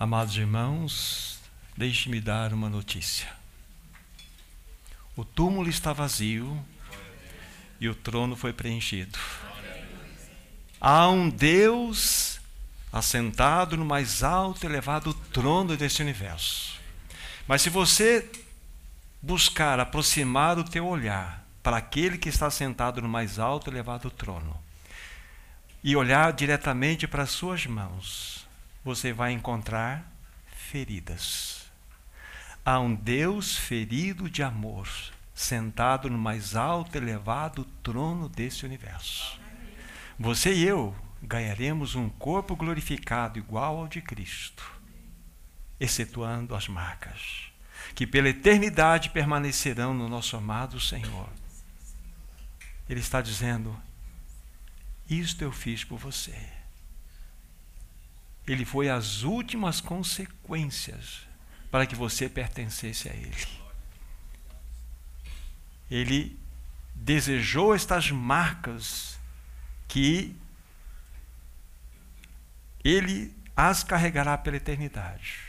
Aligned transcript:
Amados 0.00 0.36
irmãos, 0.36 1.40
deixe-me 1.76 2.20
dar 2.20 2.52
uma 2.52 2.68
notícia. 2.68 3.28
O 5.16 5.24
túmulo 5.24 5.68
está 5.68 5.92
vazio 5.92 6.64
e 7.80 7.88
o 7.88 7.96
trono 7.96 8.36
foi 8.36 8.52
preenchido. 8.52 9.18
Há 10.80 11.08
um 11.08 11.28
Deus 11.28 12.38
assentado 12.92 13.76
no 13.76 13.84
mais 13.84 14.22
alto 14.22 14.62
e 14.62 14.66
elevado 14.66 15.12
trono 15.12 15.76
deste 15.76 16.00
universo. 16.00 16.78
Mas 17.48 17.62
se 17.62 17.68
você 17.68 18.30
buscar 19.20 19.80
aproximar 19.80 20.60
o 20.60 20.64
teu 20.64 20.86
olhar 20.86 21.44
para 21.60 21.78
aquele 21.78 22.18
que 22.18 22.28
está 22.28 22.48
sentado 22.52 23.02
no 23.02 23.08
mais 23.08 23.40
alto 23.40 23.68
e 23.68 23.72
elevado 23.72 24.12
trono 24.12 24.56
e 25.82 25.96
olhar 25.96 26.32
diretamente 26.32 27.08
para 27.08 27.24
as 27.24 27.30
suas 27.30 27.66
mãos, 27.66 28.47
você 28.84 29.12
vai 29.12 29.32
encontrar 29.32 30.10
feridas. 30.46 31.70
Há 32.64 32.78
um 32.80 32.94
Deus 32.94 33.56
ferido 33.56 34.28
de 34.28 34.42
amor, 34.42 34.88
sentado 35.34 36.10
no 36.10 36.18
mais 36.18 36.54
alto 36.54 36.94
e 36.94 36.98
elevado 36.98 37.64
trono 37.82 38.28
desse 38.28 38.66
universo. 38.66 39.40
Você 40.18 40.52
e 40.54 40.64
eu 40.64 40.94
ganharemos 41.22 41.94
um 41.94 42.08
corpo 42.08 42.54
glorificado 42.54 43.38
igual 43.38 43.78
ao 43.78 43.88
de 43.88 44.00
Cristo, 44.00 44.70
excetuando 45.80 46.54
as 46.54 46.68
marcas, 46.68 47.50
que 47.94 48.06
pela 48.06 48.28
eternidade 48.28 49.10
permanecerão 49.10 49.94
no 49.94 50.08
nosso 50.08 50.36
amado 50.36 50.78
Senhor. 50.80 51.28
Ele 52.88 53.00
está 53.00 53.20
dizendo: 53.20 53.76
Isto 55.08 55.42
eu 55.42 55.52
fiz 55.52 55.84
por 55.84 55.98
você. 55.98 56.57
Ele 58.48 58.64
foi 58.64 58.88
as 58.88 59.22
últimas 59.22 59.80
consequências 59.80 61.28
para 61.70 61.86
que 61.86 61.94
você 61.94 62.28
pertencesse 62.28 63.08
a 63.08 63.12
Ele. 63.12 63.46
Ele 65.90 66.40
desejou 66.94 67.74
estas 67.74 68.10
marcas 68.10 69.18
que 69.86 70.34
Ele 72.82 73.36
as 73.54 73.84
carregará 73.84 74.38
pela 74.38 74.56
eternidade. 74.56 75.40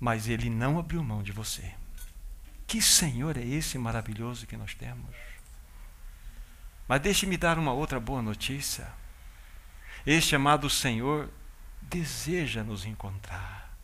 Mas 0.00 0.28
Ele 0.28 0.48
não 0.48 0.78
abriu 0.78 1.02
mão 1.02 1.22
de 1.22 1.32
você. 1.32 1.74
Que 2.66 2.80
Senhor 2.80 3.36
é 3.36 3.44
esse 3.44 3.76
maravilhoso 3.76 4.46
que 4.46 4.56
nós 4.56 4.74
temos? 4.74 5.14
Mas 6.86 7.00
deixe-me 7.00 7.36
dar 7.36 7.58
uma 7.58 7.72
outra 7.72 7.98
boa 7.98 8.20
notícia. 8.20 8.86
Este 10.06 10.36
amado 10.36 10.68
Senhor 10.68 11.30
deseja 11.80 12.62
nos 12.62 12.84
encontrar. 12.84 13.74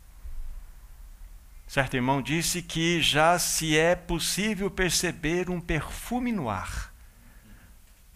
Certo 1.67 1.95
irmão 1.95 2.21
disse 2.21 2.61
que 2.61 3.01
já 3.01 3.39
se 3.39 3.77
é 3.77 3.95
possível 3.95 4.69
perceber 4.69 5.49
um 5.49 5.61
perfume 5.61 6.31
no 6.31 6.49
ar, 6.49 6.93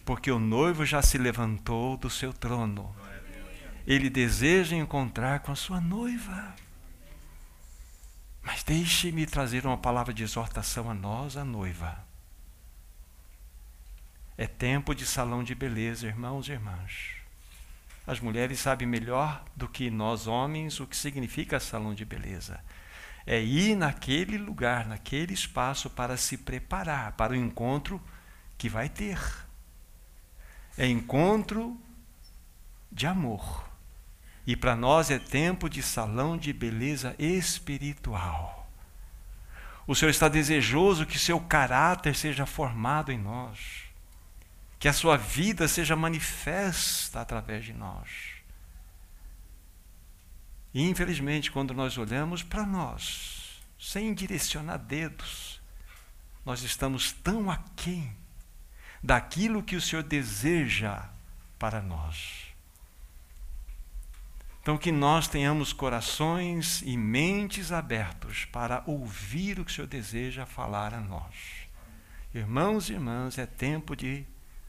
porque 0.04 0.30
o 0.30 0.38
noivo 0.38 0.86
já 0.86 1.02
se 1.02 1.18
levantou 1.18 1.96
do 1.96 2.10
seu 2.10 2.34
trono. 2.34 2.94
Ele 3.88 4.10
deseja 4.10 4.76
encontrar 4.76 5.40
com 5.40 5.52
a 5.52 5.56
sua 5.56 5.80
noiva. 5.80 6.54
Mas 8.44 8.62
deixe-me 8.62 9.26
trazer 9.26 9.66
uma 9.66 9.78
palavra 9.78 10.14
de 10.14 10.22
exortação 10.22 10.92
a 10.92 10.94
nós, 10.94 11.38
a 11.38 11.46
noiva. 11.46 12.06
É 14.38 14.46
tempo 14.46 14.94
de 14.94 15.06
salão 15.06 15.44
de 15.44 15.56
beleza, 15.56 16.08
irmãos 16.08 16.50
e 16.50 16.52
irmãs. 16.52 17.15
As 18.08 18.20
mulheres 18.20 18.60
sabem 18.60 18.88
melhor 18.88 19.44
do 19.56 19.68
que 19.68 19.90
nós 19.90 20.28
homens 20.28 20.80
o 20.80 20.86
que 20.86 20.96
significa 20.96 21.60
salão 21.60 21.94
de 21.94 22.06
beleza. 22.06 22.60
É 23.26 23.42
ir 23.42 23.76
naquele 23.76 24.38
lugar, 24.38 24.86
naquele 24.86 25.34
espaço 25.34 25.90
para 25.90 26.16
se 26.16 26.38
preparar 26.38 27.14
para 27.14 27.34
o 27.34 27.36
encontro 27.36 28.00
que 28.58 28.70
vai 28.70 28.88
ter. 28.88 29.20
É 30.78 30.86
encontro 30.86 31.80
de 32.92 33.08
amor. 33.08 33.68
E 34.46 34.56
para 34.56 34.76
nós 34.76 35.10
é 35.10 35.18
tempo 35.18 35.68
de 35.68 35.82
salão 35.82 36.38
de 36.38 36.54
beleza 36.54 37.16
espiritual. 37.18 38.70
O 39.88 39.96
Senhor 39.96 40.12
está 40.12 40.28
desejoso 40.28 41.08
que 41.08 41.18
seu 41.18 41.40
caráter 41.40 42.16
seja 42.16 42.46
formado 42.46 43.12
em 43.12 43.18
nós 43.18 43.85
que 44.80 44.88
a 44.88 44.94
sua 44.94 45.18
vida 45.18 45.68
seja 45.68 45.96
manifesta 45.96 47.22
através 47.22 47.66
de 47.66 47.74
nós. 47.74 48.36
E 50.74 50.90
infelizmente, 50.90 51.52
quando 51.52 51.74
nós 51.74 51.98
olhamos 51.98 52.44
para 52.44 52.66
nós, 52.66 53.62
sem 53.80 54.14
direcionar 54.14 54.78
dedos, 54.78 55.62
nós 56.46 56.62
estamos 56.64 57.12
tão 57.12 57.50
aquém 57.50 58.16
daquilo 59.02 59.64
que 59.64 59.76
o 59.76 59.82
Senhor 59.82 60.04
deseja 60.04 61.10
para 61.58 61.82
nós. 61.82 62.46
Então, 64.62 64.78
que 64.78 64.92
nós 64.92 65.28
tenhamos 65.28 65.72
corações 65.72 66.82
e 66.82 66.98
mentes 66.98 67.72
abertos 67.72 68.46
para 68.46 68.84
ouvir 68.88 69.60
o 69.60 69.64
que 69.64 69.72
o 69.72 69.76
Senhor 69.76 69.88
deseja 69.88 70.46
falar 70.46 70.94
a 70.94 71.00
nós. 71.00 71.36
Irmãos 72.34 72.90
e 72.90 72.94
irmãs, 72.94 73.38
é 73.38 73.46
tempo 73.46 73.96
de 73.96 74.26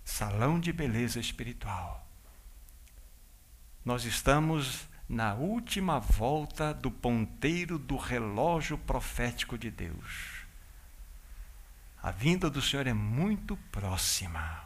salão 0.06 0.60
de 0.60 0.72
beleza 0.72 1.18
espiritual. 1.18 2.08
Nós 3.84 4.04
estamos 4.04 4.88
na 5.08 5.34
última 5.34 5.98
volta 5.98 6.72
do 6.72 6.90
ponteiro 6.92 7.76
do 7.76 7.96
relógio 7.96 8.78
profético 8.78 9.58
de 9.58 9.68
Deus. 9.68 10.46
A 12.00 12.12
vinda 12.12 12.48
do 12.48 12.62
Senhor 12.62 12.86
é 12.86 12.94
muito 12.94 13.56
próxima. 13.72 14.64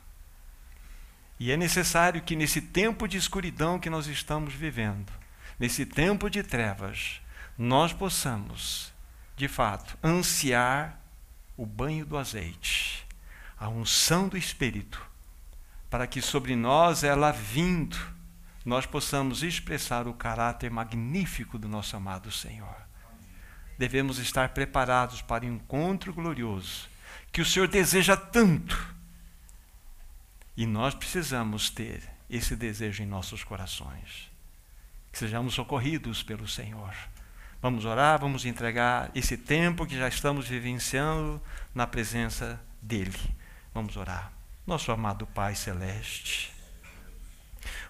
E 1.39 1.51
é 1.51 1.57
necessário 1.57 2.22
que 2.22 2.37
nesse 2.37 2.61
tempo 2.61 3.09
de 3.09 3.17
escuridão 3.17 3.78
que 3.78 3.89
nós 3.89 4.07
estamos 4.07 4.53
vivendo, 4.53 5.11
nesse 5.59 5.87
tempo 5.87 6.28
de 6.28 6.43
trevas, 6.43 7.21
nós 7.57 7.95
possamos, 7.95 8.93
de 9.37 9.49
fato, 9.49 9.99
ansiar 10.05 11.01
o 11.57 11.65
banho 11.65 12.05
do 12.05 12.19
azeite, 12.19 13.07
a 13.59 13.69
unção 13.69 14.28
do 14.28 14.37
Espírito, 14.37 15.09
para 15.91 16.06
que 16.06 16.23
sobre 16.23 16.55
nós, 16.55 17.03
ela 17.03 17.33
vindo, 17.33 17.99
nós 18.65 18.87
possamos 18.87 19.43
expressar 19.43 20.06
o 20.06 20.15
caráter 20.15 20.71
magnífico 20.71 21.59
do 21.59 21.69
nosso 21.69 21.97
amado 21.97 22.31
Senhor. 22.31 22.77
Devemos 23.77 24.19
estar 24.19 24.51
preparados 24.51 25.21
para 25.21 25.45
o 25.45 25.49
encontro 25.49 26.15
glorioso 26.15 26.89
que 27.33 27.41
o 27.41 27.45
Senhor 27.45 27.67
deseja 27.67 28.17
tanto. 28.17 28.95
E 30.56 30.67
nós 30.67 30.95
precisamos 30.95 31.71
ter 31.71 32.03
esse 32.28 32.55
desejo 32.55 33.03
em 33.03 33.07
nossos 33.07 33.43
corações. 33.43 34.31
Que 35.11 35.19
sejamos 35.19 35.55
socorridos 35.55 36.22
pelo 36.22 36.47
Senhor. 36.47 36.95
Vamos 37.61 37.84
orar, 37.84 38.21
vamos 38.21 38.45
entregar 38.45 39.11
esse 39.15 39.37
tempo 39.37 39.87
que 39.87 39.97
já 39.97 40.09
estamos 40.09 40.47
vivenciando 40.47 41.43
na 41.75 41.87
presença 41.87 42.61
dEle. 42.83 43.19
Vamos 43.75 43.97
orar 43.97 44.40
nosso 44.70 44.92
amado 44.92 45.26
Pai 45.26 45.56
Celeste. 45.56 46.53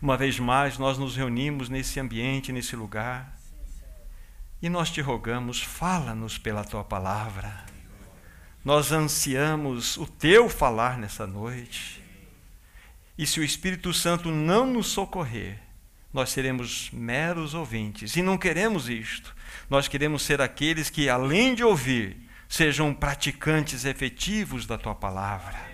Uma 0.01 0.17
vez 0.17 0.39
mais, 0.39 0.79
nós 0.79 0.97
nos 0.97 1.15
reunimos 1.15 1.69
nesse 1.69 2.01
ambiente, 2.01 2.53
nesse 2.53 2.75
lugar, 2.75 3.39
e 4.63 4.69
nós 4.71 4.91
te 4.91 5.03
rogamos, 5.03 5.61
fala-nos 5.61 6.39
pela 6.39 6.65
tua 6.65 6.83
palavra. 6.83 7.67
Nós 8.65 8.93
ansiamos 8.93 9.99
o 9.99 10.07
teu 10.07 10.49
falar 10.49 10.97
nessa 10.97 11.27
noite. 11.27 12.03
E 13.17 13.27
se 13.27 13.41
o 13.41 13.45
Espírito 13.45 13.93
Santo 13.93 14.31
não 14.31 14.65
nos 14.65 14.87
socorrer, 14.87 15.59
nós 16.11 16.31
seremos 16.31 16.91
meros 16.93 17.53
ouvintes. 17.53 18.17
E 18.17 18.23
não 18.23 18.39
queremos 18.39 18.89
isto. 18.89 19.37
Nós 19.69 19.87
queremos 19.87 20.23
ser 20.23 20.41
aqueles 20.41 20.89
que, 20.89 21.11
além 21.11 21.55
de 21.55 21.63
ouvir, 21.63 22.17
sejam 22.49 22.95
praticantes 22.95 23.85
efetivos 23.85 24.65
da 24.65 24.79
tua 24.79 24.95
palavra. 24.95 25.70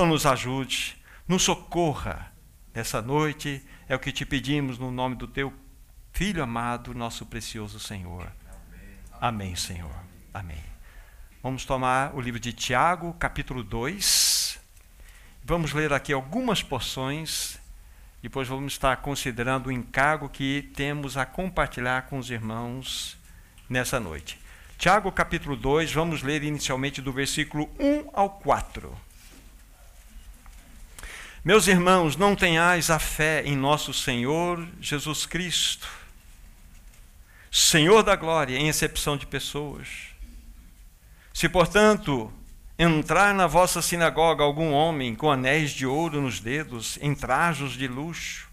Então 0.00 0.08
nos 0.08 0.24
ajude, 0.24 0.96
nos 1.28 1.42
socorra 1.42 2.32
nessa 2.72 3.02
noite, 3.02 3.62
é 3.86 3.94
o 3.94 3.98
que 3.98 4.10
te 4.10 4.24
pedimos 4.24 4.78
no 4.78 4.90
nome 4.90 5.14
do 5.14 5.26
teu 5.26 5.52
Filho 6.10 6.42
amado, 6.42 6.94
nosso 6.94 7.26
precioso 7.26 7.78
Senhor. 7.78 8.32
Amém, 9.20 9.54
Senhor. 9.54 9.94
Amém. 10.32 10.64
Vamos 11.42 11.66
tomar 11.66 12.14
o 12.14 12.20
livro 12.22 12.40
de 12.40 12.50
Tiago, 12.50 13.12
capítulo 13.18 13.62
2. 13.62 14.58
Vamos 15.44 15.74
ler 15.74 15.92
aqui 15.92 16.14
algumas 16.14 16.62
porções. 16.62 17.58
Depois 18.22 18.48
vamos 18.48 18.72
estar 18.72 18.96
considerando 19.02 19.66
o 19.66 19.72
encargo 19.72 20.30
que 20.30 20.70
temos 20.74 21.18
a 21.18 21.26
compartilhar 21.26 22.06
com 22.06 22.18
os 22.18 22.30
irmãos 22.30 23.18
nessa 23.68 24.00
noite. 24.00 24.40
Tiago, 24.78 25.12
capítulo 25.12 25.56
2, 25.56 25.92
vamos 25.92 26.22
ler 26.22 26.42
inicialmente 26.42 27.02
do 27.02 27.12
versículo 27.12 27.68
1 27.78 28.08
ao 28.14 28.30
4. 28.30 29.09
Meus 31.42 31.66
irmãos, 31.66 32.16
não 32.16 32.36
tenhais 32.36 32.90
a 32.90 32.98
fé 32.98 33.42
em 33.46 33.56
nosso 33.56 33.94
Senhor 33.94 34.68
Jesus 34.78 35.24
Cristo, 35.24 35.88
Senhor 37.50 38.02
da 38.02 38.14
glória, 38.14 38.58
em 38.58 38.68
exceção 38.68 39.16
de 39.16 39.26
pessoas. 39.26 39.88
Se, 41.32 41.48
portanto, 41.48 42.30
entrar 42.78 43.32
na 43.32 43.46
vossa 43.46 43.80
sinagoga 43.80 44.44
algum 44.44 44.72
homem 44.72 45.14
com 45.14 45.30
anéis 45.30 45.70
de 45.70 45.86
ouro 45.86 46.20
nos 46.20 46.40
dedos, 46.40 46.98
em 47.00 47.14
trajos 47.14 47.72
de 47.72 47.88
luxo, 47.88 48.46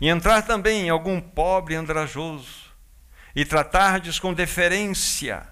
e 0.00 0.08
entrar 0.08 0.42
também 0.42 0.90
algum 0.90 1.20
pobre 1.20 1.76
andrajoso, 1.76 2.72
e 3.36 3.44
tratardes 3.44 4.18
com 4.18 4.34
deferência 4.34 5.46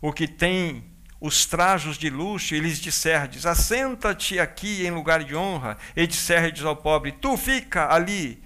o 0.00 0.12
que 0.12 0.28
tem 0.28 0.84
os 1.20 1.44
trajos 1.44 1.98
de 1.98 2.10
luxo, 2.10 2.54
e 2.54 2.60
lhes 2.60 2.80
disserdes: 2.80 3.46
Assenta-te 3.46 4.38
aqui 4.38 4.86
em 4.86 4.90
lugar 4.90 5.24
de 5.24 5.34
honra, 5.34 5.76
e 5.96 6.06
disserdes 6.06 6.64
ao 6.64 6.76
pobre: 6.76 7.12
Tu 7.12 7.36
fica 7.36 7.92
ali 7.92 8.42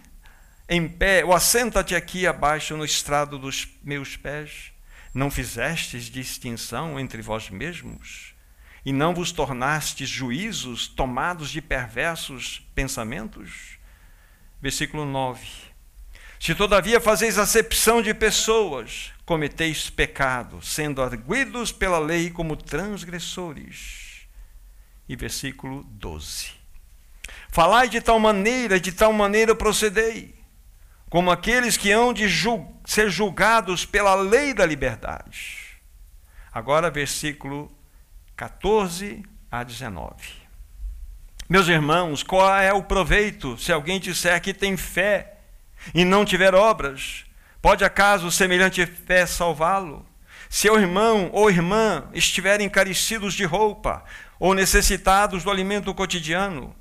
em 0.69 0.88
pé, 0.88 1.24
ou 1.24 1.34
assenta-te 1.34 1.94
aqui 1.94 2.26
abaixo 2.26 2.76
no 2.76 2.84
estrado 2.84 3.38
dos 3.38 3.69
meus 3.82 4.16
pés. 4.16 4.72
Não 5.14 5.30
fizestes 5.30 6.04
distinção 6.04 6.98
entre 6.98 7.20
vós 7.20 7.50
mesmos? 7.50 8.32
E 8.84 8.92
não 8.92 9.14
vos 9.14 9.30
tornastes 9.30 10.08
juízos 10.08 10.88
tomados 10.88 11.50
de 11.50 11.60
perversos 11.60 12.66
pensamentos? 12.74 13.78
Versículo 14.60 15.04
9. 15.04 15.46
Se 16.40 16.54
todavia 16.54 17.00
fazeis 17.00 17.38
acepção 17.38 18.02
de 18.02 18.12
pessoas, 18.12 19.11
cometeis 19.24 19.88
pecado, 19.88 20.60
sendo 20.62 21.02
arguidos 21.02 21.72
pela 21.72 21.98
lei 21.98 22.30
como 22.30 22.56
transgressores. 22.56 24.26
E 25.08 25.16
versículo 25.16 25.84
12. 25.84 26.52
Falai 27.48 27.88
de 27.88 28.00
tal 28.00 28.19
maneira, 28.19 28.80
de 28.80 28.92
tal 28.92 29.12
maneira 29.12 29.54
procedei, 29.54 30.34
como 31.10 31.30
aqueles 31.30 31.76
que 31.76 31.92
hão 31.92 32.12
de 32.12 32.26
ser 32.84 33.10
julgados 33.10 33.84
pela 33.84 34.14
lei 34.14 34.54
da 34.54 34.64
liberdade. 34.64 35.78
Agora, 36.52 36.90
versículo 36.90 37.70
14 38.36 39.22
a 39.50 39.62
19. 39.62 40.14
Meus 41.48 41.69
irmãos, 41.69 42.22
qual 42.22 42.56
é 42.56 42.72
o 42.72 42.82
proveito 42.82 43.58
se 43.58 43.70
alguém 43.70 44.00
disser 44.00 44.40
que 44.40 44.54
tem 44.54 44.76
fé 44.76 45.38
e 45.94 46.04
não 46.04 46.24
tiver 46.24 46.54
obras? 46.54 47.26
Pode 47.62 47.84
acaso 47.84 48.28
semelhante 48.32 48.84
fé 48.84 49.24
salvá-lo? 49.24 50.04
Se 50.50 50.68
o 50.68 50.76
irmão 50.76 51.30
ou 51.32 51.48
irmã 51.48 52.08
estiverem 52.12 52.68
carecidos 52.68 53.34
de 53.34 53.44
roupa 53.44 54.04
ou 54.38 54.52
necessitados 54.52 55.44
do 55.44 55.50
alimento 55.50 55.94
cotidiano, 55.94 56.74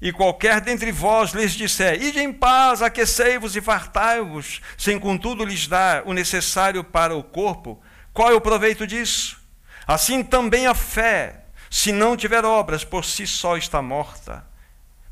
e 0.00 0.10
qualquer 0.10 0.62
dentre 0.62 0.90
vós 0.90 1.32
lhes 1.32 1.52
disser: 1.52 2.02
Ide 2.02 2.20
em 2.20 2.32
paz, 2.32 2.80
aquecei-vos 2.80 3.54
e 3.54 3.60
fartai-vos, 3.60 4.62
sem 4.78 4.98
contudo 4.98 5.44
lhes 5.44 5.68
dar 5.68 6.02
o 6.06 6.14
necessário 6.14 6.82
para 6.82 7.14
o 7.14 7.22
corpo, 7.22 7.80
qual 8.12 8.30
é 8.30 8.34
o 8.34 8.40
proveito 8.40 8.86
disso? 8.86 9.38
Assim 9.86 10.22
também 10.22 10.66
a 10.66 10.74
fé, 10.74 11.44
se 11.70 11.92
não 11.92 12.16
tiver 12.16 12.44
obras, 12.46 12.82
por 12.82 13.04
si 13.04 13.26
só 13.26 13.58
está 13.58 13.82
morta. 13.82 14.46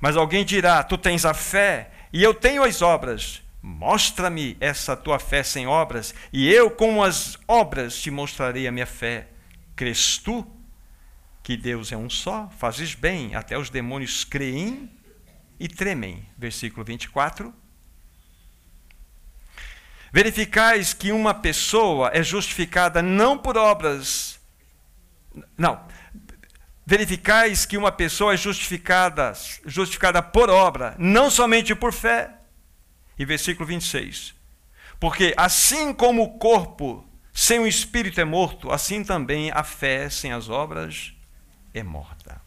Mas 0.01 0.17
alguém 0.17 0.45
dirá: 0.45 0.83
Tu 0.83 0.97
tens 0.97 1.27
a 1.27 1.35
fé 1.35 1.91
e 2.13 2.23
eu 2.23 2.33
tenho 2.33 2.65
as 2.65 2.81
obras. 2.81 3.46
Mostra-me 3.69 4.57
essa 4.61 4.97
tua 4.97 5.19
fé 5.19 5.43
sem 5.43 5.67
obras, 5.67 6.15
e 6.33 6.49
eu 6.49 6.71
com 6.71 7.03
as 7.03 7.37
obras 7.49 8.01
te 8.01 8.13
mostrarei 8.13 8.69
a 8.69 8.71
minha 8.71 8.87
fé. 8.87 9.27
Crês 9.75 10.19
tu 10.19 10.47
que 11.43 11.57
Deus 11.57 11.91
é 11.91 11.97
um 11.97 12.09
só? 12.09 12.49
Fazes 12.59 12.95
bem, 12.95 13.35
até 13.35 13.59
os 13.59 13.69
demônios 13.69 14.23
creem 14.23 14.89
e 15.59 15.67
tremem. 15.67 16.25
Versículo 16.39 16.85
24. 16.85 17.53
Verificais 20.13 20.95
que 20.95 21.11
uma 21.11 21.35
pessoa 21.35 22.13
é 22.15 22.23
justificada 22.23 23.03
não 23.03 23.37
por 23.37 23.57
obras. 23.57 24.39
Não. 25.59 25.85
Verificais 26.87 27.67
que 27.67 27.77
uma 27.77 27.91
pessoa 27.91 28.35
é 28.35 28.37
justificada, 28.37 29.33
justificada 29.67 30.23
por 30.23 30.51
obra, 30.51 30.95
não 31.01 31.29
somente 31.29 31.75
por 31.75 31.93
fé. 31.93 32.36
E 33.19 33.25
versículo 33.25 33.67
26. 33.67 34.35
Porque 34.99 35.35
assim 35.37 35.93
como 35.93 36.23
o 36.23 36.39
corpo 36.39 37.07
sem 37.33 37.59
o 37.59 37.67
espírito 37.67 38.21
é 38.21 38.25
morto, 38.25 38.71
assim 38.73 39.05
também 39.05 39.51
a 39.53 39.63
fé 39.63 40.09
sem 40.09 40.33
as 40.33 40.49
obras 40.49 41.13
é 41.75 41.83
morta. 41.83 42.41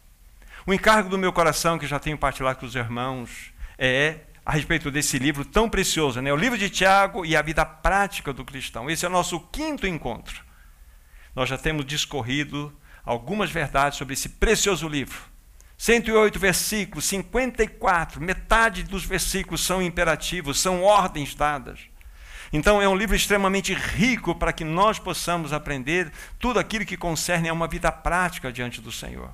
O 0.66 0.74
encargo 0.74 1.08
do 1.08 1.18
meu 1.18 1.32
coração, 1.32 1.78
que 1.78 1.86
já 1.86 1.98
tenho 1.98 2.18
partilhado 2.18 2.58
com 2.58 2.66
os 2.66 2.74
irmãos, 2.74 3.52
é 3.78 4.20
a 4.44 4.52
respeito 4.52 4.90
desse 4.90 5.18
livro 5.18 5.44
tão 5.44 5.70
precioso, 5.70 6.20
né? 6.20 6.32
o 6.32 6.36
livro 6.36 6.58
de 6.58 6.68
Tiago 6.68 7.24
e 7.24 7.36
a 7.36 7.42
vida 7.42 7.64
prática 7.64 8.32
do 8.32 8.44
cristão. 8.44 8.90
Esse 8.90 9.06
é 9.06 9.08
o 9.08 9.12
nosso 9.12 9.38
quinto 9.38 9.86
encontro. 9.86 10.44
Nós 11.36 11.48
já 11.48 11.56
temos 11.56 11.86
discorrido 11.86 12.76
algumas 13.04 13.50
verdades 13.50 13.96
sobre 13.96 14.14
esse 14.14 14.28
precioso 14.28 14.88
livro. 14.88 15.29
108 15.80 16.38
versículos, 16.38 17.06
54, 17.06 18.20
metade 18.20 18.82
dos 18.82 19.02
versículos 19.02 19.64
são 19.64 19.80
imperativos, 19.80 20.60
são 20.60 20.82
ordens 20.82 21.34
dadas. 21.34 21.80
Então 22.52 22.82
é 22.82 22.86
um 22.86 22.94
livro 22.94 23.16
extremamente 23.16 23.72
rico 23.72 24.34
para 24.34 24.52
que 24.52 24.62
nós 24.62 24.98
possamos 24.98 25.54
aprender 25.54 26.12
tudo 26.38 26.58
aquilo 26.58 26.84
que 26.84 26.98
concerne 26.98 27.48
a 27.48 27.54
uma 27.54 27.66
vida 27.66 27.90
prática 27.90 28.52
diante 28.52 28.78
do 28.78 28.92
Senhor. 28.92 29.32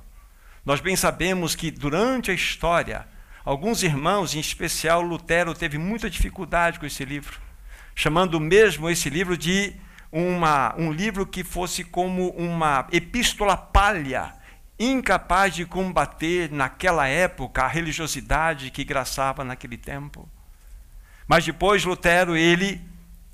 Nós 0.65 0.79
bem 0.79 0.95
sabemos 0.95 1.53
que 1.53 1.69
durante 1.69 2.31
a 2.31 2.33
história, 2.33 3.05
alguns 3.43 3.83
irmãos, 3.83 4.33
em 4.33 4.39
especial 4.39 5.01
Lutero, 5.01 5.53
teve 5.53 5.77
muita 5.77 6.09
dificuldade 6.09 6.79
com 6.79 6.85
esse 6.85 7.03
livro, 7.03 7.41
chamando 7.93 8.39
mesmo 8.39 8.89
esse 8.89 9.09
livro 9.09 9.37
de 9.37 9.73
uma, 10.09 10.73
um 10.77 10.93
livro 10.93 11.25
que 11.25 11.43
fosse 11.43 11.83
como 11.83 12.29
uma 12.29 12.87
epístola 12.93 13.57
palha 13.57 14.37
incapaz 14.79 15.55
de 15.55 15.65
combater 15.65 16.51
naquela 16.51 17.07
época 17.07 17.63
a 17.63 17.67
religiosidade 17.67 18.71
que 18.71 18.83
graçava 18.83 19.43
naquele 19.43 19.77
tempo. 19.77 20.29
Mas 21.27 21.45
depois 21.45 21.83
Lutero, 21.83 22.37
ele, 22.37 22.81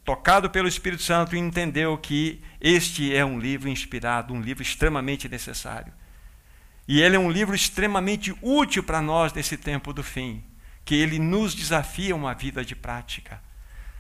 tocado 0.04 0.50
pelo 0.50 0.68
Espírito 0.68 1.04
Santo, 1.04 1.36
entendeu 1.36 1.98
que 1.98 2.42
este 2.60 3.16
é 3.16 3.24
um 3.24 3.40
livro 3.40 3.70
inspirado, 3.70 4.34
um 4.34 4.42
livro 4.42 4.64
extremamente 4.64 5.28
necessário. 5.28 5.94
E 6.88 7.02
ele 7.02 7.16
é 7.16 7.20
um 7.20 7.32
livro 7.32 7.56
extremamente 7.56 8.36
útil 8.42 8.84
para 8.84 9.02
nós 9.02 9.32
nesse 9.32 9.58
tempo 9.58 9.94
do 9.94 10.04
fim, 10.04 10.44
que 10.84 10.96
ele 10.96 11.20
nos 11.20 11.54
desafia 11.54 12.16
uma 12.16 12.34
vida 12.34 12.66
de 12.66 12.76
prática. 12.76 13.42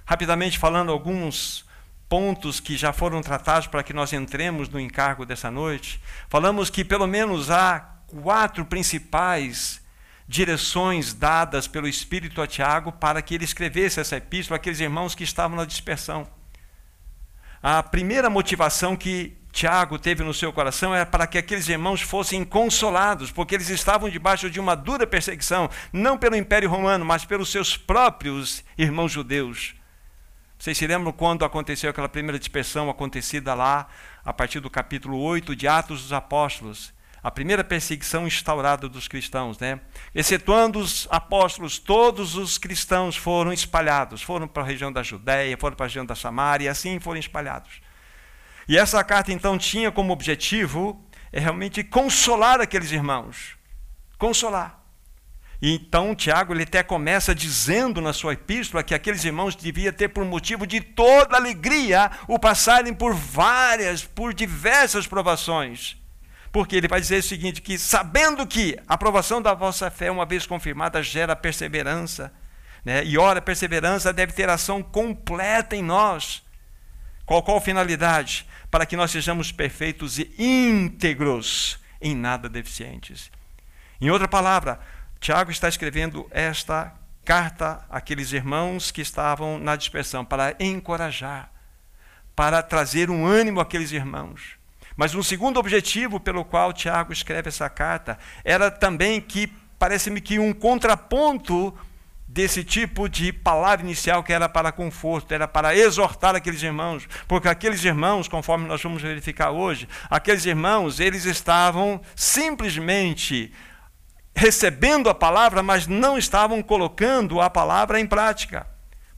Rapidamente 0.05 0.57
falando 0.57 0.91
alguns 0.91 1.65
pontos 2.13 2.59
que 2.59 2.77
já 2.77 2.93
foram 2.93 3.23
tratados 3.23 3.65
para 3.65 3.81
que 3.81 3.91
nós 3.91 4.13
entremos 4.13 4.69
no 4.69 4.79
encargo 4.79 5.25
dessa 5.25 5.49
noite, 5.49 5.99
falamos 6.29 6.69
que 6.69 6.85
pelo 6.85 7.07
menos 7.07 7.49
há 7.49 7.79
quatro 8.05 8.63
principais 8.65 9.83
direções 10.27 11.11
dadas 11.11 11.67
pelo 11.67 11.87
Espírito 11.87 12.39
a 12.39 12.45
Tiago 12.45 12.91
para 12.91 13.19
que 13.19 13.33
ele 13.33 13.45
escrevesse 13.45 13.99
essa 13.99 14.17
epístola 14.17 14.57
àqueles 14.57 14.79
irmãos 14.79 15.15
que 15.15 15.23
estavam 15.23 15.57
na 15.57 15.65
dispersão. 15.65 16.27
A 17.63 17.81
primeira 17.81 18.29
motivação 18.29 18.95
que 18.95 19.35
Tiago 19.51 19.97
teve 19.97 20.23
no 20.23 20.35
seu 20.35 20.53
coração 20.53 20.93
era 20.93 21.07
para 21.07 21.25
que 21.25 21.39
aqueles 21.39 21.67
irmãos 21.67 22.01
fossem 22.01 22.45
consolados, 22.45 23.31
porque 23.31 23.55
eles 23.55 23.69
estavam 23.69 24.07
debaixo 24.07 24.51
de 24.51 24.59
uma 24.59 24.75
dura 24.75 25.07
perseguição, 25.07 25.67
não 25.91 26.15
pelo 26.15 26.35
Império 26.35 26.69
Romano, 26.69 27.03
mas 27.03 27.25
pelos 27.25 27.51
seus 27.51 27.75
próprios 27.75 28.63
irmãos 28.77 29.11
judeus. 29.11 29.73
Vocês 30.63 30.77
se 30.77 30.87
lembram 30.87 31.11
quando 31.11 31.43
aconteceu 31.43 31.89
aquela 31.89 32.07
primeira 32.07 32.39
dispersão 32.39 32.89
acontecida 32.89 33.53
lá, 33.53 33.85
a 34.23 34.31
partir 34.31 34.61
do 34.61 34.69
capítulo 34.69 35.19
8 35.19 35.57
de 35.57 35.67
Atos 35.67 36.03
dos 36.03 36.13
Apóstolos? 36.13 36.93
A 37.21 37.29
primeira 37.29 37.65
perseguição 37.65 38.25
instaurada 38.25 38.87
dos 38.87 39.09
cristãos, 39.09 39.59
né? 39.59 39.81
Excetuando 40.15 40.79
os 40.79 41.05
apóstolos, 41.11 41.79
todos 41.79 42.37
os 42.37 42.57
cristãos 42.57 43.17
foram 43.17 43.51
espalhados, 43.51 44.21
foram 44.21 44.47
para 44.47 44.63
a 44.63 44.65
região 44.65 44.89
da 44.89 45.03
Judéia, 45.03 45.57
foram 45.57 45.75
para 45.75 45.85
a 45.85 45.89
região 45.89 46.05
da 46.05 46.15
Samaria, 46.15 46.67
e 46.67 46.69
assim 46.69 46.97
foram 46.97 47.19
espalhados. 47.19 47.81
E 48.65 48.77
essa 48.77 49.03
carta 49.03 49.33
então 49.33 49.57
tinha 49.57 49.91
como 49.91 50.13
objetivo 50.13 51.05
é 51.33 51.41
realmente 51.41 51.83
consolar 51.83 52.61
aqueles 52.61 52.93
irmãos. 52.93 53.57
Consolar. 54.17 54.81
Então 55.65 56.13
Tiago 56.13 56.53
ele 56.53 56.63
até 56.63 56.83
começa 56.83 57.33
dizendo 57.33 58.01
na 58.01 58.11
sua 58.11 58.33
epístola 58.33 58.83
que 58.83 58.93
aqueles 58.93 59.23
irmãos 59.23 59.55
deviam 59.55 59.93
ter 59.93 60.09
por 60.09 60.25
motivo 60.25 60.67
de 60.67 60.81
toda 60.81 61.37
alegria 61.37 62.11
o 62.27 62.37
passarem 62.37 62.93
por 62.93 63.13
várias, 63.13 64.03
por 64.03 64.33
diversas 64.33 65.07
provações. 65.07 65.95
Porque 66.51 66.75
ele 66.75 66.89
vai 66.89 66.99
dizer 66.99 67.19
o 67.19 67.23
seguinte: 67.23 67.61
que 67.61 67.77
sabendo 67.77 68.45
que 68.45 68.77
a 68.85 68.95
aprovação 68.95 69.41
da 69.41 69.53
vossa 69.53 69.89
fé, 69.89 70.11
uma 70.11 70.25
vez 70.25 70.45
confirmada, 70.45 71.01
gera 71.01 71.33
perseverança, 71.33 72.33
né? 72.83 73.01
e 73.05 73.17
ora, 73.17 73.41
perseverança 73.41 74.11
deve 74.11 74.33
ter 74.33 74.49
ação 74.49 74.83
completa 74.83 75.77
em 75.77 75.81
nós. 75.81 76.43
Qual, 77.25 77.41
qual 77.41 77.61
finalidade? 77.61 78.45
Para 78.69 78.85
que 78.85 78.97
nós 78.97 79.11
sejamos 79.11 79.49
perfeitos 79.49 80.19
e 80.19 80.29
íntegros, 80.37 81.79
em 82.01 82.13
nada 82.13 82.49
deficientes. 82.49 83.31
Em 84.01 84.09
outra 84.09 84.27
palavra, 84.27 84.81
Tiago 85.23 85.51
está 85.51 85.69
escrevendo 85.69 86.27
esta 86.31 86.93
carta 87.23 87.85
àqueles 87.89 88.33
irmãos 88.33 88.91
que 88.91 88.99
estavam 88.99 89.57
na 89.57 89.77
dispersão 89.77 90.25
para 90.25 90.53
encorajar, 90.59 91.49
para 92.35 92.61
trazer 92.61 93.09
um 93.09 93.25
ânimo 93.25 93.61
àqueles 93.61 93.93
irmãos. 93.93 94.57
Mas 94.97 95.15
um 95.15 95.23
segundo 95.23 95.61
objetivo 95.61 96.19
pelo 96.19 96.43
qual 96.43 96.73
Tiago 96.73 97.13
escreve 97.13 97.47
essa 97.47 97.69
carta 97.69 98.19
era 98.43 98.69
também 98.69 99.21
que, 99.21 99.47
parece-me 99.79 100.19
que 100.19 100.39
um 100.39 100.51
contraponto 100.51 101.73
desse 102.27 102.61
tipo 102.61 103.07
de 103.07 103.31
palavra 103.31 103.85
inicial 103.85 104.25
que 104.25 104.33
era 104.33 104.49
para 104.49 104.73
conforto, 104.73 105.33
era 105.33 105.47
para 105.47 105.73
exortar 105.73 106.35
aqueles 106.35 106.61
irmãos, 106.61 107.07
porque 107.29 107.47
aqueles 107.47 107.81
irmãos, 107.85 108.27
conforme 108.27 108.67
nós 108.67 108.83
vamos 108.83 109.01
verificar 109.01 109.51
hoje, 109.51 109.87
aqueles 110.09 110.45
irmãos, 110.45 110.99
eles 110.99 111.23
estavam 111.23 112.01
simplesmente 112.13 113.53
recebendo 114.35 115.09
a 115.09 115.15
palavra, 115.15 115.61
mas 115.61 115.87
não 115.87 116.17
estavam 116.17 116.61
colocando 116.61 117.39
a 117.39 117.49
palavra 117.49 117.99
em 117.99 118.07
prática. 118.07 118.67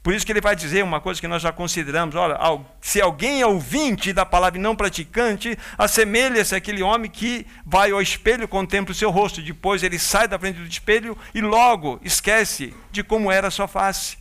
Por 0.06 0.14
isso 0.14 0.24
que 0.24 0.30
ele 0.30 0.40
vai 0.40 0.54
dizer 0.54 0.84
uma 0.84 1.00
coisa 1.00 1.20
que 1.20 1.26
nós 1.26 1.42
já 1.42 1.50
consideramos: 1.50 2.14
olha, 2.14 2.38
se 2.80 3.00
alguém 3.00 3.40
é 3.40 3.46
ouvinte 3.46 4.12
da 4.12 4.24
palavra 4.24 4.56
e 4.56 4.62
não 4.62 4.76
praticante, 4.76 5.58
assemelha-se 5.76 6.54
àquele 6.54 6.80
homem 6.80 7.10
que 7.10 7.44
vai 7.64 7.90
ao 7.90 8.00
espelho, 8.00 8.46
contempla 8.46 8.92
o 8.92 8.94
seu 8.94 9.10
rosto, 9.10 9.42
depois 9.42 9.82
ele 9.82 9.98
sai 9.98 10.28
da 10.28 10.38
frente 10.38 10.60
do 10.60 10.66
espelho 10.68 11.18
e 11.34 11.40
logo 11.40 11.98
esquece 12.04 12.72
de 12.92 13.02
como 13.02 13.32
era 13.32 13.48
a 13.48 13.50
sua 13.50 13.66
face. 13.66 14.16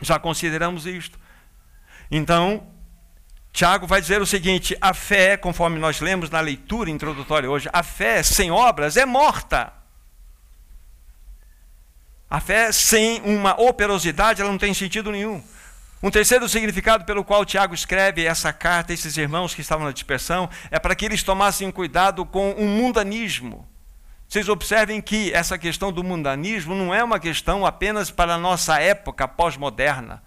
Já 0.00 0.20
consideramos 0.20 0.86
isto. 0.86 1.18
Então, 2.08 2.64
Tiago 3.52 3.88
vai 3.88 4.00
dizer 4.00 4.22
o 4.22 4.26
seguinte: 4.26 4.78
a 4.80 4.94
fé, 4.94 5.36
conforme 5.36 5.80
nós 5.80 6.00
lemos 6.00 6.30
na 6.30 6.38
leitura 6.38 6.90
introdutória 6.90 7.50
hoje, 7.50 7.68
a 7.72 7.82
fé 7.82 8.22
sem 8.22 8.52
obras 8.52 8.96
é 8.96 9.04
morta. 9.04 9.72
A 12.28 12.40
fé 12.40 12.72
sem 12.72 13.20
uma 13.22 13.60
operosidade, 13.60 14.40
ela 14.40 14.50
não 14.50 14.58
tem 14.58 14.74
sentido 14.74 15.12
nenhum. 15.12 15.42
Um 16.02 16.10
terceiro 16.10 16.48
significado 16.48 17.04
pelo 17.04 17.24
qual 17.24 17.44
Tiago 17.44 17.74
escreve 17.74 18.24
essa 18.24 18.52
carta 18.52 18.92
a 18.92 18.94
esses 18.94 19.16
irmãos 19.16 19.54
que 19.54 19.60
estavam 19.60 19.86
na 19.86 19.92
dispersão 19.92 20.48
é 20.70 20.78
para 20.78 20.94
que 20.94 21.04
eles 21.04 21.22
tomassem 21.22 21.70
cuidado 21.70 22.26
com 22.26 22.52
o 22.52 22.64
mundanismo. 22.64 23.66
Vocês 24.28 24.48
observem 24.48 25.00
que 25.00 25.32
essa 25.32 25.56
questão 25.56 25.92
do 25.92 26.02
mundanismo 26.02 26.74
não 26.74 26.92
é 26.92 27.02
uma 27.02 27.20
questão 27.20 27.64
apenas 27.64 28.10
para 28.10 28.34
a 28.34 28.38
nossa 28.38 28.78
época 28.80 29.26
pós-moderna 29.26 30.22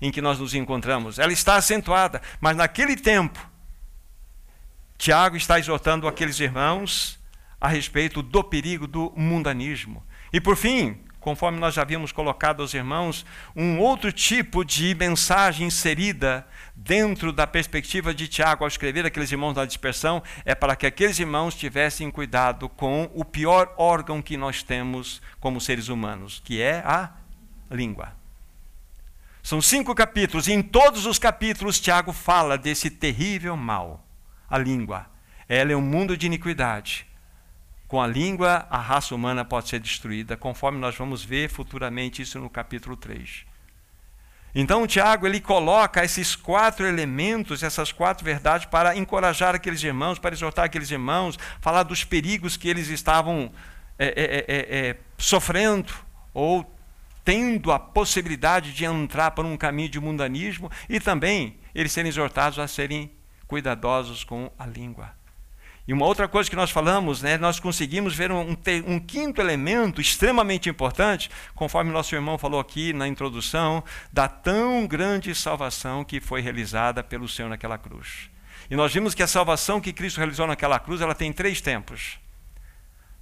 em 0.00 0.10
que 0.10 0.22
nós 0.22 0.38
nos 0.38 0.54
encontramos. 0.54 1.18
Ela 1.18 1.32
está 1.32 1.56
acentuada, 1.56 2.22
mas 2.40 2.56
naquele 2.56 2.96
tempo, 2.96 3.38
Tiago 4.96 5.36
está 5.36 5.58
exortando 5.58 6.08
aqueles 6.08 6.38
irmãos 6.40 7.18
a 7.60 7.68
respeito 7.68 8.22
do 8.22 8.42
perigo 8.42 8.86
do 8.86 9.12
mundanismo. 9.16 10.02
E 10.32 10.40
por 10.40 10.56
fim, 10.56 10.98
conforme 11.20 11.60
nós 11.60 11.74
já 11.74 11.82
havíamos 11.82 12.10
colocado 12.10 12.62
aos 12.62 12.72
irmãos, 12.72 13.26
um 13.54 13.78
outro 13.78 14.10
tipo 14.10 14.64
de 14.64 14.94
mensagem 14.94 15.66
inserida 15.66 16.46
dentro 16.74 17.30
da 17.30 17.46
perspectiva 17.46 18.14
de 18.14 18.26
Tiago 18.26 18.64
ao 18.64 18.68
escrever 18.68 19.04
aqueles 19.04 19.30
irmãos 19.30 19.54
da 19.54 19.66
dispersão, 19.66 20.22
é 20.44 20.54
para 20.54 20.74
que 20.74 20.86
aqueles 20.86 21.18
irmãos 21.18 21.54
tivessem 21.54 22.10
cuidado 22.10 22.68
com 22.70 23.10
o 23.14 23.24
pior 23.24 23.74
órgão 23.76 24.22
que 24.22 24.36
nós 24.36 24.62
temos 24.62 25.20
como 25.38 25.60
seres 25.60 25.88
humanos, 25.88 26.40
que 26.42 26.60
é 26.60 26.78
a 26.78 27.10
língua. 27.70 28.18
São 29.42 29.60
cinco 29.60 29.94
capítulos, 29.94 30.48
e 30.48 30.52
em 30.52 30.62
todos 30.62 31.06
os 31.06 31.18
capítulos 31.18 31.78
Tiago 31.78 32.12
fala 32.12 32.56
desse 32.56 32.90
terrível 32.90 33.56
mal, 33.56 34.06
a 34.48 34.56
língua. 34.56 35.06
Ela 35.48 35.72
é 35.72 35.76
um 35.76 35.82
mundo 35.82 36.16
de 36.16 36.26
iniquidade 36.26 37.09
com 37.90 38.00
a 38.00 38.06
língua, 38.06 38.68
a 38.70 38.78
raça 38.78 39.12
humana 39.16 39.44
pode 39.44 39.68
ser 39.68 39.80
destruída, 39.80 40.36
conforme 40.36 40.78
nós 40.78 40.94
vamos 40.94 41.24
ver 41.24 41.50
futuramente 41.50 42.22
isso 42.22 42.38
no 42.38 42.48
capítulo 42.48 42.96
3. 42.96 43.44
Então, 44.54 44.86
Tiago 44.86 45.26
ele 45.26 45.40
coloca 45.40 46.04
esses 46.04 46.36
quatro 46.36 46.86
elementos, 46.86 47.64
essas 47.64 47.90
quatro 47.90 48.24
verdades, 48.24 48.64
para 48.66 48.96
encorajar 48.96 49.56
aqueles 49.56 49.82
irmãos, 49.82 50.20
para 50.20 50.32
exortar 50.32 50.66
aqueles 50.66 50.88
irmãos, 50.88 51.36
falar 51.60 51.82
dos 51.82 52.04
perigos 52.04 52.56
que 52.56 52.68
eles 52.68 52.86
estavam 52.86 53.50
é, 53.98 54.06
é, 54.06 54.44
é, 54.46 54.88
é 54.90 54.96
sofrendo 55.18 55.92
ou 56.32 56.64
tendo 57.24 57.72
a 57.72 57.78
possibilidade 57.80 58.72
de 58.72 58.84
entrar 58.84 59.32
por 59.32 59.44
um 59.44 59.56
caminho 59.56 59.88
de 59.88 59.98
mundanismo 59.98 60.70
e 60.88 61.00
também 61.00 61.58
eles 61.74 61.90
serem 61.90 62.08
exortados 62.08 62.60
a 62.60 62.68
serem 62.68 63.10
cuidadosos 63.48 64.22
com 64.22 64.48
a 64.56 64.64
língua. 64.64 65.18
E 65.88 65.92
uma 65.92 66.06
outra 66.06 66.28
coisa 66.28 66.48
que 66.48 66.56
nós 66.56 66.70
falamos, 66.70 67.22
né, 67.22 67.36
nós 67.36 67.58
conseguimos 67.58 68.14
ver 68.14 68.30
um, 68.30 68.56
um, 68.86 69.00
quinto 69.00 69.40
elemento 69.40 70.00
extremamente 70.00 70.68
importante, 70.68 71.30
conforme 71.54 71.90
nosso 71.90 72.14
irmão 72.14 72.38
falou 72.38 72.60
aqui 72.60 72.92
na 72.92 73.08
introdução, 73.08 73.82
da 74.12 74.28
tão 74.28 74.86
grande 74.86 75.34
salvação 75.34 76.04
que 76.04 76.20
foi 76.20 76.40
realizada 76.40 77.02
pelo 77.02 77.28
Senhor 77.28 77.48
naquela 77.48 77.78
cruz. 77.78 78.30
E 78.70 78.76
nós 78.76 78.92
vimos 78.92 79.14
que 79.14 79.22
a 79.22 79.26
salvação 79.26 79.80
que 79.80 79.92
Cristo 79.92 80.18
realizou 80.18 80.46
naquela 80.46 80.78
cruz, 80.78 81.00
ela 81.00 81.14
tem 81.14 81.32
três 81.32 81.60
tempos. 81.60 82.18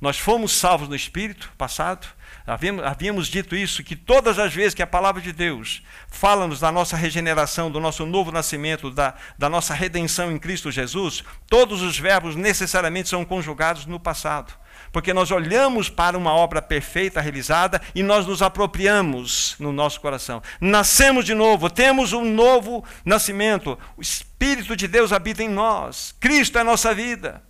Nós 0.01 0.19
fomos 0.19 0.53
salvos 0.53 0.89
no 0.89 0.95
Espírito 0.95 1.53
passado, 1.59 2.07
Havíamos, 2.49 2.83
havíamos, 2.83 3.29
dito 3.29 3.55
isso, 3.55 3.85
que 3.85 3.95
todas 3.95 4.39
as 4.39 4.55
vezes 4.55 4.73
que 4.73 4.83
a 4.83 4.87
palavra 4.87 5.21
de 5.21 5.35
Deus 5.35 5.83
fala-nos 6.09 6.59
da 6.59 6.73
nossa 6.73 6.97
regeneração, 6.97 7.71
do 7.71 7.79
nosso 7.79 8.07
novo 8.07 8.33
nascimento, 8.33 8.91
da, 8.91 9.15
da 9.37 9.51
nossa 9.51 9.75
redenção 9.75 10.33
em 10.33 10.39
Cristo 10.39 10.71
Jesus, 10.71 11.23
todos 11.47 11.83
os 11.83 11.99
verbos 11.99 12.35
necessariamente 12.35 13.11
são 13.11 13.23
conjugados 13.23 13.85
no 13.85 14.01
passado. 14.01 14.55
Porque 14.91 15.13
nós 15.13 15.31
olhamos 15.31 15.91
para 15.91 16.17
uma 16.17 16.33
obra 16.33 16.63
perfeita 16.63 17.21
realizada 17.21 17.83
e 17.95 18.03
nós 18.03 18.27
nos 18.27 18.41
apropriamos 18.41 19.55
no 19.59 19.71
nosso 19.71 20.01
coração. 20.01 20.43
Nascemos 20.59 21.27
de 21.27 21.35
novo, 21.35 21.69
temos 21.69 22.15
um 22.15 22.25
novo 22.25 22.83
nascimento. 23.05 23.79
O 23.95 24.01
Espírito 24.01 24.75
de 24.75 24.89
Deus 24.89 25.13
habita 25.13 25.43
em 25.43 25.51
nós. 25.51 26.15
Cristo 26.19 26.57
é 26.57 26.63
a 26.63 26.65
nossa 26.65 26.95
vida. 26.95 27.43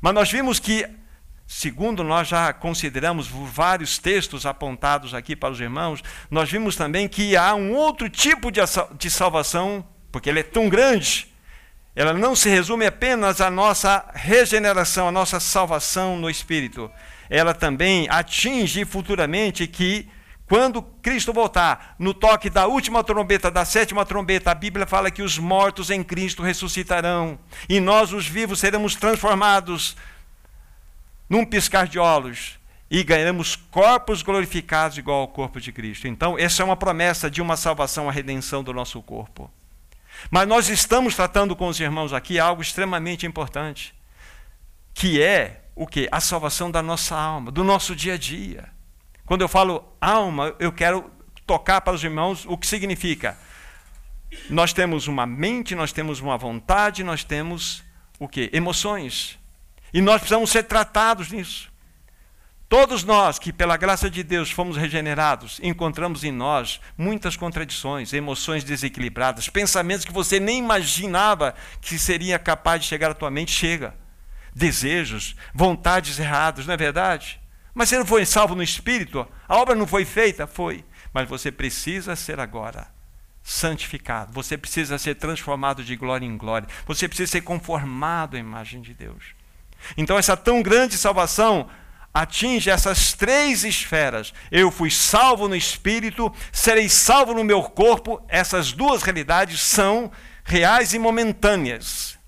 Mas 0.00 0.12
nós 0.12 0.28
vimos 0.28 0.58
que 0.58 0.84
Segundo 1.50 2.04
nós 2.04 2.28
já 2.28 2.52
consideramos 2.52 3.26
vários 3.26 3.96
textos 3.96 4.44
apontados 4.44 5.14
aqui 5.14 5.34
para 5.34 5.50
os 5.50 5.58
irmãos, 5.58 6.04
nós 6.30 6.50
vimos 6.50 6.76
também 6.76 7.08
que 7.08 7.38
há 7.38 7.54
um 7.54 7.72
outro 7.72 8.10
tipo 8.10 8.50
de 8.52 9.10
salvação, 9.10 9.82
porque 10.12 10.28
ele 10.28 10.40
é 10.40 10.42
tão 10.42 10.68
grande, 10.68 11.26
ela 11.96 12.12
não 12.12 12.36
se 12.36 12.50
resume 12.50 12.84
apenas 12.84 13.40
à 13.40 13.50
nossa 13.50 14.10
regeneração, 14.14 15.08
à 15.08 15.10
nossa 15.10 15.40
salvação 15.40 16.18
no 16.18 16.28
Espírito. 16.28 16.90
Ela 17.30 17.54
também 17.54 18.06
atinge 18.10 18.84
futuramente 18.84 19.66
que, 19.66 20.06
quando 20.46 20.82
Cristo 20.82 21.32
voltar, 21.32 21.96
no 21.98 22.12
toque 22.12 22.50
da 22.50 22.66
última 22.66 23.02
trombeta, 23.02 23.50
da 23.50 23.64
sétima 23.64 24.04
trombeta, 24.04 24.50
a 24.50 24.54
Bíblia 24.54 24.86
fala 24.86 25.10
que 25.10 25.22
os 25.22 25.38
mortos 25.38 25.88
em 25.88 26.04
Cristo 26.04 26.42
ressuscitarão, 26.42 27.38
e 27.70 27.80
nós, 27.80 28.12
os 28.12 28.28
vivos, 28.28 28.60
seremos 28.60 28.94
transformados 28.94 29.96
num 31.28 31.44
piscar 31.44 31.86
de 31.86 31.98
olhos, 31.98 32.58
e 32.90 33.04
ganharemos 33.04 33.54
corpos 33.54 34.22
glorificados 34.22 34.96
igual 34.96 35.20
ao 35.20 35.28
corpo 35.28 35.60
de 35.60 35.70
Cristo. 35.72 36.08
Então, 36.08 36.38
essa 36.38 36.62
é 36.62 36.64
uma 36.64 36.76
promessa 36.76 37.30
de 37.30 37.42
uma 37.42 37.56
salvação, 37.56 38.08
a 38.08 38.12
redenção 38.12 38.62
do 38.62 38.72
nosso 38.72 39.02
corpo. 39.02 39.50
Mas 40.30 40.48
nós 40.48 40.68
estamos 40.68 41.14
tratando 41.14 41.54
com 41.54 41.68
os 41.68 41.78
irmãos 41.78 42.12
aqui 42.12 42.38
algo 42.38 42.62
extremamente 42.62 43.26
importante, 43.26 43.94
que 44.94 45.22
é 45.22 45.64
o 45.76 45.86
que? 45.86 46.08
A 46.10 46.18
salvação 46.18 46.70
da 46.70 46.82
nossa 46.82 47.14
alma, 47.16 47.52
do 47.52 47.62
nosso 47.62 47.94
dia 47.94 48.14
a 48.14 48.18
dia. 48.18 48.68
Quando 49.24 49.42
eu 49.42 49.48
falo 49.48 49.84
alma, 50.00 50.56
eu 50.58 50.72
quero 50.72 51.10
tocar 51.46 51.80
para 51.82 51.94
os 51.94 52.02
irmãos 52.02 52.44
o 52.46 52.56
que 52.56 52.66
significa. 52.66 53.38
Nós 54.50 54.72
temos 54.72 55.06
uma 55.06 55.26
mente, 55.26 55.74
nós 55.74 55.92
temos 55.92 56.20
uma 56.20 56.36
vontade, 56.36 57.04
nós 57.04 57.22
temos 57.22 57.84
o 58.18 58.26
que? 58.26 58.50
Emoções. 58.52 59.37
E 59.92 60.00
nós 60.00 60.18
precisamos 60.20 60.50
ser 60.50 60.64
tratados 60.64 61.30
nisso. 61.30 61.70
Todos 62.68 63.02
nós 63.02 63.38
que, 63.38 63.50
pela 63.50 63.78
graça 63.78 64.10
de 64.10 64.22
Deus, 64.22 64.50
fomos 64.50 64.76
regenerados, 64.76 65.58
encontramos 65.62 66.22
em 66.22 66.30
nós 66.30 66.80
muitas 66.98 67.34
contradições, 67.34 68.12
emoções 68.12 68.62
desequilibradas, 68.62 69.48
pensamentos 69.48 70.04
que 70.04 70.12
você 70.12 70.38
nem 70.38 70.58
imaginava 70.58 71.54
que 71.80 71.98
seria 71.98 72.38
capaz 72.38 72.82
de 72.82 72.88
chegar 72.88 73.10
à 73.10 73.14
tua 73.14 73.30
mente, 73.30 73.52
chega. 73.52 73.94
Desejos, 74.54 75.34
vontades 75.54 76.18
erradas, 76.18 76.66
não 76.66 76.74
é 76.74 76.76
verdade? 76.76 77.40
Mas 77.72 77.88
você 77.88 77.96
não 77.96 78.04
foi 78.04 78.26
salvo 78.26 78.54
no 78.54 78.62
espírito, 78.62 79.26
a 79.48 79.56
obra 79.56 79.74
não 79.74 79.86
foi 79.86 80.04
feita? 80.04 80.46
Foi. 80.46 80.84
Mas 81.10 81.26
você 81.26 81.50
precisa 81.50 82.14
ser 82.16 82.38
agora 82.38 82.88
santificado, 83.42 84.30
você 84.30 84.58
precisa 84.58 84.98
ser 84.98 85.14
transformado 85.14 85.82
de 85.82 85.96
glória 85.96 86.26
em 86.26 86.36
glória, 86.36 86.68
você 86.86 87.08
precisa 87.08 87.32
ser 87.32 87.40
conformado 87.40 88.36
à 88.36 88.38
imagem 88.38 88.82
de 88.82 88.92
Deus. 88.92 89.37
Então, 89.96 90.18
essa 90.18 90.36
tão 90.36 90.62
grande 90.62 90.96
salvação 90.96 91.68
atinge 92.12 92.70
essas 92.70 93.12
três 93.12 93.64
esferas. 93.64 94.32
Eu 94.50 94.70
fui 94.70 94.90
salvo 94.90 95.48
no 95.48 95.54
espírito, 95.54 96.32
serei 96.52 96.88
salvo 96.88 97.34
no 97.34 97.44
meu 97.44 97.62
corpo. 97.62 98.20
Essas 98.28 98.72
duas 98.72 99.02
realidades 99.02 99.60
são 99.60 100.10
reais 100.44 100.94
e 100.94 100.98
momentâneas. 100.98 102.18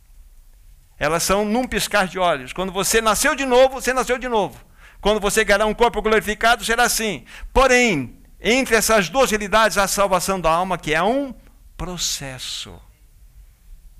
Elas 0.98 1.22
são 1.22 1.44
num 1.44 1.66
piscar 1.66 2.06
de 2.06 2.18
olhos. 2.18 2.52
Quando 2.52 2.70
você 2.70 3.00
nasceu 3.00 3.34
de 3.34 3.46
novo, 3.46 3.80
você 3.80 3.92
nasceu 3.92 4.18
de 4.18 4.28
novo. 4.28 4.60
Quando 5.00 5.18
você 5.18 5.42
ganhar 5.42 5.64
um 5.64 5.74
corpo 5.74 6.02
glorificado, 6.02 6.64
será 6.64 6.84
assim. 6.84 7.24
Porém, 7.54 8.18
entre 8.38 8.76
essas 8.76 9.08
duas 9.08 9.30
realidades, 9.30 9.78
a 9.78 9.88
salvação 9.88 10.38
da 10.38 10.50
alma, 10.50 10.76
que 10.76 10.94
é 10.94 11.02
um 11.02 11.34
processo. 11.76 12.78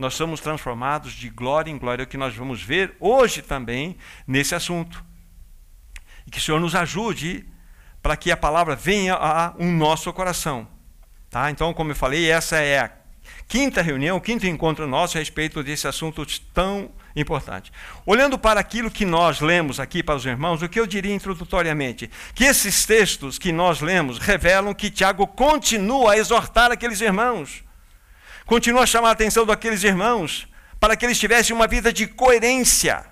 Nós 0.00 0.14
somos 0.14 0.40
transformados 0.40 1.12
de 1.12 1.28
glória 1.28 1.70
em 1.70 1.76
glória, 1.76 2.02
é 2.02 2.04
o 2.04 2.06
que 2.06 2.16
nós 2.16 2.34
vamos 2.34 2.62
ver 2.62 2.96
hoje 2.98 3.42
também 3.42 3.98
nesse 4.26 4.54
assunto. 4.54 5.04
E 6.26 6.30
que 6.30 6.38
o 6.38 6.40
Senhor 6.40 6.58
nos 6.58 6.74
ajude 6.74 7.46
para 8.00 8.16
que 8.16 8.32
a 8.32 8.36
palavra 8.36 8.74
venha 8.74 9.14
a 9.14 9.52
um 9.58 9.70
nosso 9.70 10.10
coração. 10.14 10.66
Tá? 11.28 11.50
Então, 11.50 11.74
como 11.74 11.90
eu 11.90 11.94
falei, 11.94 12.30
essa 12.30 12.56
é 12.56 12.78
a 12.78 12.90
quinta 13.46 13.82
reunião, 13.82 14.16
o 14.16 14.22
quinto 14.22 14.46
encontro 14.46 14.86
nosso 14.86 15.18
a 15.18 15.20
respeito 15.20 15.62
desse 15.62 15.86
assunto 15.86 16.24
tão 16.54 16.90
importante. 17.14 17.70
Olhando 18.06 18.38
para 18.38 18.58
aquilo 18.58 18.90
que 18.90 19.04
nós 19.04 19.40
lemos 19.40 19.78
aqui 19.78 20.02
para 20.02 20.16
os 20.16 20.24
irmãos, 20.24 20.62
o 20.62 20.68
que 20.70 20.80
eu 20.80 20.86
diria 20.86 21.14
introdutoriamente? 21.14 22.10
Que 22.34 22.44
esses 22.44 22.86
textos 22.86 23.38
que 23.38 23.52
nós 23.52 23.82
lemos 23.82 24.16
revelam 24.16 24.72
que 24.72 24.90
Tiago 24.90 25.26
continua 25.26 26.12
a 26.12 26.16
exortar 26.16 26.72
aqueles 26.72 27.02
irmãos, 27.02 27.62
continua 28.50 28.82
a 28.82 28.86
chamar 28.86 29.10
a 29.10 29.12
atenção 29.12 29.46
daqueles 29.46 29.84
irmãos, 29.84 30.48
para 30.80 30.96
que 30.96 31.06
eles 31.06 31.20
tivessem 31.20 31.54
uma 31.54 31.68
vida 31.68 31.92
de 31.92 32.08
coerência, 32.08 33.06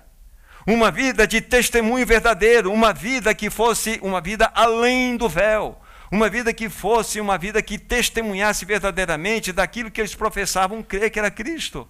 uma 0.67 0.91
vida 0.91 1.25
de 1.25 1.39
testemunho 1.39 2.05
verdadeiro, 2.05 2.73
uma 2.73 2.91
vida 2.91 3.33
que 3.33 3.49
fosse 3.49 4.01
uma 4.03 4.19
vida 4.19 4.51
além 4.53 5.15
do 5.15 5.29
véu, 5.29 5.79
uma 6.11 6.27
vida 6.29 6.53
que 6.53 6.67
fosse 6.67 7.21
uma 7.21 7.37
vida 7.37 7.61
que 7.61 7.77
testemunhasse 7.77 8.65
verdadeiramente 8.65 9.53
daquilo 9.53 9.89
que 9.89 10.01
eles 10.01 10.13
professavam 10.13 10.83
crer 10.83 11.09
que 11.09 11.19
era 11.19 11.31
Cristo. 11.31 11.87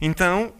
Então, 0.00 0.56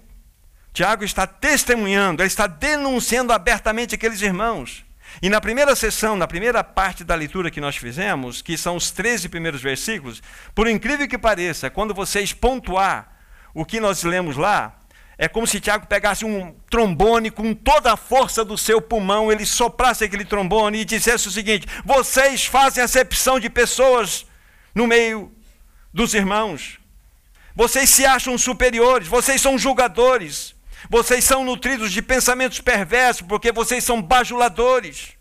Tiago 0.73 1.02
está 1.02 1.26
testemunhando, 1.26 2.23
ele 2.23 2.28
está 2.28 2.47
denunciando 2.47 3.33
abertamente 3.33 3.97
aqueles 3.97 4.23
irmãos. 4.23 4.86
E 5.23 5.28
na 5.28 5.40
primeira 5.40 5.75
sessão, 5.75 6.16
na 6.16 6.26
primeira 6.26 6.62
parte 6.62 7.02
da 7.02 7.14
leitura 7.14 7.50
que 7.50 7.61
nós 7.61 7.76
fizemos, 7.76 8.42
que 8.42 8.56
são 8.56 8.76
os 8.76 8.90
13 8.90 9.28
primeiros 9.28 9.62
versículos, 9.62 10.23
por 10.54 10.68
incrível 10.68 11.08
que 11.08 11.16
pareça, 11.16 11.70
quando 11.70 11.94
vocês 11.94 12.32
pontuar 12.32 13.16
o 13.54 13.64
que 13.64 13.80
nós 13.80 14.02
lemos 14.02 14.37
lá, 14.37 14.78
é 15.18 15.26
como 15.28 15.46
se 15.46 15.61
Tiago 15.61 15.87
pegasse 15.87 16.25
um 16.25 16.54
trombone 16.68 17.30
com 17.30 17.54
toda 17.54 17.92
a 17.92 17.96
força 17.96 18.44
do 18.44 18.58
seu 18.58 18.82
pulmão, 18.82 19.32
ele 19.32 19.46
soprasse 19.46 20.04
aquele 20.04 20.26
trombone 20.26 20.80
e 20.80 20.85
dissesse 20.85 21.28
o 21.28 21.30
seguinte: 21.30 21.66
Vocês 21.85 22.44
fazem 22.44 22.85
acepção 22.85 23.40
de 23.40 23.49
pessoas 23.49 24.26
no 24.75 24.87
meio 24.87 25.32
dos 25.92 26.12
irmãos. 26.12 26.78
Vocês 27.54 27.88
se 27.88 28.04
acham 28.04 28.37
superiores, 28.37 29.08
vocês 29.08 29.40
são 29.40 29.56
julgadores, 29.56 30.55
vocês 30.88 31.25
são 31.25 31.45
nutridos 31.45 31.92
de 31.92 32.02
pensamentos 32.02 32.61
perversos, 32.61 33.26
porque 33.26 33.52
vocês 33.52 33.83
são 33.83 34.00
bajuladores. 34.00 35.16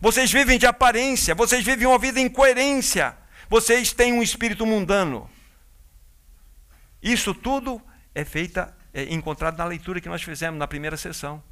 Vocês 0.00 0.32
vivem 0.32 0.58
de 0.58 0.66
aparência, 0.66 1.34
vocês 1.34 1.64
vivem 1.64 1.86
uma 1.86 1.98
vida 1.98 2.18
em 2.18 2.28
coerência, 2.28 3.16
vocês 3.48 3.92
têm 3.92 4.12
um 4.12 4.22
espírito 4.22 4.66
mundano. 4.66 5.30
Isso 7.02 7.32
tudo 7.32 7.80
é 8.14 8.24
feita, 8.24 8.76
é 8.92 9.04
encontrado 9.14 9.56
na 9.56 9.64
leitura 9.64 10.00
que 10.00 10.08
nós 10.08 10.22
fizemos 10.22 10.58
na 10.58 10.66
primeira 10.66 10.96
sessão. 10.96 11.42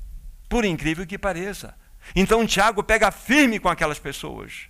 Por 0.49 0.65
incrível 0.65 1.07
que 1.07 1.17
pareça. 1.17 1.77
Então 2.15 2.47
Tiago 2.47 2.83
pega 2.83 3.11
firme 3.11 3.61
com 3.61 3.69
aquelas 3.69 3.99
pessoas. 3.99 4.69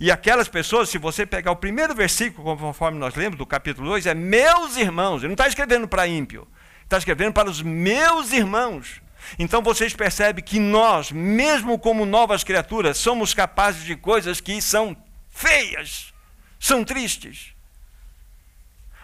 E 0.00 0.10
aquelas 0.10 0.48
pessoas, 0.48 0.88
se 0.88 0.98
você 0.98 1.24
pegar 1.24 1.52
o 1.52 1.56
primeiro 1.56 1.94
versículo, 1.94 2.56
conforme 2.56 2.98
nós 2.98 3.14
lemos, 3.14 3.38
do 3.38 3.46
capítulo 3.46 3.88
2, 3.90 4.06
é 4.06 4.14
meus 4.14 4.76
irmãos. 4.76 5.18
Ele 5.18 5.28
não 5.28 5.34
está 5.34 5.46
escrevendo 5.46 5.86
para 5.86 6.06
ímpio, 6.06 6.48
está 6.84 6.98
escrevendo 6.98 7.32
para 7.32 7.50
os 7.50 7.60
meus 7.60 8.32
irmãos. 8.32 9.02
Então 9.38 9.62
vocês 9.62 9.94
percebem 9.94 10.44
que 10.44 10.60
nós, 10.60 11.10
mesmo 11.10 11.78
como 11.78 12.06
novas 12.06 12.44
criaturas, 12.44 12.98
somos 12.98 13.34
capazes 13.34 13.82
de 13.84 13.96
coisas 13.96 14.40
que 14.40 14.60
são 14.60 14.96
feias, 15.30 16.12
são 16.60 16.84
tristes. 16.84 17.54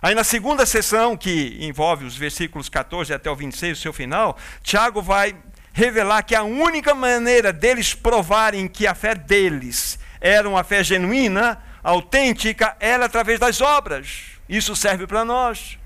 Aí 0.02 0.14
na 0.14 0.24
segunda 0.24 0.64
sessão, 0.64 1.16
que 1.16 1.58
envolve 1.60 2.04
os 2.04 2.16
versículos 2.16 2.68
14 2.68 3.12
até 3.12 3.30
o 3.30 3.36
26, 3.36 3.78
o 3.78 3.80
seu 3.82 3.92
final, 3.92 4.38
Tiago 4.62 5.02
vai 5.02 5.36
revelar 5.72 6.22
que 6.22 6.34
a 6.34 6.42
única 6.42 6.94
maneira 6.94 7.52
deles 7.52 7.94
provarem 7.94 8.66
que 8.66 8.86
a 8.86 8.94
fé 8.94 9.14
deles 9.14 9.98
era 10.20 10.48
uma 10.48 10.64
fé 10.64 10.82
genuína, 10.82 11.62
autêntica, 11.82 12.76
era 12.80 13.06
através 13.06 13.38
das 13.38 13.60
obras. 13.60 14.22
Isso 14.48 14.74
serve 14.74 15.06
para 15.06 15.24
nós. 15.24 15.78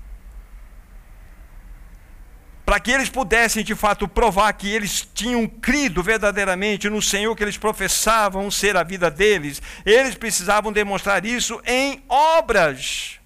Para 2.65 2.79
que 2.79 2.89
eles 2.89 3.09
pudessem 3.09 3.63
de 3.63 3.75
fato 3.75 4.07
provar 4.07 4.51
que 4.53 4.67
eles 4.67 5.07
tinham 5.13 5.47
crido 5.47 6.01
verdadeiramente 6.01 6.89
no 6.89 7.01
Senhor 7.01 7.35
que 7.35 7.43
eles 7.43 7.57
professavam 7.57 8.49
ser 8.49 8.75
a 8.75 8.81
vida 8.81 9.11
deles, 9.11 9.61
eles 9.85 10.15
precisavam 10.15 10.73
demonstrar 10.73 11.23
isso 11.25 11.61
em 11.65 12.03
obras. 12.09 13.19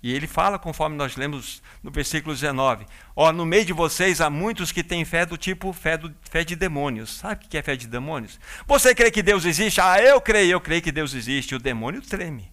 E 0.00 0.14
ele 0.14 0.28
fala, 0.28 0.58
conforme 0.58 0.96
nós 0.96 1.16
lemos 1.16 1.60
no 1.82 1.90
versículo 1.90 2.32
19: 2.32 2.86
Ó, 3.16 3.32
no 3.32 3.44
meio 3.44 3.64
de 3.64 3.72
vocês 3.72 4.20
há 4.20 4.30
muitos 4.30 4.70
que 4.70 4.84
têm 4.84 5.04
fé 5.04 5.26
do 5.26 5.36
tipo 5.36 5.72
fé, 5.72 5.96
do, 5.96 6.14
fé 6.30 6.44
de 6.44 6.54
demônios. 6.54 7.18
Sabe 7.18 7.44
o 7.44 7.48
que 7.48 7.58
é 7.58 7.62
fé 7.62 7.74
de 7.74 7.88
demônios? 7.88 8.38
Você 8.68 8.94
crê 8.94 9.10
que 9.10 9.22
Deus 9.22 9.44
existe? 9.44 9.80
Ah, 9.80 10.00
eu 10.00 10.20
creio, 10.20 10.52
eu 10.52 10.60
creio 10.60 10.80
que 10.80 10.92
Deus 10.92 11.14
existe. 11.14 11.56
O 11.56 11.58
demônio 11.58 12.00
treme. 12.00 12.48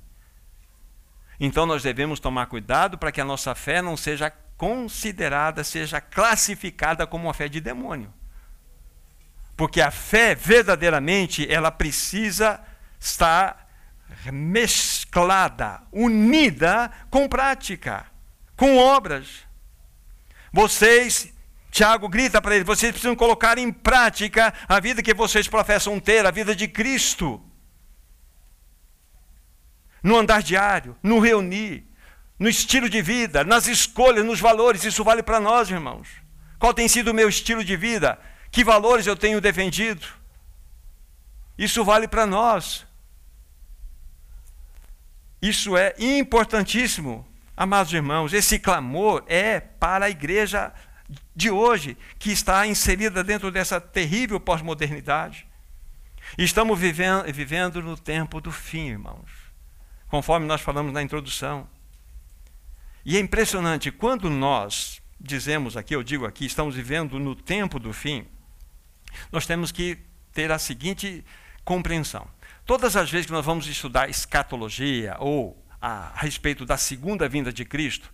Então 1.40 1.66
nós 1.66 1.84
devemos 1.84 2.20
tomar 2.20 2.46
cuidado 2.48 2.98
para 2.98 3.12
que 3.12 3.22
a 3.22 3.26
nossa 3.26 3.54
fé 3.54 3.82
não 3.82 3.98
seja 3.98 4.32
considerada, 4.58 5.64
seja 5.64 6.00
classificada 6.00 7.06
como 7.06 7.26
uma 7.26 7.34
fé 7.34 7.48
de 7.48 7.60
demônio. 7.60 8.14
Porque 9.56 9.82
a 9.82 9.92
fé, 9.92 10.36
verdadeiramente, 10.36 11.50
ela 11.52 11.72
precisa 11.72 12.62
estar 13.00 13.66
mesclada, 14.32 15.82
unida 15.92 16.92
com 17.10 17.28
prática, 17.28 18.06
com 18.56 18.78
obras. 18.78 19.46
Vocês, 20.52 21.34
Tiago 21.72 22.08
grita 22.10 22.42
para 22.42 22.56
ele, 22.56 22.64
vocês 22.64 22.92
precisam 22.92 23.16
colocar 23.16 23.58
em 23.58 23.72
prática 23.72 24.54
a 24.68 24.80
vida 24.80 25.04
que 25.04 25.14
vocês 25.14 25.48
professam 25.48 26.00
ter, 26.00 26.26
a 26.26 26.32
vida 26.32 26.56
de 26.56 26.68
Cristo. 26.68 27.42
No 30.06 30.16
andar 30.20 30.44
diário, 30.44 30.96
no 31.02 31.20
reunir, 31.20 31.84
no 32.38 32.48
estilo 32.48 32.88
de 32.88 33.02
vida, 33.02 33.44
nas 33.44 33.66
escolhas, 33.66 34.24
nos 34.24 34.40
valores, 34.40 34.84
isso 34.84 35.04
vale 35.04 35.24
para 35.24 35.40
nós, 35.40 35.68
irmãos. 35.72 36.08
Qual 36.60 36.76
tem 36.76 36.88
sido 36.88 37.10
o 37.10 37.14
meu 37.14 37.28
estilo 37.28 37.64
de 37.64 37.76
vida? 37.76 38.20
Que 38.52 38.64
valores 38.64 39.08
eu 39.08 39.16
tenho 39.16 39.42
defendido? 39.42 40.06
Isso 41.58 41.84
vale 41.84 42.08
para 42.08 42.28
nós. 42.28 42.86
Isso 45.42 45.76
é 45.76 45.96
importantíssimo, 45.98 47.28
amados 47.58 47.92
irmãos. 47.92 48.32
Esse 48.32 48.60
clamor 48.60 49.24
é 49.26 49.60
para 49.60 50.06
a 50.06 50.10
igreja 50.12 50.72
de 51.36 51.50
hoje, 51.50 51.98
que 52.20 52.32
está 52.32 52.68
inserida 52.68 53.24
dentro 53.24 53.50
dessa 53.50 53.82
terrível 53.82 54.40
pós-modernidade. 54.40 55.48
Estamos 56.38 56.78
vivendo, 56.78 57.24
vivendo 57.34 57.82
no 57.82 57.98
tempo 57.98 58.40
do 58.40 58.52
fim, 58.52 58.90
irmãos, 58.90 59.45
conforme 60.16 60.46
nós 60.48 60.62
falamos 60.62 60.94
na 60.94 61.04
introdução. 61.04 61.68
E 63.04 63.18
é 63.18 63.20
impressionante, 63.20 63.92
quando 63.92 64.30
nós 64.30 65.02
dizemos 65.20 65.76
aqui, 65.76 65.94
eu 65.94 66.02
digo 66.02 66.26
aqui, 66.26 66.46
estamos 66.46 66.74
vivendo 66.74 67.20
no 67.20 67.36
tempo 67.36 67.78
do 67.78 67.92
fim, 67.92 68.26
nós 69.30 69.46
temos 69.46 69.74
que 69.74 69.98
ter 70.32 70.54
a 70.54 70.58
seguinte 70.58 71.22
compreensão. 71.66 72.26
Todas 72.66 72.96
as 72.96 73.12
vezes 73.12 73.26
que 73.26 73.34
nós 73.34 73.46
vamos 73.46 73.68
estudar 73.68 74.10
escatologia 74.10 75.18
ou 75.20 75.62
a, 75.82 76.14
a 76.14 76.20
respeito 76.22 76.66
da 76.66 76.78
segunda 76.78 77.28
vinda 77.28 77.52
de 77.52 77.66
Cristo, 77.66 78.10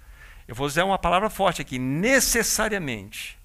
eu 0.48 0.56
vou 0.56 0.66
usar 0.66 0.86
uma 0.86 0.98
palavra 0.98 1.30
forte 1.30 1.62
aqui, 1.62 1.78
necessariamente, 1.78 3.38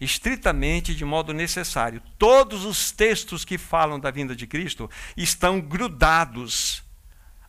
estritamente 0.00 0.94
de 0.94 1.04
modo 1.04 1.34
necessário. 1.34 2.00
Todos 2.18 2.64
os 2.64 2.90
textos 2.90 3.44
que 3.44 3.58
falam 3.58 4.00
da 4.00 4.10
vinda 4.10 4.34
de 4.34 4.46
Cristo 4.46 4.88
estão 5.14 5.60
grudados 5.60 6.82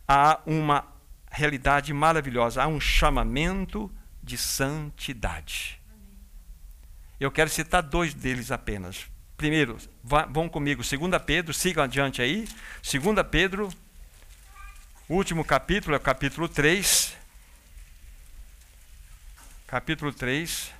a 0.06 0.40
uma 0.46 0.86
realidade 1.30 1.92
maravilhosa, 1.92 2.62
a 2.62 2.66
um 2.66 2.80
chamamento 2.80 3.90
de 4.22 4.38
santidade. 4.38 5.80
Eu 7.18 7.30
quero 7.30 7.50
citar 7.50 7.82
dois 7.82 8.14
deles 8.14 8.50
apenas. 8.50 9.06
Primeiro, 9.36 9.78
vão 10.02 10.48
comigo, 10.48 10.82
2 10.82 11.22
Pedro, 11.24 11.52
sigam 11.52 11.84
adiante 11.84 12.22
aí. 12.22 12.48
2 12.82 13.26
Pedro, 13.30 13.68
último 15.08 15.44
capítulo, 15.44 15.94
é 15.94 15.98
o 15.98 16.00
capítulo 16.00 16.48
3. 16.48 17.16
Capítulo 19.66 20.12
3, 20.12 20.70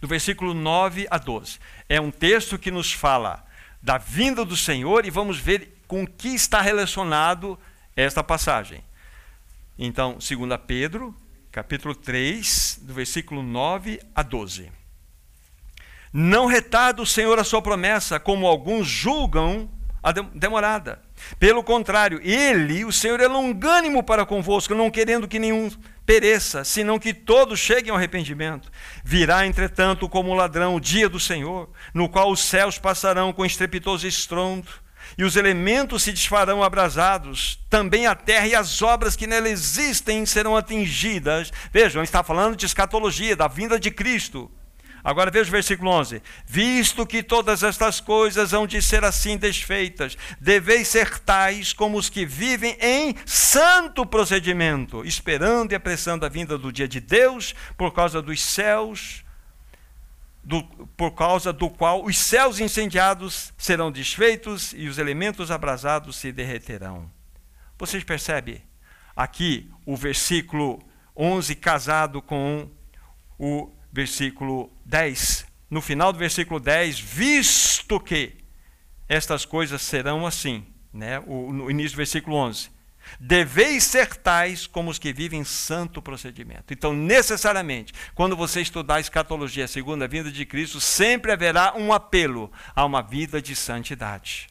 do 0.00 0.06
versículo 0.06 0.54
9 0.54 1.08
a 1.10 1.18
12. 1.18 1.58
É 1.88 2.00
um 2.00 2.12
texto 2.12 2.58
que 2.58 2.70
nos 2.70 2.92
fala 2.92 3.44
da 3.82 3.98
vinda 3.98 4.44
do 4.44 4.56
Senhor 4.56 5.04
e 5.04 5.10
vamos 5.10 5.38
ver 5.38 5.75
com 5.86 6.06
que 6.06 6.28
está 6.28 6.60
relacionado 6.60 7.58
esta 7.94 8.22
passagem. 8.22 8.82
Então, 9.78 10.18
2 10.18 10.60
Pedro, 10.66 11.14
capítulo 11.50 11.94
3, 11.94 12.80
do 12.82 12.94
versículo 12.94 13.42
9 13.42 14.00
a 14.14 14.22
12. 14.22 14.70
Não 16.12 16.46
retarda 16.46 17.02
o 17.02 17.06
Senhor 17.06 17.38
a 17.38 17.44
sua 17.44 17.60
promessa, 17.60 18.18
como 18.18 18.46
alguns 18.46 18.86
julgam 18.86 19.68
a 20.02 20.12
demorada. 20.12 21.02
Pelo 21.38 21.64
contrário, 21.64 22.20
ele, 22.22 22.84
o 22.84 22.92
Senhor, 22.92 23.20
é 23.20 23.26
longânimo 23.26 24.02
para 24.02 24.24
convosco, 24.24 24.74
não 24.74 24.90
querendo 24.90 25.26
que 25.26 25.38
nenhum 25.38 25.70
pereça, 26.06 26.62
senão 26.62 26.98
que 26.98 27.12
todos 27.12 27.58
cheguem 27.58 27.90
ao 27.90 27.96
arrependimento. 27.96 28.70
Virá, 29.04 29.46
entretanto, 29.46 30.08
como 30.08 30.32
ladrão 30.32 30.76
o 30.76 30.80
dia 30.80 31.08
do 31.08 31.18
Senhor, 31.18 31.68
no 31.92 32.08
qual 32.08 32.30
os 32.30 32.40
céus 32.40 32.78
passarão 32.78 33.32
com 33.32 33.44
estrepitoso 33.44 34.06
estrondo, 34.06 34.68
e 35.18 35.24
os 35.24 35.36
elementos 35.36 36.02
se 36.02 36.12
desfarão 36.12 36.62
abrasados, 36.62 37.58
também 37.70 38.06
a 38.06 38.14
terra 38.14 38.46
e 38.46 38.54
as 38.54 38.82
obras 38.82 39.16
que 39.16 39.26
nela 39.26 39.48
existem 39.48 40.26
serão 40.26 40.56
atingidas. 40.56 41.52
Vejam, 41.72 42.02
está 42.02 42.22
falando 42.22 42.56
de 42.56 42.66
escatologia, 42.66 43.34
da 43.34 43.48
vinda 43.48 43.80
de 43.80 43.90
Cristo. 43.90 44.50
Agora 45.02 45.30
veja 45.30 45.48
o 45.48 45.52
versículo 45.52 45.90
11: 45.92 46.20
Visto 46.44 47.06
que 47.06 47.22
todas 47.22 47.62
estas 47.62 48.00
coisas 48.00 48.52
hão 48.52 48.66
de 48.66 48.82
ser 48.82 49.04
assim 49.04 49.36
desfeitas, 49.36 50.18
deveis 50.40 50.88
ser 50.88 51.20
tais 51.20 51.72
como 51.72 51.96
os 51.96 52.08
que 52.08 52.26
vivem 52.26 52.76
em 52.80 53.14
santo 53.24 54.04
procedimento, 54.04 55.04
esperando 55.04 55.70
e 55.70 55.76
apressando 55.76 56.26
a 56.26 56.28
vinda 56.28 56.58
do 56.58 56.72
dia 56.72 56.88
de 56.88 56.98
Deus, 56.98 57.54
por 57.76 57.94
causa 57.94 58.20
dos 58.20 58.42
céus, 58.42 59.24
do, 60.46 60.62
por 60.96 61.10
causa 61.10 61.52
do 61.52 61.68
qual 61.68 62.04
os 62.04 62.16
céus 62.16 62.60
incendiados 62.60 63.52
serão 63.58 63.90
desfeitos 63.90 64.72
e 64.76 64.86
os 64.86 64.96
elementos 64.96 65.50
abrasados 65.50 66.14
se 66.14 66.30
derreterão. 66.30 67.10
Vocês 67.76 68.04
percebem 68.04 68.62
aqui 69.16 69.68
o 69.84 69.96
versículo 69.96 70.78
11 71.16 71.56
casado 71.56 72.22
com 72.22 72.70
o 73.36 73.72
versículo 73.92 74.70
10. 74.84 75.44
No 75.68 75.82
final 75.82 76.12
do 76.12 76.18
versículo 76.20 76.60
10, 76.60 77.00
visto 77.00 77.98
que 77.98 78.36
estas 79.08 79.44
coisas 79.44 79.82
serão 79.82 80.24
assim, 80.24 80.64
né? 80.92 81.18
O, 81.26 81.52
no 81.52 81.68
início 81.68 81.96
do 81.96 81.96
versículo 81.96 82.36
11. 82.36 82.70
Deveis 83.18 83.84
ser 83.84 84.14
tais 84.16 84.66
como 84.66 84.90
os 84.90 84.98
que 84.98 85.12
vivem 85.12 85.44
santo 85.44 86.02
procedimento. 86.02 86.72
Então, 86.72 86.92
necessariamente, 86.92 87.94
quando 88.14 88.36
você 88.36 88.60
estudar 88.60 88.96
a 88.96 89.00
escatologia, 89.00 89.64
a 89.64 89.68
segunda 89.68 90.06
vinda 90.06 90.30
de 90.30 90.44
Cristo, 90.44 90.80
sempre 90.80 91.32
haverá 91.32 91.74
um 91.76 91.92
apelo 91.92 92.52
a 92.74 92.84
uma 92.84 93.02
vida 93.02 93.40
de 93.40 93.56
santidade. 93.56 94.48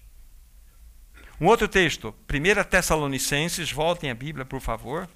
Um 1.39 1.47
outro 1.47 1.67
texto, 1.67 2.15
1 2.31 2.63
Tessalonicenses, 2.63 3.71
voltem 3.71 4.09
à 4.09 4.15
Bíblia, 4.15 4.45
por 4.45 4.61
favor. 4.61 5.07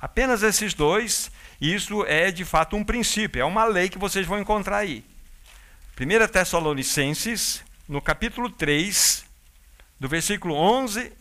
Apenas 0.00 0.42
esses 0.42 0.74
dois, 0.74 1.30
isso 1.60 2.04
é 2.06 2.32
de 2.32 2.44
fato 2.44 2.74
um 2.74 2.82
princípio, 2.82 3.40
é 3.40 3.44
uma 3.44 3.64
lei 3.64 3.88
que 3.88 3.98
vocês 3.98 4.26
vão 4.26 4.40
encontrar 4.40 4.78
aí. 4.78 5.04
1 5.98 6.26
Tessalonicenses, 6.26 7.62
no 7.88 8.02
capítulo 8.02 8.50
3, 8.50 9.24
do 10.00 10.08
versículo 10.08 10.54
11 10.56 11.12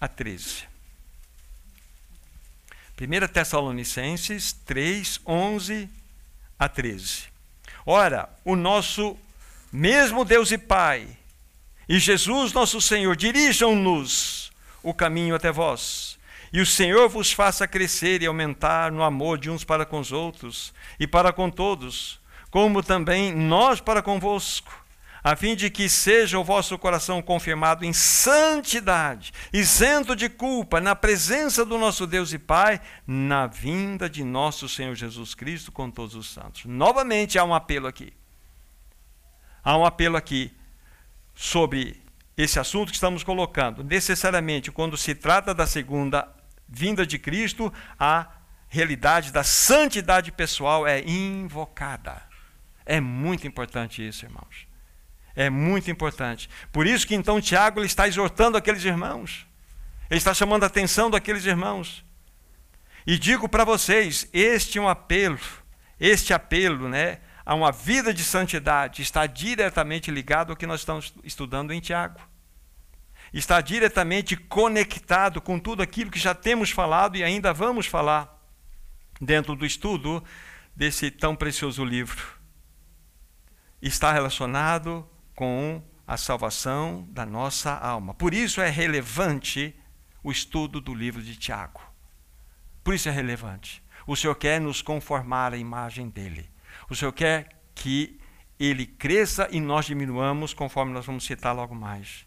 a 0.00 0.08
13. 0.08 0.69
1 3.00 3.28
Tessalonicenses 3.28 4.52
3, 4.52 5.20
11 5.26 5.88
a 6.58 6.68
13. 6.68 7.30
Ora, 7.86 8.28
o 8.44 8.54
nosso 8.54 9.16
mesmo 9.72 10.22
Deus 10.22 10.52
e 10.52 10.58
Pai 10.58 11.08
e 11.88 11.98
Jesus 11.98 12.52
nosso 12.52 12.78
Senhor 12.78 13.16
dirijam-nos 13.16 14.52
o 14.82 14.92
caminho 14.92 15.34
até 15.34 15.50
vós 15.50 16.18
e 16.52 16.60
o 16.60 16.66
Senhor 16.66 17.08
vos 17.08 17.32
faça 17.32 17.66
crescer 17.66 18.20
e 18.20 18.26
aumentar 18.26 18.92
no 18.92 19.02
amor 19.02 19.38
de 19.38 19.48
uns 19.48 19.64
para 19.64 19.86
com 19.86 20.00
os 20.00 20.12
outros 20.12 20.74
e 20.98 21.06
para 21.06 21.32
com 21.32 21.48
todos, 21.48 22.20
como 22.50 22.82
também 22.82 23.32
nós 23.34 23.80
para 23.80 24.02
convosco, 24.02 24.84
a 25.22 25.36
fim 25.36 25.54
de 25.54 25.70
que 25.70 25.88
seja 25.88 26.38
o 26.38 26.44
vosso 26.44 26.78
coração 26.78 27.20
confirmado 27.20 27.84
em 27.84 27.92
santidade, 27.92 29.32
isento 29.52 30.16
de 30.16 30.28
culpa, 30.28 30.80
na 30.80 30.96
presença 30.96 31.64
do 31.64 31.76
nosso 31.78 32.06
Deus 32.06 32.32
e 32.32 32.38
Pai, 32.38 32.80
na 33.06 33.46
vinda 33.46 34.08
de 34.08 34.24
nosso 34.24 34.68
Senhor 34.68 34.94
Jesus 34.94 35.34
Cristo 35.34 35.70
com 35.70 35.90
todos 35.90 36.14
os 36.14 36.30
santos. 36.30 36.64
Novamente 36.64 37.38
há 37.38 37.44
um 37.44 37.54
apelo 37.54 37.86
aqui. 37.86 38.12
Há 39.62 39.76
um 39.76 39.84
apelo 39.84 40.16
aqui 40.16 40.50
sobre 41.34 42.02
esse 42.36 42.58
assunto 42.58 42.88
que 42.88 42.94
estamos 42.94 43.22
colocando. 43.22 43.84
Necessariamente, 43.84 44.72
quando 44.72 44.96
se 44.96 45.14
trata 45.14 45.52
da 45.52 45.66
segunda 45.66 46.28
vinda 46.66 47.06
de 47.06 47.18
Cristo, 47.18 47.72
a 47.98 48.26
realidade 48.68 49.32
da 49.32 49.44
santidade 49.44 50.32
pessoal 50.32 50.86
é 50.86 51.02
invocada. 51.02 52.22
É 52.86 53.00
muito 53.00 53.46
importante 53.46 54.06
isso, 54.06 54.24
irmãos. 54.24 54.69
É 55.34 55.48
muito 55.48 55.90
importante. 55.90 56.48
Por 56.72 56.86
isso 56.86 57.06
que 57.06 57.14
então 57.14 57.40
Tiago 57.40 57.78
ele 57.78 57.86
está 57.86 58.06
exortando 58.06 58.56
aqueles 58.56 58.84
irmãos. 58.84 59.46
Ele 60.10 60.18
está 60.18 60.34
chamando 60.34 60.64
a 60.64 60.66
atenção 60.66 61.10
daqueles 61.10 61.44
irmãos. 61.44 62.04
E 63.06 63.18
digo 63.18 63.48
para 63.48 63.64
vocês, 63.64 64.28
este 64.32 64.78
é 64.78 64.80
um 64.80 64.88
apelo, 64.88 65.38
este 65.98 66.34
apelo, 66.34 66.88
né, 66.88 67.18
a 67.46 67.54
uma 67.54 67.72
vida 67.72 68.12
de 68.12 68.22
santidade 68.22 69.02
está 69.02 69.26
diretamente 69.26 70.10
ligado 70.10 70.50
ao 70.50 70.56
que 70.56 70.66
nós 70.66 70.80
estamos 70.80 71.14
estudando 71.24 71.72
em 71.72 71.80
Tiago 71.80 72.20
está 73.32 73.60
diretamente 73.60 74.36
conectado 74.36 75.40
com 75.40 75.58
tudo 75.58 75.82
aquilo 75.82 76.10
que 76.10 76.18
já 76.18 76.34
temos 76.34 76.70
falado 76.70 77.16
e 77.16 77.22
ainda 77.22 77.52
vamos 77.52 77.86
falar 77.86 78.38
dentro 79.20 79.54
do 79.54 79.64
estudo 79.64 80.22
desse 80.74 81.10
tão 81.10 81.36
precioso 81.36 81.84
livro. 81.84 82.38
Está 83.80 84.12
relacionado 84.12 85.08
com 85.40 85.82
a 86.06 86.18
salvação 86.18 87.08
da 87.12 87.24
nossa 87.24 87.72
alma. 87.72 88.12
Por 88.12 88.34
isso 88.34 88.60
é 88.60 88.68
relevante 88.68 89.74
o 90.22 90.30
estudo 90.30 90.82
do 90.82 90.92
livro 90.92 91.22
de 91.22 91.34
Tiago. 91.34 91.80
Por 92.84 92.92
isso 92.92 93.08
é 93.08 93.10
relevante. 93.10 93.82
O 94.06 94.14
Senhor 94.14 94.34
quer 94.34 94.60
nos 94.60 94.82
conformar 94.82 95.54
à 95.54 95.56
imagem 95.56 96.10
dele. 96.10 96.46
O 96.90 96.94
Senhor 96.94 97.12
quer 97.12 97.58
que 97.74 98.20
ele 98.58 98.84
cresça 98.84 99.48
e 99.50 99.58
nós 99.60 99.86
diminuamos, 99.86 100.52
conforme 100.52 100.92
nós 100.92 101.06
vamos 101.06 101.24
citar 101.24 101.56
logo 101.56 101.74
mais. 101.74 102.26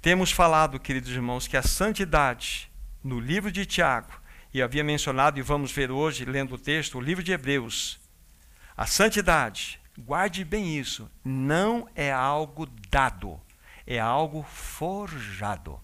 Temos 0.00 0.32
falado, 0.32 0.80
queridos 0.80 1.10
irmãos, 1.10 1.46
que 1.46 1.58
a 1.58 1.62
santidade 1.62 2.72
no 3.04 3.20
livro 3.20 3.52
de 3.52 3.66
Tiago, 3.66 4.22
e 4.54 4.62
havia 4.62 4.82
mencionado, 4.82 5.38
e 5.38 5.42
vamos 5.42 5.70
ver 5.70 5.90
hoje, 5.90 6.24
lendo 6.24 6.54
o 6.54 6.58
texto, 6.58 6.96
o 6.96 7.00
livro 7.02 7.22
de 7.22 7.32
Hebreus, 7.32 8.00
a 8.74 8.86
santidade, 8.86 9.78
guarde 9.98 10.44
bem 10.44 10.78
isso, 10.78 11.10
não 11.24 11.88
é 11.94 12.12
algo 12.12 12.66
dado, 12.90 13.40
é 13.86 13.98
algo 13.98 14.42
forjado. 14.42 15.80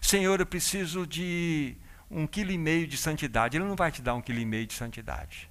Senhor, 0.00 0.40
eu 0.40 0.46
preciso 0.46 1.06
de 1.06 1.76
um 2.10 2.26
quilo 2.26 2.52
e 2.52 2.58
meio 2.58 2.86
de 2.86 2.96
santidade. 2.96 3.56
Ele 3.56 3.64
não 3.64 3.76
vai 3.76 3.90
te 3.90 4.02
dar 4.02 4.14
um 4.14 4.20
quilo 4.20 4.38
e 4.38 4.44
meio 4.44 4.66
de 4.66 4.74
santidade. 4.74 5.50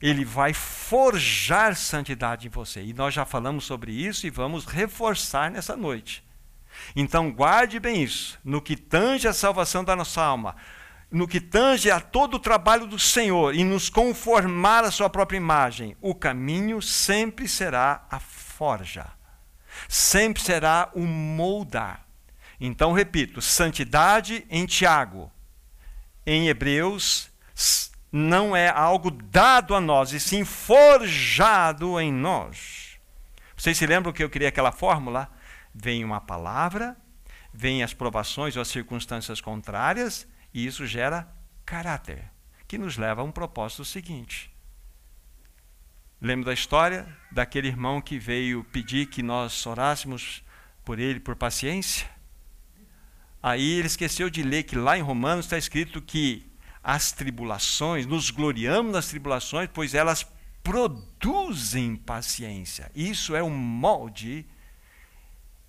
Ele 0.00 0.24
vai 0.24 0.54
forjar 0.54 1.76
santidade 1.76 2.46
em 2.46 2.50
você. 2.50 2.82
E 2.82 2.92
nós 2.92 3.12
já 3.12 3.24
falamos 3.24 3.64
sobre 3.64 3.92
isso 3.92 4.26
e 4.26 4.30
vamos 4.30 4.64
reforçar 4.64 5.50
nessa 5.50 5.76
noite. 5.76 6.24
Então 6.94 7.30
guarde 7.30 7.78
bem 7.78 8.02
isso, 8.02 8.38
no 8.44 8.62
que 8.62 8.76
tange 8.76 9.28
a 9.28 9.32
salvação 9.32 9.84
da 9.84 9.96
nossa 9.96 10.22
alma, 10.22 10.56
no 11.10 11.26
que 11.26 11.40
tange 11.40 11.90
a 11.90 12.00
todo 12.00 12.34
o 12.34 12.40
trabalho 12.40 12.86
do 12.86 12.98
Senhor 12.98 13.54
e 13.54 13.64
nos 13.64 13.90
conformar 13.90 14.84
à 14.84 14.90
sua 14.90 15.10
própria 15.10 15.36
imagem, 15.36 15.96
o 16.00 16.14
caminho 16.14 16.80
sempre 16.80 17.48
será 17.48 18.06
a 18.08 18.20
forja, 18.20 19.06
sempre 19.88 20.42
será 20.42 20.88
o 20.94 21.00
moldar. 21.00 22.06
Então, 22.60 22.92
repito, 22.92 23.42
santidade 23.42 24.46
em 24.48 24.66
Tiago, 24.66 25.32
em 26.24 26.48
Hebreus, 26.48 27.30
não 28.12 28.54
é 28.54 28.68
algo 28.68 29.10
dado 29.10 29.74
a 29.74 29.80
nós, 29.80 30.12
e 30.12 30.20
sim 30.20 30.44
forjado 30.44 31.98
em 31.98 32.12
nós. 32.12 32.98
Vocês 33.56 33.76
se 33.76 33.86
lembram 33.86 34.12
que 34.12 34.22
eu 34.22 34.30
queria 34.30 34.48
aquela 34.48 34.72
fórmula? 34.72 35.28
Vem 35.74 36.04
uma 36.04 36.20
palavra, 36.20 36.96
vem 37.52 37.82
as 37.82 37.94
provações 37.94 38.56
ou 38.56 38.62
as 38.62 38.68
circunstâncias 38.68 39.40
contrárias, 39.40 40.26
e 40.52 40.66
isso 40.66 40.86
gera 40.86 41.28
caráter, 41.64 42.30
que 42.66 42.78
nos 42.78 42.96
leva 42.96 43.22
a 43.22 43.24
um 43.24 43.32
propósito 43.32 43.84
seguinte. 43.84 44.50
Lembro 46.20 46.46
da 46.46 46.52
história 46.52 47.06
daquele 47.30 47.68
irmão 47.68 48.00
que 48.00 48.18
veio 48.18 48.64
pedir 48.64 49.06
que 49.06 49.22
nós 49.22 49.64
orássemos 49.66 50.42
por 50.84 50.98
ele 50.98 51.20
por 51.20 51.34
paciência? 51.34 52.08
Aí 53.42 53.78
ele 53.78 53.86
esqueceu 53.86 54.28
de 54.28 54.42
ler 54.42 54.64
que 54.64 54.76
lá 54.76 54.98
em 54.98 55.02
Romanos 55.02 55.46
está 55.46 55.56
escrito 55.56 56.02
que 56.02 56.46
as 56.82 57.12
tribulações, 57.12 58.06
nos 58.06 58.30
gloriamos 58.30 58.92
nas 58.92 59.08
tribulações, 59.08 59.70
pois 59.72 59.94
elas 59.94 60.26
produzem 60.62 61.96
paciência. 61.96 62.90
Isso 62.94 63.34
é 63.34 63.42
o 63.42 63.48
molde 63.48 64.46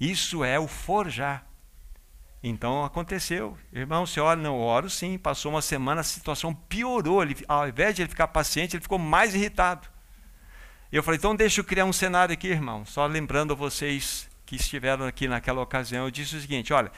isso 0.01 0.43
é 0.43 0.59
o 0.59 0.67
forjar. 0.67 1.47
Então 2.43 2.83
aconteceu. 2.83 3.57
Irmão, 3.71 4.05
você 4.05 4.19
ora? 4.19 4.39
Não, 4.39 4.59
oro 4.59 4.89
sim. 4.89 5.17
Passou 5.17 5.51
uma 5.51 5.61
semana, 5.61 6.01
a 6.01 6.03
situação 6.03 6.53
piorou. 6.53 7.21
Ele, 7.21 7.35
ao 7.47 7.67
invés 7.67 7.95
de 7.95 8.01
ele 8.01 8.09
ficar 8.09 8.27
paciente, 8.27 8.75
ele 8.75 8.83
ficou 8.83 8.97
mais 8.97 9.35
irritado. 9.35 9.87
Eu 10.91 11.03
falei, 11.03 11.17
então 11.17 11.35
deixa 11.35 11.61
eu 11.61 11.65
criar 11.65 11.85
um 11.85 11.93
cenário 11.93 12.33
aqui, 12.33 12.47
irmão. 12.47 12.85
Só 12.85 13.05
lembrando 13.05 13.53
a 13.53 13.55
vocês 13.55 14.27
que 14.45 14.55
estiveram 14.55 15.05
aqui 15.05 15.27
naquela 15.27 15.61
ocasião, 15.61 16.05
eu 16.05 16.11
disse 16.11 16.35
o 16.35 16.41
seguinte: 16.41 16.73
olha, 16.73 16.91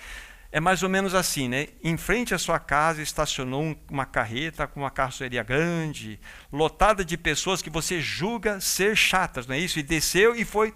é 0.52 0.60
mais 0.60 0.82
ou 0.82 0.90
menos 0.90 1.14
assim, 1.14 1.48
né? 1.48 1.68
Em 1.84 1.98
frente 1.98 2.34
à 2.34 2.38
sua 2.40 2.60
casa 2.60 3.02
estacionou 3.02 3.76
uma 3.90 4.06
carreta 4.06 4.66
com 4.66 4.80
uma 4.80 4.90
carroceria 4.90 5.44
grande, 5.44 6.20
lotada 6.52 7.04
de 7.06 7.18
pessoas 7.18 7.62
que 7.62 7.70
você 7.70 8.02
julga 8.02 8.60
ser 8.60 8.96
chatas, 8.96 9.46
não 9.46 9.56
é 9.56 9.60
isso? 9.60 9.78
E 9.78 9.84
desceu 9.84 10.36
e 10.36 10.46
foi 10.46 10.74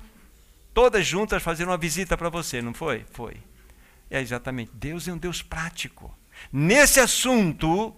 todas 0.73 1.05
juntas 1.05 1.41
fazer 1.41 1.63
uma 1.63 1.77
visita 1.77 2.15
para 2.15 2.29
você, 2.29 2.61
não 2.61 2.73
foi? 2.73 3.05
Foi. 3.11 3.37
É 4.09 4.21
exatamente. 4.21 4.71
Deus 4.73 5.07
é 5.07 5.13
um 5.13 5.17
Deus 5.17 5.41
prático. 5.41 6.15
Nesse 6.51 6.99
assunto, 6.99 7.95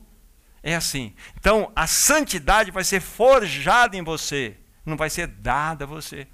é 0.63 0.75
assim. 0.75 1.13
Então, 1.37 1.71
a 1.75 1.87
santidade 1.87 2.71
vai 2.71 2.83
ser 2.83 3.01
forjada 3.01 3.95
em 3.95 4.03
você, 4.03 4.57
não 4.85 4.97
vai 4.97 5.09
ser 5.09 5.27
dada 5.27 5.83
a 5.83 5.87
você. 5.87 6.27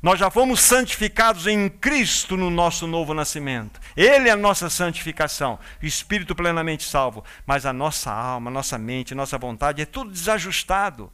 Nós 0.00 0.20
já 0.20 0.30
fomos 0.30 0.60
santificados 0.60 1.48
em 1.48 1.68
Cristo 1.68 2.36
no 2.36 2.50
nosso 2.50 2.86
novo 2.86 3.12
nascimento. 3.12 3.80
Ele 3.96 4.28
é 4.28 4.32
a 4.32 4.36
nossa 4.36 4.70
santificação, 4.70 5.58
o 5.82 5.86
espírito 5.86 6.36
plenamente 6.36 6.84
salvo. 6.84 7.24
Mas 7.44 7.66
a 7.66 7.72
nossa 7.72 8.12
alma, 8.12 8.48
a 8.48 8.54
nossa 8.54 8.78
mente, 8.78 9.12
a 9.12 9.16
nossa 9.16 9.36
vontade 9.36 9.82
é 9.82 9.86
tudo 9.86 10.12
desajustado. 10.12 11.12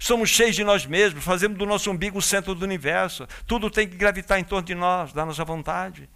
Somos 0.00 0.30
cheios 0.30 0.56
de 0.56 0.64
nós 0.64 0.84
mesmos, 0.84 1.22
fazemos 1.22 1.56
do 1.56 1.64
nosso 1.64 1.90
umbigo 1.90 2.18
o 2.18 2.22
centro 2.22 2.56
do 2.56 2.64
universo. 2.64 3.26
Tudo 3.46 3.70
tem 3.70 3.88
que 3.88 3.96
gravitar 3.96 4.40
em 4.40 4.44
torno 4.44 4.66
de 4.66 4.74
nós, 4.74 5.12
da 5.12 5.24
nossa 5.24 5.44
vontade. 5.44 6.10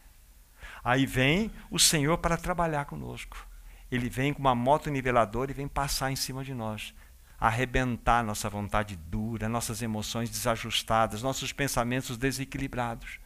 Aí 0.83 1.07
vem 1.07 1.51
o 1.71 1.79
Senhor 1.79 2.19
para 2.19 2.37
trabalhar 2.37 2.85
conosco. 2.85 3.47
Ele 3.91 4.09
vem 4.09 4.33
com 4.33 4.41
uma 4.41 4.55
moto 4.55 4.91
niveladora 4.91 5.51
e 5.51 5.55
vem 5.55 5.69
passar 5.69 6.11
em 6.11 6.17
cima 6.17 6.45
de 6.45 6.55
nós 6.55 6.95
arrebentar 7.39 8.25
nossa 8.25 8.49
vontade 8.49 8.97
dura, 8.97 9.49
nossas 9.49 9.81
emoções 9.81 10.29
desajustadas, 10.29 11.23
nossos 11.23 11.53
pensamentos 11.53 12.17
desequilibrados. 12.17 13.21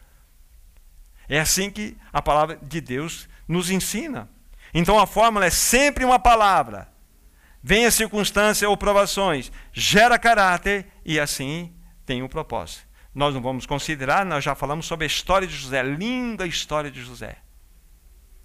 É 1.27 1.39
assim 1.39 1.71
que 1.71 1.97
a 2.11 2.21
palavra 2.21 2.59
de 2.61 2.79
Deus 2.79 3.27
nos 3.47 3.71
ensina. 3.71 4.29
Então 4.73 4.99
a 4.99 5.07
fórmula 5.07 5.45
é 5.45 5.49
sempre 5.49 6.05
uma 6.05 6.19
palavra. 6.19 6.89
Vem 7.61 7.85
a 7.85 7.91
circunstância 7.91 8.69
ou 8.69 8.77
provações, 8.77 9.51
gera 9.71 10.19
caráter 10.19 10.85
e 11.03 11.19
assim 11.19 11.73
tem 12.05 12.21
um 12.21 12.27
propósito. 12.27 12.85
Nós 13.13 13.33
não 13.33 13.41
vamos 13.41 13.65
considerar, 13.65 14.25
nós 14.25 14.43
já 14.43 14.55
falamos 14.55 14.85
sobre 14.85 15.05
a 15.05 15.07
história 15.07 15.47
de 15.47 15.55
José, 15.55 15.79
a 15.79 15.83
linda 15.83 16.47
história 16.47 16.89
de 16.89 17.01
José. 17.01 17.37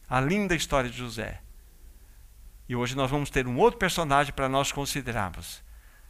A 0.09 0.21
linda 0.21 0.55
história 0.55 0.91
de 0.91 0.97
José. 0.97 1.41
E 2.69 2.77
hoje 2.77 2.95
nós 2.95 3.11
vamos 3.11 3.31
ter 3.31 3.47
um 3.47 3.57
outro 3.59 3.79
personagem 3.79 4.33
para 4.33 4.49
nós 4.49 4.71
considerarmos. 4.71 5.63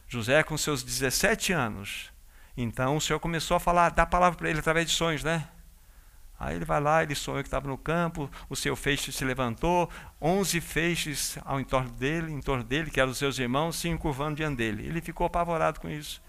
José, 0.07 0.43
com 0.43 0.57
seus 0.57 0.83
17 0.83 1.53
anos. 1.53 2.11
Então 2.57 2.97
o 2.97 3.01
Senhor 3.01 3.19
começou 3.19 3.55
a 3.55 3.59
falar, 3.59 3.89
dar 3.89 4.05
palavra 4.05 4.37
para 4.37 4.49
ele 4.49 4.59
através 4.59 4.87
de 4.87 4.93
sonhos, 4.93 5.23
né? 5.23 5.47
Aí 6.37 6.55
ele 6.55 6.65
vai 6.65 6.79
lá, 6.79 7.03
ele 7.03 7.15
sonhou 7.15 7.41
que 7.41 7.47
estava 7.47 7.67
no 7.67 7.77
campo, 7.77 8.29
o 8.49 8.55
seu 8.55 8.75
feixe 8.75 9.11
se 9.11 9.25
levantou, 9.25 9.89
onze 10.21 10.61
feixes 10.61 11.37
ao 11.43 11.59
entorno 11.59 11.91
dele, 11.91 12.31
em 12.31 12.41
torno 12.41 12.63
dele, 12.63 12.89
que 12.89 12.99
eram 12.99 13.11
os 13.11 13.17
seus 13.17 13.37
irmãos, 13.37 13.75
se 13.75 13.89
encurvando 13.89 14.37
diante 14.37 14.57
dele. 14.57 14.87
Ele 14.87 15.01
ficou 15.01 15.27
apavorado 15.27 15.79
com 15.81 15.89
isso. 15.89 16.21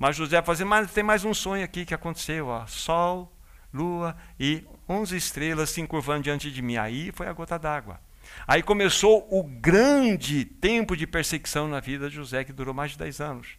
Mas 0.00 0.16
José 0.16 0.40
fazia, 0.40 0.64
mas 0.64 0.90
tem 0.90 1.04
mais 1.04 1.26
um 1.26 1.34
sonho 1.34 1.62
aqui 1.62 1.84
que 1.84 1.92
aconteceu, 1.92 2.46
ó. 2.46 2.64
Sol, 2.66 3.30
lua 3.70 4.16
e 4.40 4.66
onze 4.88 5.14
estrelas 5.14 5.68
se 5.68 5.82
encurvando 5.82 6.22
diante 6.22 6.50
de 6.50 6.62
mim. 6.62 6.78
Aí 6.78 7.12
foi 7.12 7.28
a 7.28 7.32
gota 7.34 7.58
d'água. 7.58 8.00
Aí 8.48 8.62
começou 8.62 9.28
o 9.30 9.42
grande 9.42 10.46
tempo 10.46 10.96
de 10.96 11.06
perseguição 11.06 11.68
na 11.68 11.80
vida 11.80 12.08
de 12.08 12.16
José, 12.16 12.44
que 12.44 12.52
durou 12.52 12.72
mais 12.72 12.92
de 12.92 12.96
10 12.96 13.20
anos. 13.20 13.58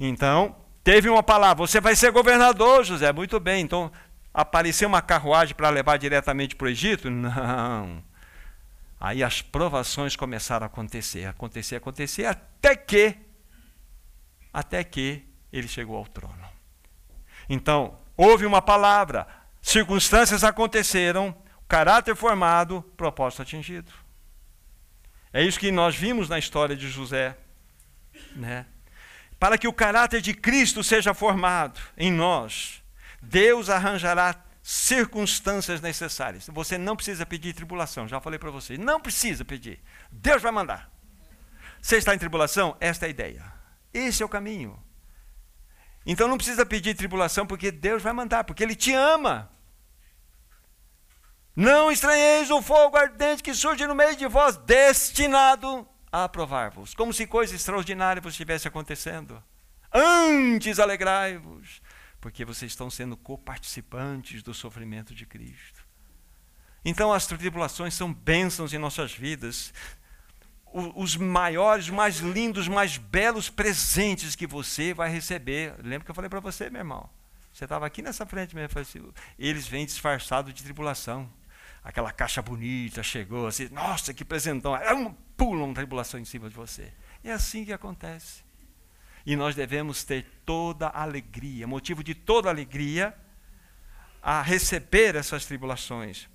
Então, 0.00 0.56
teve 0.82 1.08
uma 1.08 1.22
palavra: 1.22 1.64
você 1.64 1.80
vai 1.80 1.94
ser 1.94 2.10
governador, 2.10 2.84
José. 2.84 3.12
Muito 3.12 3.38
bem. 3.38 3.62
Então, 3.62 3.92
apareceu 4.34 4.88
uma 4.88 5.00
carruagem 5.00 5.54
para 5.54 5.70
levar 5.70 5.98
diretamente 5.98 6.56
para 6.56 6.64
o 6.64 6.68
Egito? 6.68 7.08
Não. 7.08 8.02
Aí 8.98 9.22
as 9.22 9.40
provações 9.40 10.16
começaram 10.16 10.64
a 10.64 10.66
acontecer, 10.66 11.26
acontecer, 11.26 11.76
acontecer, 11.76 12.24
até 12.24 12.74
que, 12.74 13.14
até 14.52 14.82
que 14.82 15.27
ele 15.52 15.68
chegou 15.68 15.96
ao 15.96 16.06
trono. 16.06 16.48
Então, 17.48 17.98
houve 18.16 18.44
uma 18.44 18.60
palavra, 18.60 19.26
circunstâncias 19.62 20.44
aconteceram, 20.44 21.34
caráter 21.66 22.14
formado, 22.14 22.82
propósito 22.96 23.42
atingido. 23.42 23.92
É 25.32 25.42
isso 25.42 25.58
que 25.58 25.70
nós 25.70 25.94
vimos 25.94 26.28
na 26.28 26.38
história 26.38 26.76
de 26.76 26.88
José. 26.88 27.36
Né? 28.34 28.66
Para 29.38 29.56
que 29.56 29.68
o 29.68 29.72
caráter 29.72 30.20
de 30.20 30.34
Cristo 30.34 30.82
seja 30.82 31.14
formado 31.14 31.80
em 31.96 32.12
nós, 32.12 32.82
Deus 33.22 33.68
arranjará 33.70 34.34
circunstâncias 34.62 35.80
necessárias. 35.80 36.48
Você 36.48 36.76
não 36.76 36.96
precisa 36.96 37.24
pedir 37.24 37.54
tribulação, 37.54 38.08
já 38.08 38.20
falei 38.20 38.38
para 38.38 38.50
você. 38.50 38.76
Não 38.76 39.00
precisa 39.00 39.44
pedir. 39.44 39.80
Deus 40.10 40.42
vai 40.42 40.52
mandar. 40.52 40.90
Você 41.80 41.96
está 41.96 42.14
em 42.14 42.18
tribulação? 42.18 42.76
Esta 42.80 43.06
é 43.06 43.08
a 43.08 43.10
ideia. 43.10 43.52
Esse 43.94 44.22
é 44.22 44.26
o 44.26 44.28
caminho. 44.28 44.82
Então 46.04 46.28
não 46.28 46.36
precisa 46.36 46.64
pedir 46.64 46.94
tribulação, 46.94 47.46
porque 47.46 47.70
Deus 47.70 48.02
vai 48.02 48.12
mandar, 48.12 48.44
porque 48.44 48.62
Ele 48.62 48.74
te 48.74 48.92
ama. 48.92 49.50
Não 51.54 51.90
estranheis 51.90 52.50
o 52.50 52.62
fogo 52.62 52.96
ardente 52.96 53.42
que 53.42 53.52
surge 53.52 53.86
no 53.86 53.94
meio 53.94 54.16
de 54.16 54.26
vós, 54.28 54.56
destinado 54.56 55.86
a 56.10 56.24
aprovar-vos, 56.24 56.94
como 56.94 57.12
se 57.12 57.26
coisa 57.26 57.54
extraordinária 57.54 58.22
vos 58.22 58.34
estivesse 58.34 58.68
acontecendo. 58.68 59.42
Antes 59.92 60.78
alegrai-vos, 60.78 61.82
porque 62.20 62.44
vocês 62.44 62.72
estão 62.72 62.90
sendo 62.90 63.16
coparticipantes 63.16 64.42
do 64.42 64.54
sofrimento 64.54 65.14
de 65.14 65.26
Cristo. 65.26 65.86
Então 66.84 67.12
as 67.12 67.26
tribulações 67.26 67.94
são 67.94 68.12
bênçãos 68.14 68.72
em 68.72 68.78
nossas 68.78 69.12
vidas. 69.12 69.72
Os 70.94 71.16
maiores, 71.16 71.88
mais 71.88 72.18
lindos, 72.18 72.68
mais 72.68 72.96
belos 72.96 73.50
presentes 73.50 74.34
que 74.34 74.46
você 74.46 74.94
vai 74.94 75.10
receber. 75.10 75.74
Lembra 75.82 76.04
que 76.04 76.10
eu 76.10 76.14
falei 76.14 76.28
para 76.28 76.40
você, 76.40 76.70
meu 76.70 76.80
irmão? 76.80 77.08
Você 77.52 77.64
estava 77.64 77.86
aqui 77.86 78.02
nessa 78.02 78.24
frente 78.24 78.54
mesmo. 78.54 78.78
Assim, 78.78 79.12
eles 79.38 79.66
vêm 79.66 79.84
disfarçados 79.84 80.54
de 80.54 80.62
tribulação 80.62 81.28
aquela 81.88 82.12
caixa 82.12 82.42
bonita 82.42 83.02
chegou, 83.02 83.46
assim, 83.46 83.68
nossa, 83.70 84.12
que 84.12 84.22
presentão, 84.22 84.74
uma 84.74 85.74
tribulação 85.74 86.20
em 86.20 86.24
cima 86.24 86.48
de 86.48 86.54
você. 86.54 86.92
É 87.24 87.32
assim 87.32 87.64
que 87.64 87.72
acontece. 87.72 88.42
E 89.24 89.34
nós 89.34 89.54
devemos 89.54 90.04
ter 90.04 90.26
toda 90.44 90.88
a 90.88 91.02
alegria, 91.02 91.66
motivo 91.66 92.04
de 92.04 92.14
toda 92.14 92.50
alegria, 92.50 93.14
a 94.22 94.42
receber 94.42 95.14
essas 95.16 95.46
tribulações. 95.46 96.28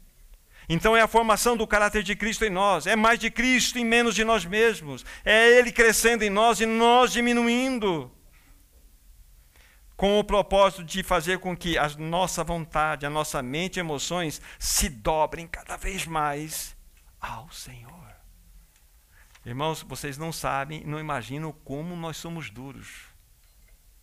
Então 0.67 0.95
é 0.95 1.01
a 1.01 1.07
formação 1.07 1.57
do 1.57 1.67
caráter 1.67 2.03
de 2.03 2.15
Cristo 2.15 2.45
em 2.45 2.49
nós, 2.49 2.87
é 2.87 2.95
mais 2.95 3.19
de 3.19 3.29
Cristo 3.29 3.77
e 3.77 3.83
menos 3.83 4.15
de 4.15 4.23
nós 4.23 4.45
mesmos, 4.45 5.05
é 5.25 5.57
Ele 5.57 5.71
crescendo 5.71 6.23
em 6.23 6.29
nós 6.29 6.59
e 6.59 6.65
nós 6.65 7.11
diminuindo 7.11 8.11
com 9.95 10.19
o 10.19 10.23
propósito 10.23 10.83
de 10.83 11.03
fazer 11.03 11.39
com 11.39 11.55
que 11.55 11.77
a 11.77 11.87
nossa 11.89 12.43
vontade, 12.43 13.05
a 13.05 13.09
nossa 13.09 13.41
mente 13.41 13.77
e 13.77 13.79
emoções 13.79 14.41
se 14.59 14.89
dobrem 14.89 15.47
cada 15.47 15.77
vez 15.77 16.05
mais 16.05 16.75
ao 17.21 17.49
Senhor. 17.51 17.93
Irmãos, 19.45 19.81
vocês 19.83 20.17
não 20.17 20.31
sabem, 20.31 20.83
não 20.85 20.99
imaginam 20.99 21.51
como 21.51 21.95
nós 21.95 22.17
somos 22.17 22.49
duros. 22.49 23.03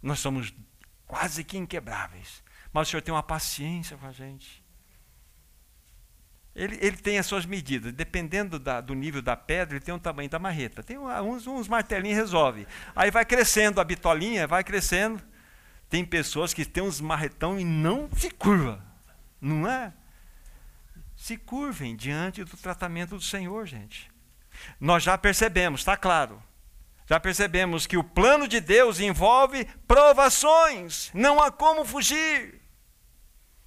Nós 0.03 0.21
somos 0.21 0.53
quase 1.07 1.45
que 1.45 1.57
inquebráveis. 1.57 2.43
Mas 2.73 2.89
o 2.89 2.91
Senhor 2.91 3.03
tem 3.03 3.13
uma 3.13 3.23
paciência 3.23 3.97
com 3.97 4.07
a 4.07 4.13
gente. 4.13 4.60
Ele, 6.55 6.79
ele 6.81 6.97
tem 6.97 7.19
as 7.19 7.27
suas 7.27 7.47
medidas. 7.47 7.93
Dependendo 7.93 8.59
da, 8.59 8.81
do 8.81 8.95
nível 8.95 9.23
da 9.23 9.37
pedra, 9.37 9.77
ele 9.77 9.85
tem 9.85 9.95
o 9.95 9.99
tamanho 9.99 10.29
da 10.29 10.39
marreta. 10.39 10.83
Tem 10.83 10.99
uns, 10.99 11.47
uns 11.47 11.69
martelinhos 11.69 12.19
resolve. 12.19 12.67
Aí 12.95 13.11
vai 13.11 13.25
crescendo 13.25 13.81
a 13.81 13.85
bitolinha, 13.85 14.47
vai 14.47 14.65
crescendo. 14.65 15.23
Tem 15.89 16.05
pessoas 16.05 16.53
que 16.53 16.65
têm 16.65 16.83
uns 16.83 17.01
marretão 17.01 17.59
e 17.59 17.65
não 17.65 18.09
se 18.17 18.31
curva. 18.31 18.85
Não 19.41 19.69
é? 19.69 19.93
Se 21.17 21.37
curvem 21.37 21.95
diante 21.97 22.45
do 22.45 22.57
tratamento 22.57 23.17
do 23.17 23.23
Senhor, 23.23 23.67
gente. 23.67 24.11
Nós 24.81 25.03
já 25.03 25.17
percebemos, 25.17 25.81
está 25.81 25.97
claro. 25.97 26.43
Já 27.07 27.19
percebemos 27.19 27.87
que 27.87 27.97
o 27.97 28.05
plano 28.05 28.47
de 28.47 28.61
Deus 28.61 29.01
envolve 29.01 29.65
provações. 29.87 31.11
Não 31.13 31.41
há 31.41 31.51
como 31.51 31.85
fugir. 31.85 32.61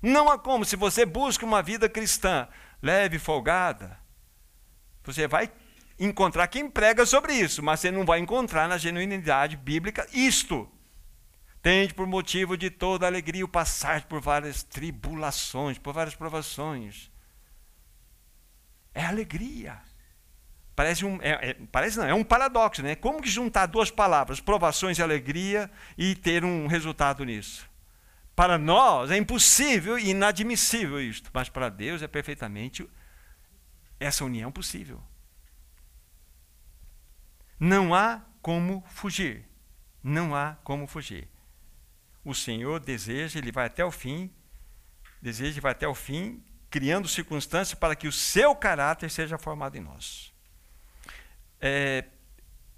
Não 0.01 0.29
há 0.29 0.37
como. 0.37 0.63
Se 0.63 0.75
você 0.75 1.05
busca 1.05 1.45
uma 1.45 1.61
vida 1.61 1.89
cristã 1.89 2.47
leve, 2.83 3.17
folgada, 3.17 3.97
você 5.05 5.25
vai 5.25 5.49
encontrar 5.97 6.47
quem 6.47 6.69
prega 6.69 7.05
sobre 7.05 7.33
isso, 7.33 7.63
mas 7.63 7.79
você 7.79 7.89
não 7.89 8.05
vai 8.05 8.19
encontrar 8.19 8.67
na 8.67 8.77
genuinidade 8.77 9.55
bíblica 9.55 10.05
isto. 10.11 10.69
Tende 11.61 11.93
por 11.93 12.05
motivo 12.05 12.57
de 12.57 12.69
toda 12.69 13.07
alegria 13.07 13.45
o 13.45 13.47
passar 13.47 14.03
por 14.03 14.19
várias 14.19 14.63
tribulações, 14.63 15.77
por 15.77 15.93
várias 15.93 16.13
provações. 16.13 17.09
É 18.93 19.05
alegria. 19.05 19.79
Parece 20.75 21.05
um, 21.05 21.19
é, 21.21 21.51
é, 21.51 21.53
parece 21.71 21.97
não, 21.97 22.05
é 22.05 22.13
um 22.13 22.23
paradoxo, 22.23 22.83
né? 22.83 22.95
Como 22.95 23.21
que 23.21 23.29
juntar 23.29 23.67
duas 23.67 23.89
palavras, 23.89 24.41
provações 24.41 24.97
e 24.97 25.03
alegria, 25.03 25.71
e 25.97 26.15
ter 26.15 26.43
um 26.43 26.67
resultado 26.67 27.23
nisso? 27.23 27.65
Para 28.35 28.57
nós 28.57 29.11
é 29.11 29.17
impossível 29.17 29.97
e 29.97 30.09
inadmissível 30.09 30.99
isto, 30.99 31.29
mas 31.33 31.49
para 31.49 31.69
Deus 31.69 32.01
é 32.01 32.07
perfeitamente 32.07 32.89
essa 33.99 34.25
união 34.25 34.51
possível. 34.51 35.01
Não 37.59 37.93
há 37.93 38.21
como 38.41 38.83
fugir. 38.89 39.47
Não 40.01 40.35
há 40.35 40.57
como 40.63 40.87
fugir. 40.87 41.29
O 42.25 42.33
Senhor 42.33 42.79
deseja, 42.79 43.39
ele 43.39 43.51
vai 43.51 43.67
até 43.67 43.85
o 43.85 43.91
fim, 43.91 44.31
deseja 45.21 45.57
e 45.57 45.61
vai 45.61 45.71
até 45.71 45.87
o 45.87 45.93
fim, 45.93 46.43
criando 46.69 47.07
circunstâncias 47.07 47.77
para 47.77 47.95
que 47.95 48.07
o 48.07 48.11
seu 48.11 48.55
caráter 48.55 49.09
seja 49.09 49.37
formado 49.37 49.77
em 49.77 49.81
nós. 49.81 50.33
É, 51.61 52.05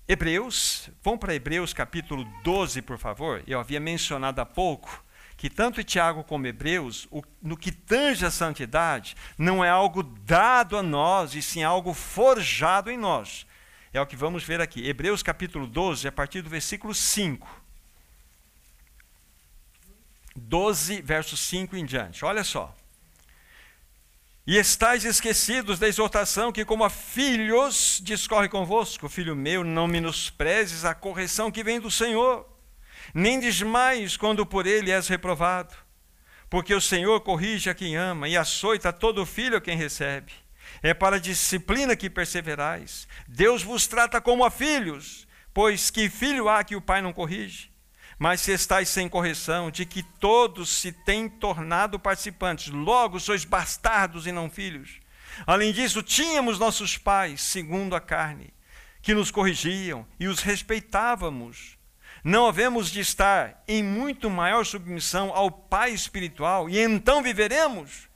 Hebreus, 0.08 0.90
vamos 1.02 1.20
para 1.20 1.34
Hebreus 1.34 1.74
capítulo 1.74 2.26
12, 2.44 2.82
por 2.82 2.98
favor. 2.98 3.42
Eu 3.48 3.60
havia 3.60 3.80
mencionado 3.80 4.42
há 4.42 4.46
pouco 4.46 5.05
que 5.46 5.50
tanto 5.52 5.84
Tiago 5.84 6.24
como 6.24 6.48
Hebreus, 6.48 7.08
o, 7.12 7.22
no 7.40 7.56
que 7.56 7.72
tange 7.72 8.26
a 8.26 8.32
santidade, 8.32 9.16
não 9.38 9.64
é 9.64 9.70
algo 9.70 10.02
dado 10.02 10.76
a 10.76 10.82
nós, 10.82 11.36
e 11.36 11.42
sim 11.44 11.62
algo 11.62 11.94
forjado 11.94 12.90
em 12.90 12.98
nós. 12.98 13.46
É 13.94 14.02
o 14.02 14.08
que 14.08 14.16
vamos 14.16 14.44
ver 14.44 14.60
aqui. 14.60 14.88
Hebreus 14.88 15.22
capítulo 15.22 15.68
12, 15.68 16.08
a 16.08 16.12
partir 16.12 16.42
do 16.42 16.50
versículo 16.50 16.96
5. 16.96 17.48
12, 20.36 21.04
verso 21.04 21.38
5 21.38 21.78
em 21.78 21.86
diante. 21.86 22.26
Olha 22.26 22.44
só. 22.44 22.76
E 24.48 24.58
estáis 24.58 25.06
esquecidos 25.06 25.78
da 25.78 25.88
exortação 25.88 26.52
que, 26.52 26.66
como 26.66 26.84
a 26.84 26.90
filhos, 26.90 28.02
discorre 28.04 28.50
convosco. 28.50 29.08
Filho 29.08 29.36
meu, 29.36 29.64
não 29.64 29.88
menosprezes 29.88 30.86
a 30.86 30.96
correção 30.96 31.52
que 31.52 31.64
vem 31.64 31.80
do 31.80 31.92
Senhor, 31.92 32.50
nem 33.14 33.40
desmais 33.40 34.18
quando 34.18 34.46
por 34.46 34.66
ele 34.66 34.92
és 34.92 35.08
reprovado. 35.08 35.76
Porque 36.50 36.74
o 36.74 36.82
Senhor 36.82 37.20
corrige 37.22 37.70
a 37.70 37.76
quem 37.76 37.96
ama 37.96 38.28
e 38.28 38.38
açoita 38.38 38.94
todo 38.94 39.26
filho 39.26 39.58
a 39.58 39.62
quem 39.62 39.78
recebe. 39.78 40.32
É 40.82 40.94
para 40.94 41.16
a 41.18 41.20
disciplina 41.20 41.96
que 41.96 42.10
perseverais. 42.10 43.08
Deus 43.28 43.64
vos 43.64 43.88
trata 43.88 44.22
como 44.22 44.44
a 44.44 44.52
filhos, 44.52 45.28
pois 45.54 45.90
que 45.90 46.10
filho 46.10 46.50
há 46.50 46.64
que 46.64 46.76
o 46.76 46.82
pai 46.82 47.02
não 47.02 47.14
corrige? 47.14 47.72
Mas 48.18 48.42
se 48.42 48.52
estáis 48.52 48.90
sem 48.90 49.10
correção, 49.10 49.70
de 49.70 49.86
que 49.86 50.02
todos 50.02 50.70
se 50.70 50.92
têm 50.92 51.28
tornado 51.28 52.00
participantes, 52.00 52.68
logo 52.68 53.20
sois 53.20 53.44
bastardos 53.44 54.26
e 54.26 54.32
não 54.32 54.50
filhos. 54.50 55.00
Além 55.46 55.74
disso, 55.74 56.02
tínhamos 56.02 56.58
nossos 56.58 56.98
pais, 56.98 57.42
segundo 57.42 57.96
a 57.96 58.00
carne, 58.00 58.54
que 59.02 59.14
nos 59.14 59.32
corrigiam 59.32 60.08
e 60.20 60.28
os 60.28 60.40
respeitávamos. 60.40 61.75
Não 62.26 62.46
havemos 62.48 62.92
de 62.92 63.00
estar 63.00 63.64
em 63.68 63.82
muito 63.82 64.30
maior 64.30 64.66
submissão 64.66 65.32
ao 65.34 65.50
Pai 65.50 65.92
espiritual, 65.92 66.70
e 66.70 66.80
então 66.80 67.24
viveremos? 67.24 68.10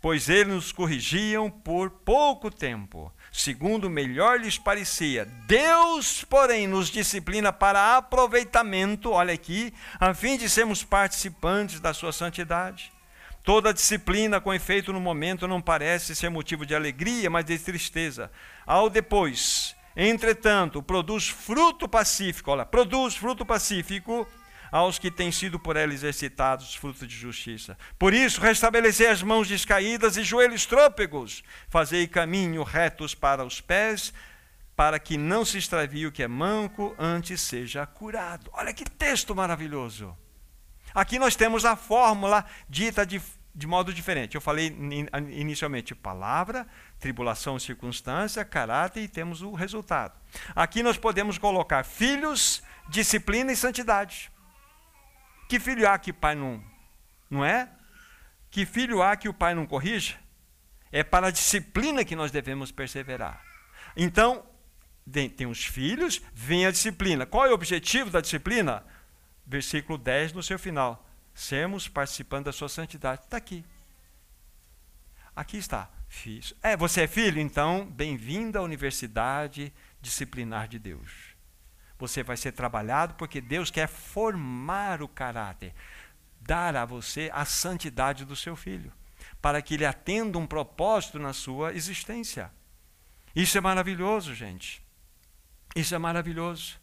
pois 0.00 0.28
eles 0.28 0.54
nos 0.54 0.70
corrigiam 0.70 1.50
por 1.50 1.90
pouco 1.90 2.48
tempo, 2.48 3.12
segundo 3.32 3.90
melhor 3.90 4.40
lhes 4.40 4.56
parecia. 4.56 5.24
Deus, 5.48 6.22
porém, 6.22 6.68
nos 6.68 6.88
disciplina 6.88 7.52
para 7.52 7.96
aproveitamento, 7.96 9.10
olha 9.10 9.34
aqui, 9.34 9.74
a 9.98 10.14
fim 10.14 10.36
de 10.36 10.48
sermos 10.48 10.84
participantes 10.84 11.80
da 11.80 11.92
sua 11.92 12.12
santidade. 12.12 12.92
Toda 13.42 13.72
disciplina 13.72 14.40
com 14.40 14.52
efeito 14.52 14.92
no 14.92 15.00
momento 15.00 15.46
não 15.46 15.60
parece 15.60 16.14
ser 16.14 16.28
motivo 16.28 16.66
de 16.66 16.74
alegria, 16.74 17.30
mas 17.30 17.44
de 17.44 17.58
tristeza. 17.58 18.30
Ao 18.66 18.90
depois, 18.90 19.75
entretanto, 19.96 20.82
produz 20.82 21.28
fruto 21.28 21.88
pacífico, 21.88 22.50
olha, 22.50 22.66
produz 22.66 23.16
fruto 23.16 23.46
pacífico 23.46 24.28
aos 24.70 24.98
que 24.98 25.10
têm 25.10 25.32
sido 25.32 25.58
por 25.58 25.76
ela 25.76 25.94
exercitados 25.94 26.74
frutos 26.74 27.06
de 27.08 27.16
justiça. 27.16 27.78
Por 27.98 28.12
isso, 28.12 28.40
restabelecei 28.40 29.08
as 29.08 29.22
mãos 29.22 29.48
descaídas 29.48 30.16
e 30.16 30.22
joelhos 30.22 30.66
trôpegos, 30.66 31.42
fazei 31.68 32.06
caminho 32.06 32.62
retos 32.62 33.14
para 33.14 33.44
os 33.44 33.60
pés, 33.60 34.12
para 34.76 34.98
que 34.98 35.16
não 35.16 35.44
se 35.44 35.56
extravie 35.56 36.06
o 36.06 36.12
que 36.12 36.22
é 36.22 36.28
manco, 36.28 36.94
antes 36.98 37.40
seja 37.40 37.86
curado. 37.86 38.50
Olha 38.52 38.74
que 38.74 38.84
texto 38.84 39.34
maravilhoso. 39.34 40.14
Aqui 40.94 41.18
nós 41.18 41.34
temos 41.34 41.64
a 41.64 41.76
fórmula 41.76 42.44
dita 42.68 43.06
de, 43.06 43.20
de 43.54 43.66
modo 43.66 43.92
diferente. 43.92 44.34
Eu 44.34 44.40
falei 44.40 44.66
inicialmente 45.30 45.94
palavra, 45.94 46.66
tribulação, 47.06 47.56
circunstância, 47.56 48.44
caráter 48.44 49.00
e 49.00 49.06
temos 49.06 49.40
o 49.40 49.52
resultado. 49.52 50.12
Aqui 50.56 50.82
nós 50.82 50.98
podemos 50.98 51.38
colocar 51.38 51.84
filhos, 51.84 52.64
disciplina 52.88 53.52
e 53.52 53.56
santidade. 53.56 54.28
Que 55.48 55.60
filho 55.60 55.88
há 55.88 55.96
que 56.00 56.10
o 56.10 56.14
pai 56.14 56.34
não. 56.34 56.60
Não 57.30 57.44
é? 57.44 57.68
Que 58.50 58.66
filho 58.66 59.02
há 59.04 59.14
que 59.16 59.28
o 59.28 59.34
pai 59.34 59.54
não 59.54 59.66
corrija? 59.66 60.16
É 60.90 61.04
para 61.04 61.28
a 61.28 61.30
disciplina 61.30 62.04
que 62.04 62.16
nós 62.16 62.32
devemos 62.32 62.72
perseverar. 62.72 63.40
Então, 63.96 64.44
tem 65.36 65.46
os 65.46 65.64
filhos, 65.64 66.20
vem 66.34 66.66
a 66.66 66.72
disciplina. 66.72 67.24
Qual 67.24 67.46
é 67.46 67.50
o 67.50 67.54
objetivo 67.54 68.10
da 68.10 68.20
disciplina? 68.20 68.84
Versículo 69.46 69.96
10 69.96 70.32
no 70.32 70.42
seu 70.42 70.58
final. 70.58 71.08
Sermos 71.32 71.86
participando 71.86 72.46
da 72.46 72.52
sua 72.52 72.68
santidade. 72.68 73.22
Está 73.22 73.36
aqui. 73.36 73.64
Aqui 75.36 75.56
está. 75.56 75.95
Filhos. 76.08 76.54
É, 76.62 76.76
você 76.76 77.02
é 77.02 77.06
filho? 77.06 77.40
Então, 77.40 77.86
bem-vindo 77.86 78.58
à 78.58 78.62
universidade 78.62 79.72
disciplinar 80.00 80.68
de 80.68 80.78
Deus. 80.78 81.36
Você 81.98 82.22
vai 82.22 82.36
ser 82.36 82.52
trabalhado 82.52 83.14
porque 83.14 83.40
Deus 83.40 83.70
quer 83.70 83.88
formar 83.88 85.02
o 85.02 85.08
caráter, 85.08 85.74
dar 86.40 86.76
a 86.76 86.84
você 86.84 87.30
a 87.32 87.44
santidade 87.44 88.24
do 88.24 88.36
seu 88.36 88.54
filho, 88.54 88.92
para 89.40 89.60
que 89.60 89.74
ele 89.74 89.86
atenda 89.86 90.38
um 90.38 90.46
propósito 90.46 91.18
na 91.18 91.32
sua 91.32 91.72
existência. 91.72 92.52
Isso 93.34 93.58
é 93.58 93.60
maravilhoso, 93.60 94.34
gente. 94.34 94.82
Isso 95.74 95.94
é 95.94 95.98
maravilhoso. 95.98 96.78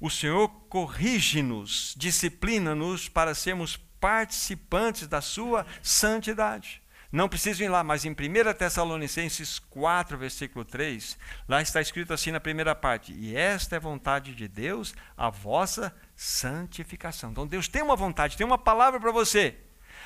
O 0.00 0.10
Senhor 0.10 0.48
corrige-nos, 0.68 1.94
disciplina-nos 1.96 3.08
para 3.08 3.34
sermos 3.34 3.76
participantes 3.76 5.06
da 5.06 5.20
sua 5.20 5.66
santidade. 5.82 6.82
Não 7.10 7.28
preciso 7.28 7.62
ir 7.62 7.68
lá, 7.68 7.82
mas 7.82 8.04
em 8.04 8.10
1 8.10 8.14
Tessalonicenses 8.58 9.58
4, 9.58 10.18
versículo 10.18 10.62
3, 10.62 11.16
lá 11.48 11.62
está 11.62 11.80
escrito 11.80 12.12
assim 12.12 12.30
na 12.30 12.38
primeira 12.38 12.74
parte: 12.74 13.14
E 13.14 13.34
esta 13.34 13.76
é 13.76 13.80
vontade 13.80 14.34
de 14.34 14.46
Deus, 14.46 14.94
a 15.16 15.30
vossa 15.30 15.94
santificação. 16.14 17.30
Então 17.30 17.46
Deus 17.46 17.66
tem 17.66 17.82
uma 17.82 17.96
vontade, 17.96 18.36
tem 18.36 18.46
uma 18.46 18.58
palavra 18.58 19.00
para 19.00 19.10
você. 19.10 19.56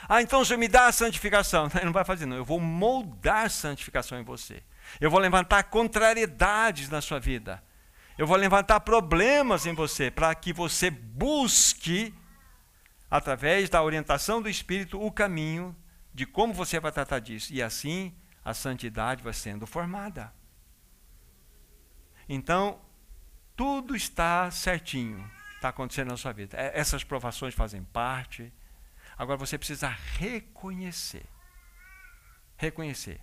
Ah, 0.08 0.22
então 0.22 0.40
o 0.40 0.44
Senhor 0.44 0.58
me 0.58 0.68
dá 0.68 0.86
a 0.86 0.92
santificação. 0.92 1.68
Ele 1.74 1.86
não 1.86 1.92
vai 1.92 2.04
fazer, 2.04 2.24
não. 2.24 2.36
Eu 2.36 2.44
vou 2.44 2.60
moldar 2.60 3.50
santificação 3.50 4.18
em 4.20 4.24
você. 4.24 4.62
Eu 5.00 5.10
vou 5.10 5.18
levantar 5.18 5.64
contrariedades 5.64 6.88
na 6.88 7.00
sua 7.00 7.18
vida. 7.18 7.62
Eu 8.16 8.26
vou 8.26 8.36
levantar 8.36 8.78
problemas 8.80 9.66
em 9.66 9.74
você 9.74 10.10
para 10.10 10.32
que 10.34 10.52
você 10.52 10.90
busque, 10.90 12.14
através 13.10 13.68
da 13.68 13.82
orientação 13.82 14.40
do 14.40 14.48
Espírito, 14.48 15.00
o 15.00 15.10
caminho 15.10 15.74
de 16.12 16.26
como 16.26 16.52
você 16.52 16.78
vai 16.78 16.92
tratar 16.92 17.18
disso. 17.18 17.52
E 17.52 17.62
assim 17.62 18.14
a 18.44 18.52
santidade 18.52 19.22
vai 19.22 19.32
sendo 19.32 19.66
formada. 19.66 20.32
Então, 22.28 22.80
tudo 23.56 23.94
está 23.94 24.50
certinho, 24.50 25.28
está 25.56 25.68
acontecendo 25.68 26.08
na 26.08 26.16
sua 26.16 26.32
vida. 26.32 26.56
É, 26.56 26.78
essas 26.78 27.04
provações 27.04 27.54
fazem 27.54 27.82
parte. 27.84 28.52
Agora 29.16 29.36
você 29.38 29.58
precisa 29.58 29.88
reconhecer. 29.88 31.24
Reconhecer. 32.56 33.20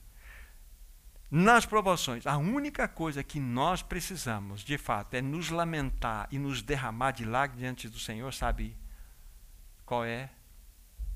Nas 1.31 1.65
provações, 1.65 2.25
a 2.25 2.37
única 2.37 2.87
coisa 2.87 3.23
que 3.23 3.39
nós 3.39 3.83
precisamos, 3.83 4.63
de 4.63 4.77
fato, 4.77 5.13
é 5.13 5.21
nos 5.21 5.49
lamentar 5.49 6.27
e 6.31 6.39
nos 6.39 6.61
derramar 6.61 7.11
de 7.11 7.23
lágrimas 7.23 7.59
diante 7.59 7.87
do 7.87 7.99
Senhor, 7.99 8.33
sabe 8.33 8.75
qual 9.85 10.03
é? 10.03 10.29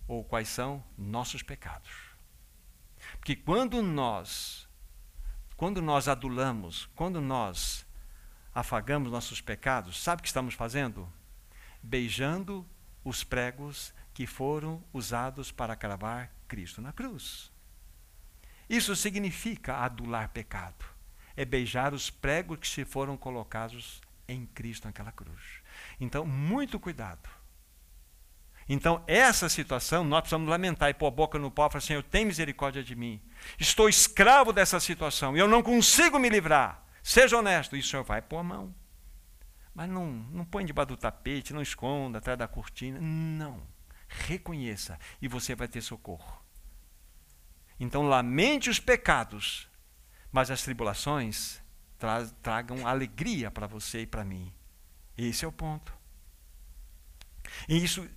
Ou 0.07 0.23
quais 0.23 0.47
são 0.49 0.83
nossos 0.97 1.41
pecados. 1.41 1.91
Porque 3.17 3.35
quando 3.35 3.81
nós 3.81 4.67
quando 5.55 5.81
nós 5.81 6.07
adulamos, 6.07 6.89
quando 6.95 7.21
nós 7.21 7.85
afagamos 8.53 9.11
nossos 9.11 9.39
pecados, 9.39 10.01
sabe 10.01 10.19
o 10.19 10.23
que 10.23 10.27
estamos 10.27 10.55
fazendo? 10.55 11.07
Beijando 11.81 12.67
os 13.03 13.23
pregos 13.23 13.93
que 14.13 14.27
foram 14.27 14.83
usados 14.91 15.51
para 15.51 15.75
cravar 15.75 16.31
Cristo 16.47 16.81
na 16.81 16.91
cruz. 16.91 17.51
Isso 18.69 18.95
significa 18.95 19.77
adular 19.77 20.29
pecado. 20.29 20.85
É 21.35 21.45
beijar 21.45 21.93
os 21.93 22.09
pregos 22.09 22.59
que 22.59 22.67
se 22.67 22.83
foram 22.83 23.15
colocados 23.15 24.01
em 24.27 24.45
Cristo 24.45 24.85
naquela 24.85 25.11
cruz. 25.11 25.61
Então, 25.99 26.25
muito 26.25 26.79
cuidado 26.79 27.29
Então, 28.73 29.03
essa 29.05 29.47
situação, 29.49 30.03
nós 30.03 30.21
precisamos 30.21 30.49
lamentar 30.49 30.89
e 30.89 30.95
pôr 30.95 31.05
a 31.05 31.11
boca 31.11 31.37
no 31.37 31.51
pó 31.51 31.67
e 31.67 31.69
falar: 31.69 31.81
Senhor, 31.81 32.01
tem 32.01 32.25
misericórdia 32.25 32.83
de 32.83 32.95
mim. 32.95 33.21
Estou 33.59 33.87
escravo 33.87 34.51
dessa 34.51 34.79
situação 34.79 35.37
e 35.37 35.39
eu 35.39 35.47
não 35.47 35.61
consigo 35.61 36.17
me 36.17 36.27
livrar. 36.27 36.83
Seja 37.03 37.37
honesto. 37.37 37.75
E 37.75 37.79
o 37.79 37.83
Senhor 37.83 38.03
vai 38.03 38.19
pôr 38.19 38.39
a 38.39 38.43
mão. 38.43 38.73
Mas 39.75 39.87
não, 39.87 40.07
não 40.07 40.43
põe 40.43 40.65
debaixo 40.65 40.87
do 40.87 40.97
tapete, 40.97 41.53
não 41.53 41.61
esconda 41.61 42.17
atrás 42.17 42.37
da 42.37 42.47
cortina. 42.47 42.99
Não. 42.99 43.61
Reconheça 44.07 44.99
e 45.21 45.27
você 45.27 45.53
vai 45.53 45.67
ter 45.67 45.81
socorro. 45.81 46.43
Então, 47.79 48.07
lamente 48.07 48.71
os 48.71 48.79
pecados, 48.79 49.69
mas 50.31 50.49
as 50.49 50.63
tribulações 50.63 51.61
tra 51.99 52.25
tragam 52.41 52.87
alegria 52.87 53.51
para 53.51 53.67
você 53.67 54.01
e 54.01 54.07
para 54.07 54.25
mim. 54.25 54.51
Esse 55.15 55.45
é 55.45 55.47
o 55.47 55.51
ponto. 55.51 55.95
E 57.69 57.83
isso 57.83 58.09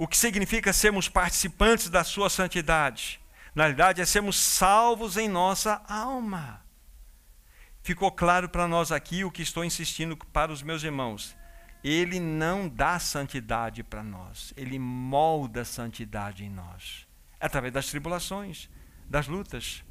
o 0.00 0.08
que 0.08 0.16
significa 0.16 0.72
sermos 0.72 1.10
participantes 1.10 1.90
da 1.90 2.02
sua 2.02 2.30
santidade. 2.30 3.20
Na 3.54 3.64
realidade, 3.64 4.00
é 4.00 4.06
sermos 4.06 4.38
salvos 4.38 5.18
em 5.18 5.28
nossa 5.28 5.82
alma. 5.86 6.64
Ficou 7.82 8.10
claro 8.10 8.48
para 8.48 8.66
nós 8.66 8.90
aqui 8.90 9.24
o 9.24 9.30
que 9.30 9.42
estou 9.42 9.62
insistindo 9.62 10.16
para 10.16 10.50
os 10.50 10.62
meus 10.62 10.82
irmãos. 10.82 11.36
Ele 11.84 12.18
não 12.18 12.66
dá 12.66 12.98
santidade 12.98 13.82
para 13.82 14.02
nós, 14.02 14.54
ele 14.56 14.78
molda 14.78 15.66
santidade 15.66 16.46
em 16.46 16.48
nós, 16.48 17.06
através 17.38 17.70
das 17.70 17.88
tribulações, 17.88 18.70
das 19.06 19.28
lutas. 19.28 19.84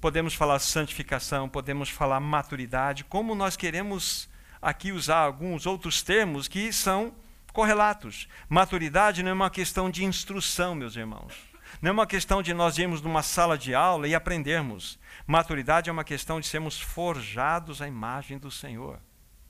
Podemos 0.00 0.32
falar 0.32 0.58
santificação, 0.60 1.46
podemos 1.46 1.90
falar 1.90 2.20
maturidade, 2.20 3.04
como 3.04 3.34
nós 3.34 3.54
queremos 3.54 4.30
aqui 4.62 4.92
usar 4.92 5.18
alguns 5.18 5.66
outros 5.66 6.02
termos 6.02 6.48
que 6.48 6.72
são 6.72 7.14
correlatos. 7.56 8.28
Maturidade 8.50 9.22
não 9.22 9.30
é 9.30 9.32
uma 9.32 9.48
questão 9.48 9.88
de 9.88 10.04
instrução, 10.04 10.74
meus 10.74 10.94
irmãos. 10.94 11.32
Não 11.80 11.88
é 11.88 11.92
uma 11.92 12.06
questão 12.06 12.42
de 12.42 12.52
nós 12.52 12.76
irmos 12.76 13.00
numa 13.00 13.22
sala 13.22 13.56
de 13.56 13.74
aula 13.74 14.06
e 14.06 14.14
aprendermos. 14.14 14.98
Maturidade 15.26 15.88
é 15.88 15.92
uma 15.92 16.04
questão 16.04 16.38
de 16.38 16.46
sermos 16.46 16.78
forjados 16.78 17.80
à 17.80 17.88
imagem 17.88 18.36
do 18.36 18.50
Senhor. 18.50 19.00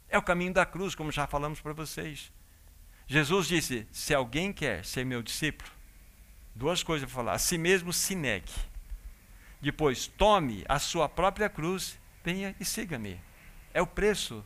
É 0.09 0.17
o 0.17 0.23
caminho 0.23 0.55
da 0.55 0.65
cruz, 0.65 0.95
como 0.95 1.11
já 1.11 1.27
falamos 1.27 1.61
para 1.61 1.73
vocês. 1.73 2.33
Jesus 3.09 3.49
disse: 3.49 3.89
Se 3.91 4.15
alguém 4.15 4.53
quer 4.53 4.85
ser 4.85 5.05
meu 5.05 5.21
discípulo, 5.21 5.69
duas 6.55 6.85
coisas 6.85 7.09
para 7.09 7.17
falar. 7.17 7.33
A 7.33 7.39
si 7.41 7.59
mesmo 7.59 7.93
se 7.93 8.15
negue. 8.15 8.53
Depois, 9.61 10.07
tome 10.07 10.65
a 10.69 10.79
sua 10.79 11.09
própria 11.09 11.49
cruz, 11.49 11.99
venha 12.23 12.55
e 12.61 12.65
siga-me. 12.65 13.21
É 13.75 13.83
o 13.83 13.87
preço 13.87 14.45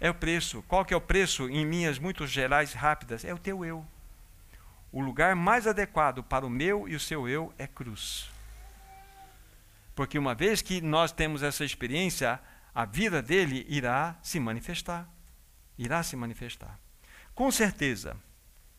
é 0.00 0.08
o 0.08 0.14
preço. 0.14 0.64
Qual 0.66 0.84
que 0.84 0.94
é 0.94 0.96
o 0.96 1.00
preço 1.00 1.48
em 1.48 1.68
linhas 1.68 1.98
muito 1.98 2.26
gerais 2.26 2.72
rápidas? 2.72 3.24
É 3.24 3.34
o 3.34 3.38
teu 3.38 3.64
eu. 3.64 3.86
O 4.90 5.00
lugar 5.00 5.36
mais 5.36 5.66
adequado 5.66 6.24
para 6.24 6.46
o 6.46 6.50
meu 6.50 6.88
e 6.88 6.96
o 6.96 7.00
seu 7.00 7.28
eu 7.28 7.52
é 7.58 7.66
cruz. 7.66 8.30
Porque 9.94 10.18
uma 10.18 10.34
vez 10.34 10.62
que 10.62 10.80
nós 10.80 11.12
temos 11.12 11.42
essa 11.42 11.64
experiência, 11.64 12.40
a 12.74 12.84
vida 12.86 13.20
dele 13.20 13.66
irá 13.68 14.16
se 14.22 14.40
manifestar. 14.40 15.08
Irá 15.76 16.02
se 16.02 16.16
manifestar. 16.16 16.78
Com 17.34 17.50
certeza, 17.50 18.16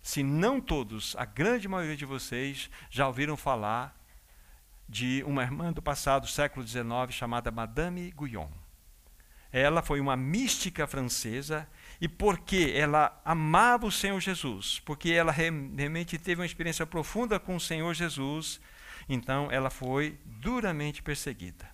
se 0.02 0.24
não 0.24 0.60
todos, 0.60 1.16
a 1.16 1.26
grande 1.26 1.68
maioria 1.68 1.96
de 1.96 2.06
vocês 2.06 2.70
já 2.90 3.08
ouviram 3.08 3.38
falar 3.38 3.96
de 4.90 5.24
uma 5.26 5.44
irmã 5.44 5.72
do 5.72 5.82
passado, 5.82 6.28
século 6.28 6.68
XIX, 6.68 6.84
chamada 7.12 7.52
Madame 7.52 8.12
Guyon. 8.12 8.50
Ela 9.52 9.82
foi 9.82 9.99
uma 9.99 10.16
mística 10.16 10.88
francesa 10.88 11.68
e 11.99 12.08
porque 12.08 12.74
ela 12.76 13.22
amava 13.26 13.86
o 13.86 13.91
Senhor 13.91 14.20
Jesus, 14.20 14.80
porque 14.80 15.12
ela 15.12 15.32
realmente 15.32 16.18
teve 16.18 16.41
uma 16.41 16.45
experiência 16.45 16.86
profunda 16.86 17.39
com 17.39 17.56
o 17.56 17.60
Senhor 17.60 17.93
Jesus, 17.93 18.62
então 19.10 19.52
ela 19.52 19.70
foi 19.70 20.18
duramente 20.26 21.04
perseguida. 21.04 21.70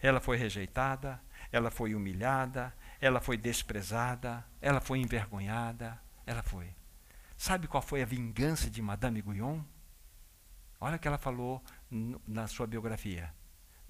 Ela 0.00 0.18
foi 0.18 0.38
rejeitada, 0.38 1.20
ela 1.52 1.70
foi 1.70 1.94
humilhada, 1.94 2.74
ela 3.00 3.20
foi 3.20 3.36
desprezada, 3.36 4.44
ela 4.60 4.80
foi 4.80 4.98
envergonhada, 4.98 6.00
ela 6.26 6.42
foi. 6.42 6.74
Sabe 7.36 7.68
qual 7.68 7.82
foi 7.82 8.02
a 8.02 8.06
vingança 8.06 8.70
de 8.70 8.80
Madame 8.80 9.20
Guyon? 9.20 9.60
Olha 10.80 10.96
o 10.96 10.98
que 10.98 11.08
ela 11.08 11.18
falou 11.18 11.62
na 12.26 12.46
sua 12.46 12.66
biografia 12.66 13.30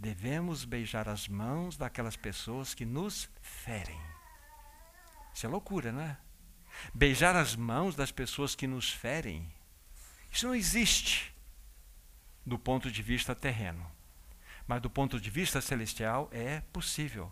devemos 0.00 0.64
beijar 0.64 1.08
as 1.08 1.28
mãos 1.28 1.76
daquelas 1.76 2.16
pessoas 2.16 2.72
que 2.72 2.86
nos 2.86 3.28
ferem. 3.42 4.00
Isso 5.34 5.44
é 5.44 5.48
loucura, 5.48 5.92
não 5.92 6.00
é? 6.00 6.16
Beijar 6.94 7.36
as 7.36 7.54
mãos 7.54 7.94
das 7.94 8.10
pessoas 8.10 8.54
que 8.54 8.66
nos 8.66 8.90
ferem. 8.90 9.52
Isso 10.32 10.46
não 10.46 10.54
existe 10.54 11.34
do 12.46 12.58
ponto 12.58 12.90
de 12.90 13.02
vista 13.02 13.34
terreno. 13.34 13.86
Mas 14.66 14.80
do 14.80 14.88
ponto 14.88 15.20
de 15.20 15.28
vista 15.28 15.60
celestial 15.60 16.30
é 16.32 16.62
possível. 16.72 17.30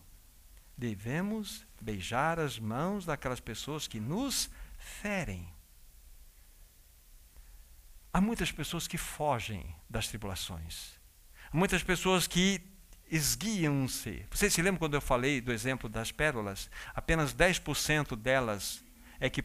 Devemos 0.77 1.67
beijar 1.81 2.39
as 2.39 2.59
mãos 2.59 3.07
daquelas 3.07 3.41
pessoas 3.41 3.89
que 3.89 3.99
nos 3.99 4.51
ferem. 4.77 5.51
Há 8.13 8.21
muitas 8.21 8.53
pessoas 8.53 8.87
que 8.87 8.99
fogem 8.99 9.75
das 9.89 10.09
tribulações 10.09 10.98
muitas 11.53 11.83
pessoas 11.83 12.27
que 12.27 12.61
esguiam-se. 13.11 14.25
Vocês 14.31 14.53
se 14.53 14.63
lembram 14.63 14.79
quando 14.79 14.95
eu 14.95 15.01
falei 15.01 15.41
do 15.41 15.53
exemplo 15.53 15.89
das 15.89 16.13
pérolas? 16.13 16.71
Apenas 16.95 17.35
10% 17.35 18.17
delas 18.17 18.85
é 19.19 19.31
que 19.31 19.43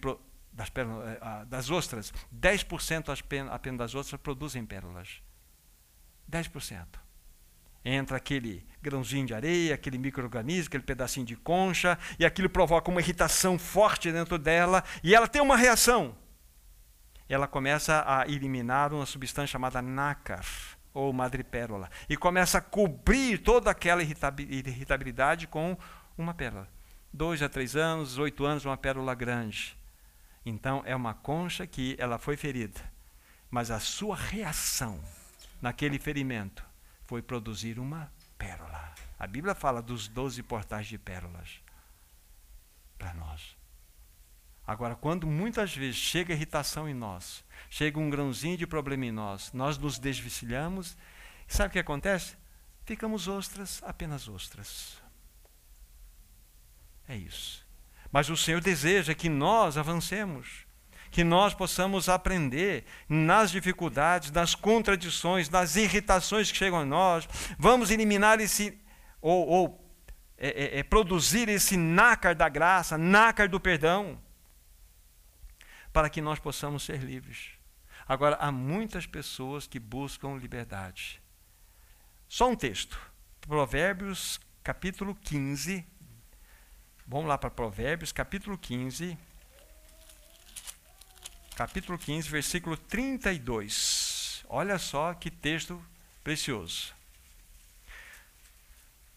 das, 0.51 0.69
pérolas, 0.69 1.17
eh, 1.21 1.45
das 1.45 1.69
ostras, 1.69 2.13
10% 2.33 3.49
apenas 3.49 3.77
das 3.77 3.95
ostras 3.95 4.19
produzem 4.21 4.65
pérolas. 4.65 5.21
10%. 6.29 6.99
Entra 7.85 8.15
aquele 8.17 8.65
grãozinho 8.81 9.25
de 9.25 9.33
areia, 9.33 9.75
aquele 9.75 9.97
microorganismo, 9.97 10.67
aquele 10.67 10.83
pedacinho 10.83 11.25
de 11.25 11.35
concha, 11.35 11.97
e 12.17 12.25
aquilo 12.25 12.49
provoca 12.49 12.89
uma 12.89 13.01
irritação 13.01 13.59
forte 13.59 14.11
dentro 14.11 14.37
dela, 14.37 14.83
e 15.03 15.13
ela 15.13 15.27
tem 15.27 15.41
uma 15.41 15.57
reação. 15.57 16.15
Ela 17.27 17.47
começa 17.47 18.03
a 18.05 18.25
eliminar 18.27 18.93
uma 18.93 19.05
substância 19.05 19.47
chamada 19.47 19.81
nácar 19.81 20.45
ou 20.93 21.11
madrepérola, 21.11 21.89
e 22.07 22.15
começa 22.15 22.59
a 22.59 22.61
cobrir 22.61 23.39
toda 23.39 23.71
aquela 23.71 24.03
irritabilidade 24.03 25.47
com 25.47 25.77
uma 26.17 26.33
pérola. 26.33 26.67
Dois 27.11 27.41
a 27.41 27.49
três 27.49 27.75
anos, 27.75 28.17
oito 28.17 28.45
anos, 28.45 28.65
uma 28.65 28.77
pérola 28.77 29.15
grande. 29.15 29.77
Então 30.45 30.83
é 30.85 30.95
uma 30.95 31.13
concha 31.13 31.65
que 31.65 31.95
ela 31.97 32.17
foi 32.17 32.35
ferida, 32.35 32.81
mas 33.49 33.71
a 33.71 33.79
sua 33.79 34.15
reação 34.15 34.99
naquele 35.61 35.97
ferimento 35.97 36.63
foi 37.05 37.21
produzir 37.21 37.79
uma 37.79 38.11
pérola. 38.37 38.93
A 39.17 39.25
Bíblia 39.25 39.55
fala 39.55 39.81
dos 39.81 40.07
doze 40.07 40.43
portais 40.43 40.87
de 40.87 40.97
pérolas 40.97 41.61
para 42.97 43.13
nós. 43.13 43.55
Agora, 44.65 44.95
quando 44.95 45.27
muitas 45.27 45.75
vezes 45.75 45.97
chega 45.97 46.33
irritação 46.33 46.87
em 46.87 46.93
nós, 46.93 47.43
chega 47.69 47.99
um 47.99 48.09
grãozinho 48.09 48.57
de 48.57 48.67
problema 48.67 49.05
em 49.05 49.11
nós, 49.11 49.51
nós 49.53 49.77
nos 49.77 49.99
desvencilhamos, 49.99 50.97
sabe 51.47 51.69
o 51.69 51.71
que 51.71 51.79
acontece? 51.79 52.35
Ficamos 52.85 53.27
ostras, 53.27 53.81
apenas 53.85 54.27
ostras. 54.27 55.01
É 57.07 57.15
isso. 57.15 57.65
Mas 58.11 58.29
o 58.29 58.37
Senhor 58.37 58.61
deseja 58.61 59.13
que 59.13 59.29
nós 59.29 59.77
avancemos, 59.77 60.65
que 61.09 61.23
nós 61.23 61.53
possamos 61.53 62.09
aprender 62.09 62.85
nas 63.07 63.51
dificuldades, 63.51 64.31
nas 64.31 64.55
contradições, 64.55 65.49
nas 65.49 65.75
irritações 65.75 66.51
que 66.51 66.57
chegam 66.57 66.79
a 66.79 66.85
nós. 66.85 67.27
Vamos 67.57 67.91
eliminar 67.91 68.39
esse, 68.39 68.79
ou, 69.21 69.47
ou 69.47 69.95
é, 70.37 70.47
é, 70.47 70.79
é, 70.79 70.83
produzir 70.83 71.49
esse 71.49 71.77
nácar 71.77 72.35
da 72.35 72.49
graça, 72.49 72.97
nácar 72.97 73.47
do 73.47 73.59
perdão 73.59 74.19
para 75.93 76.09
que 76.09 76.21
nós 76.21 76.39
possamos 76.39 76.83
ser 76.83 77.01
livres. 77.03 77.51
Agora, 78.07 78.35
há 78.37 78.51
muitas 78.51 79.05
pessoas 79.05 79.67
que 79.67 79.79
buscam 79.79 80.35
liberdade. 80.35 81.21
Só 82.27 82.49
um 82.49 82.55
texto. 82.55 82.99
Provérbios, 83.41 84.41
capítulo 84.63 85.13
15. 85.15 85.85
Vamos 87.05 87.27
lá 87.27 87.37
para 87.37 87.51
Provérbios, 87.51 88.11
capítulo 88.11 88.57
15. 88.57 89.17
Capítulo 91.55 91.97
15, 91.99 92.29
versículo 92.29 92.75
32. 92.75 94.43
Olha 94.49 94.79
só 94.79 95.13
que 95.13 95.29
texto 95.29 95.79
precioso. 96.23 96.93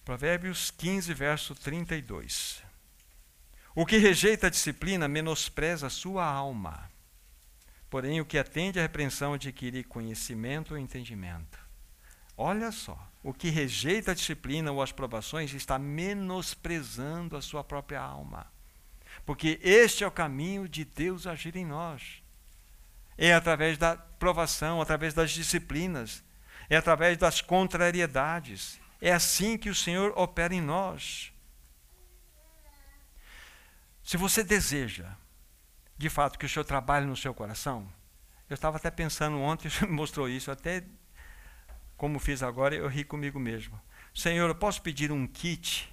Provérbios 0.05 0.71
15, 0.71 1.15
verso 1.15 1.55
32. 1.55 2.63
O 3.79 3.85
que 3.85 3.99
rejeita 3.99 4.47
a 4.47 4.51
disciplina 4.51 5.07
menospreza 5.07 5.89
a 5.89 5.91
sua 5.91 6.25
alma. 6.25 6.91
Porém, 7.91 8.23
o 8.23 8.25
que 8.25 8.39
atende 8.39 8.79
à 8.79 8.83
repreensão 8.83 9.35
adquire 9.35 9.85
conhecimento 9.85 10.79
e 10.79 10.81
entendimento. 10.81 11.59
Olha 12.39 12.73
só, 12.73 12.99
o 13.23 13.35
que 13.35 13.51
rejeita 13.51 14.13
a 14.13 14.15
disciplina 14.15 14.73
ou 14.73 14.81
as 14.81 14.93
provações 14.93 15.53
está 15.53 15.79
menosprezando 15.79 17.37
a 17.37 17.43
sua 17.43 17.63
própria 17.63 18.01
alma. 18.01 18.47
Porque 19.27 19.61
este 19.63 20.05
é 20.05 20.07
o 20.07 20.11
caminho 20.11 20.67
de 20.67 20.83
Deus 20.83 21.27
agir 21.27 21.55
em 21.55 21.67
nós. 21.67 22.23
é 23.19 23.35
através 23.35 23.77
da 23.77 23.95
provação, 23.95 24.81
através 24.81 25.13
das 25.13 25.33
disciplinas, 25.33 26.25
é 26.71 26.79
através 26.79 27.19
das 27.19 27.43
contrariedades. 27.43 28.81
É 29.03 29.13
assim 29.13 29.59
que 29.59 29.69
o 29.69 29.75
Senhor 29.75 30.15
opera 30.17 30.55
em 30.55 30.63
nós. 30.63 31.31
Se 34.07 34.17
você 34.17 34.45
deseja, 34.45 35.17
de 35.99 36.09
fato, 36.09 36.39
que 36.39 36.47
o 36.47 36.49
Senhor 36.49 36.65
trabalhe 36.65 37.05
no 37.05 37.17
seu 37.17 37.35
coração, 37.35 37.93
eu 38.49 38.55
estava 38.55 38.77
até 38.77 38.89
pensando 38.89 39.37
ontem, 39.41 39.67
o 39.83 39.87
me 39.87 39.93
mostrou 39.93 40.29
isso, 40.29 40.49
até 40.49 40.85
como 41.97 42.21
fiz 42.21 42.41
agora, 42.41 42.77
eu 42.77 42.87
ri 42.87 43.03
comigo 43.03 43.41
mesmo. 43.41 43.81
Senhor, 44.15 44.49
eu 44.49 44.55
posso 44.55 44.81
pedir 44.81 45.11
um 45.11 45.27
kit, 45.27 45.93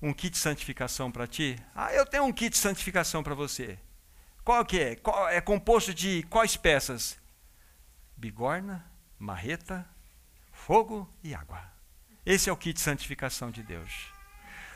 um 0.00 0.12
kit 0.12 0.30
de 0.30 0.38
santificação 0.38 1.10
para 1.10 1.26
ti? 1.26 1.56
Ah, 1.74 1.92
eu 1.92 2.06
tenho 2.06 2.22
um 2.22 2.32
kit 2.32 2.50
de 2.50 2.56
santificação 2.56 3.20
para 3.20 3.34
você. 3.34 3.76
Qual 4.44 4.64
que 4.64 4.78
é? 4.78 4.94
Qual, 4.94 5.28
é 5.28 5.40
composto 5.40 5.92
de 5.92 6.22
quais 6.30 6.56
peças? 6.56 7.18
Bigorna, 8.16 8.88
marreta, 9.18 9.84
fogo 10.52 11.12
e 11.20 11.34
água. 11.34 11.60
Esse 12.24 12.48
é 12.48 12.52
o 12.52 12.56
kit 12.56 12.74
de 12.74 12.80
santificação 12.80 13.50
de 13.50 13.64
Deus. 13.64 14.19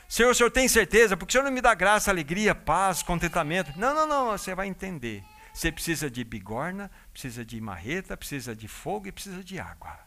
Senhor, 0.09 0.31
o 0.31 0.35
Senhor 0.35 0.51
tem 0.51 0.69
certeza? 0.69 1.17
Porque 1.17 1.31
o 1.31 1.33
Senhor 1.33 1.45
não 1.45 1.51
me 1.51 1.61
dá 1.61 1.75
graça, 1.75 2.11
alegria, 2.11 2.55
paz, 2.55 3.03
contentamento. 3.03 3.73
Não, 3.79 3.95
não, 3.95 4.07
não, 4.07 4.27
você 4.27 4.55
vai 4.55 4.67
entender. 4.67 5.25
Você 5.53 5.71
precisa 5.71 6.11
de 6.11 6.25
bigorna, 6.25 6.91
precisa 7.13 7.45
de 7.45 7.61
marreta, 7.61 8.17
precisa 8.17 8.55
de 8.55 8.67
fogo 8.67 9.07
e 9.07 9.13
precisa 9.13 9.43
de 9.43 9.59
água. 9.59 9.99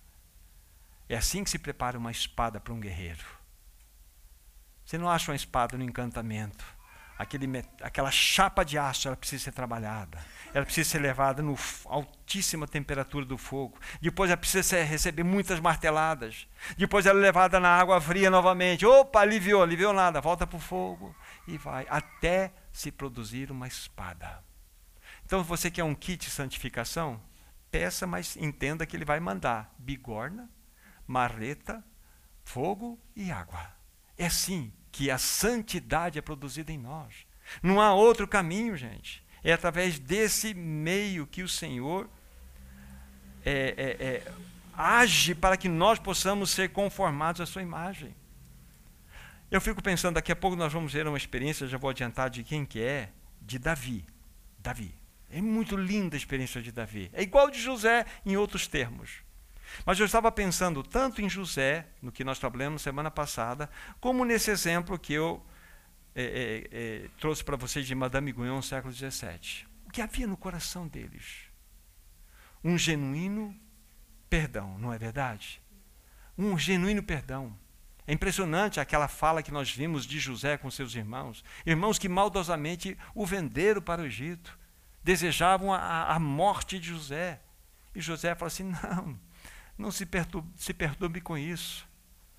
É 1.09 1.15
assim 1.15 1.43
que 1.43 1.49
se 1.49 1.57
prepara 1.57 1.97
uma 1.97 2.11
espada 2.11 2.59
para 2.59 2.73
um 2.73 2.79
guerreiro. 2.79 3.25
Você 4.85 4.97
não 4.97 5.09
acha 5.09 5.31
uma 5.31 5.35
espada 5.35 5.77
no 5.77 5.83
encantamento. 5.83 6.65
Aquele, 7.17 7.47
aquela 7.81 8.11
chapa 8.11 8.63
de 8.63 8.77
aço, 8.77 9.07
ela 9.07 9.17
precisa 9.17 9.45
ser 9.45 9.51
trabalhada. 9.51 10.23
Ela 10.53 10.63
precisa 10.63 10.89
ser 10.89 10.99
levada 10.99 11.41
no 11.41 11.57
altíssima 11.85 12.67
temperatura 12.67 13.25
do 13.25 13.37
fogo. 13.37 13.79
Depois 13.99 14.29
ela 14.29 14.37
precisa 14.37 14.61
ser, 14.61 14.83
receber 14.83 15.23
muitas 15.23 15.59
marteladas. 15.59 16.47
Depois 16.77 17.07
ela 17.07 17.19
é 17.19 17.21
levada 17.21 17.59
na 17.59 17.69
água 17.69 17.99
fria 17.99 18.29
novamente. 18.29 18.85
Opa, 18.85 19.21
aliviou, 19.21 19.63
aliviou 19.63 19.93
nada. 19.93 20.21
Volta 20.21 20.45
para 20.45 20.57
o 20.57 20.59
fogo 20.59 21.15
e 21.47 21.57
vai 21.57 21.87
até 21.89 22.53
se 22.71 22.91
produzir 22.91 23.49
uma 23.51 23.67
espada. 23.67 24.43
Então, 25.25 25.43
você 25.43 25.71
quer 25.71 25.83
um 25.83 25.95
kit 25.95 26.25
de 26.25 26.31
santificação? 26.31 27.19
Peça, 27.71 28.05
mas 28.05 28.37
entenda 28.37 28.85
que 28.85 28.95
ele 28.95 29.03
vai 29.03 29.19
mandar 29.19 29.73
bigorna, 29.77 30.49
marreta, 31.05 31.83
fogo 32.43 32.99
e 33.15 33.31
água. 33.31 33.73
É 34.17 34.27
assim 34.27 34.71
que 34.97 35.11
a 35.11 35.19
santidade 35.19 36.17
é 36.17 36.23
produzida 36.23 36.71
em 36.71 36.77
nós. 36.79 37.13
Não 37.61 37.79
há 37.79 37.93
outro 37.93 38.27
caminho, 38.27 38.75
gente. 38.75 39.23
É 39.43 39.53
através 39.53 39.99
desse 39.99 40.55
meio 40.55 41.27
que 41.27 41.43
o 41.43 41.47
Senhor 41.47 42.09
é, 43.45 43.75
é, 43.77 44.03
é, 44.03 44.31
age 44.73 45.35
para 45.35 45.55
que 45.55 45.69
nós 45.69 45.99
possamos 45.99 46.49
ser 46.49 46.69
conformados 46.69 47.39
à 47.39 47.45
sua 47.45 47.61
imagem. 47.61 48.15
Eu 49.51 49.61
fico 49.61 49.83
pensando, 49.83 50.15
daqui 50.15 50.31
a 50.31 50.35
pouco 50.35 50.57
nós 50.57 50.73
vamos 50.73 50.91
ver 50.91 51.05
uma 51.07 51.15
experiência, 51.15 51.67
já 51.67 51.77
vou 51.77 51.91
adiantar 51.91 52.31
de 52.31 52.43
quem 52.43 52.65
que 52.65 52.81
é, 52.81 53.11
de 53.39 53.59
Davi. 53.59 54.03
Davi. 54.57 54.95
É 55.29 55.39
muito 55.39 55.77
linda 55.77 56.15
a 56.15 56.17
experiência 56.17 56.59
de 56.59 56.71
Davi. 56.71 57.11
É 57.13 57.21
igual 57.21 57.51
de 57.51 57.61
José 57.61 58.03
em 58.25 58.35
outros 58.35 58.65
termos. 58.65 59.26
Mas 59.85 59.99
eu 59.99 60.05
estava 60.05 60.31
pensando 60.31 60.83
tanto 60.83 61.21
em 61.21 61.29
José, 61.29 61.87
no 62.01 62.11
que 62.11 62.23
nós 62.23 62.39
trabalhamos 62.39 62.81
semana 62.81 63.11
passada, 63.11 63.69
como 63.99 64.25
nesse 64.25 64.51
exemplo 64.51 64.97
que 64.97 65.13
eu 65.13 65.45
é, 66.15 66.23
é, 66.23 66.67
é, 66.71 67.09
trouxe 67.19 67.43
para 67.43 67.55
vocês 67.55 67.85
de 67.85 67.93
Madame 67.93 68.31
Guyon, 68.31 68.61
século 68.61 68.91
XVII. 68.91 69.67
O 69.85 69.91
que 69.91 70.01
havia 70.01 70.25
no 70.25 70.35
coração 70.35 70.87
deles? 70.87 71.43
Um 72.63 72.77
genuíno 72.77 73.55
perdão, 74.29 74.77
não 74.79 74.91
é 74.91 74.97
verdade? 74.97 75.61
Um 76.37 76.57
genuíno 76.57 77.03
perdão. 77.03 77.55
É 78.07 78.13
impressionante 78.13 78.79
aquela 78.79 79.07
fala 79.07 79.43
que 79.43 79.51
nós 79.51 79.69
vimos 79.69 80.05
de 80.05 80.19
José 80.19 80.57
com 80.57 80.71
seus 80.71 80.95
irmãos, 80.95 81.43
irmãos 81.65 81.99
que 81.99 82.09
maldosamente 82.09 82.97
o 83.13 83.25
venderam 83.25 83.81
para 83.81 84.01
o 84.01 84.05
Egito, 84.05 84.57
desejavam 85.03 85.73
a, 85.73 86.15
a 86.15 86.19
morte 86.19 86.79
de 86.79 86.87
José. 86.87 87.41
E 87.93 88.01
José 88.01 88.33
fala 88.33 88.47
assim: 88.47 88.63
não, 88.63 89.19
não 89.77 89.91
se 89.91 90.05
perturbe, 90.05 90.49
se 90.55 90.73
perturbe 90.73 91.21
com 91.21 91.37
isso, 91.37 91.87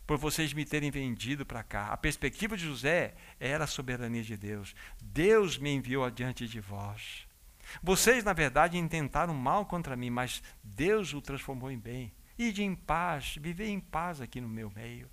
por 0.07 0.17
vocês 0.17 0.53
me 0.53 0.65
terem 0.65 0.91
vendido 0.91 1.45
para 1.45 1.63
cá. 1.63 1.89
A 1.89 1.97
perspectiva 1.97 2.57
de 2.57 2.65
José 2.65 3.15
era 3.39 3.65
a 3.65 3.67
soberania 3.67 4.23
de 4.23 4.37
Deus. 4.37 4.75
Deus 5.03 5.59
me 5.59 5.71
enviou 5.71 6.05
adiante 6.05 6.49
de 6.49 6.61
vós. 6.61 7.27
Vocês, 7.83 8.25
na 8.25 8.33
verdade, 8.33 8.79
intentaram 8.79 9.35
mal 9.35 9.67
contra 9.67 9.97
mim, 9.97 10.11
mas 10.11 10.43
Deus 10.65 11.13
o 11.13 11.21
transformou 11.21 11.71
em 11.71 11.79
bem. 11.79 12.13
Ide 12.39 12.63
em 12.63 12.75
paz, 12.75 13.37
viver 13.39 13.69
em 13.69 13.81
paz 13.81 14.21
aqui 14.21 14.41
no 14.41 14.49
meu 14.49 14.71
meio. 14.71 15.11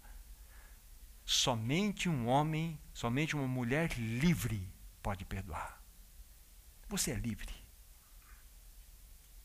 Somente 1.26 2.08
um 2.08 2.28
homem, 2.28 2.80
somente 2.94 3.36
uma 3.36 3.48
mulher 3.48 3.92
livre 3.98 4.72
pode 5.02 5.26
perdoar. 5.26 5.82
Você 6.88 7.12
é 7.12 7.16
livre. 7.16 7.54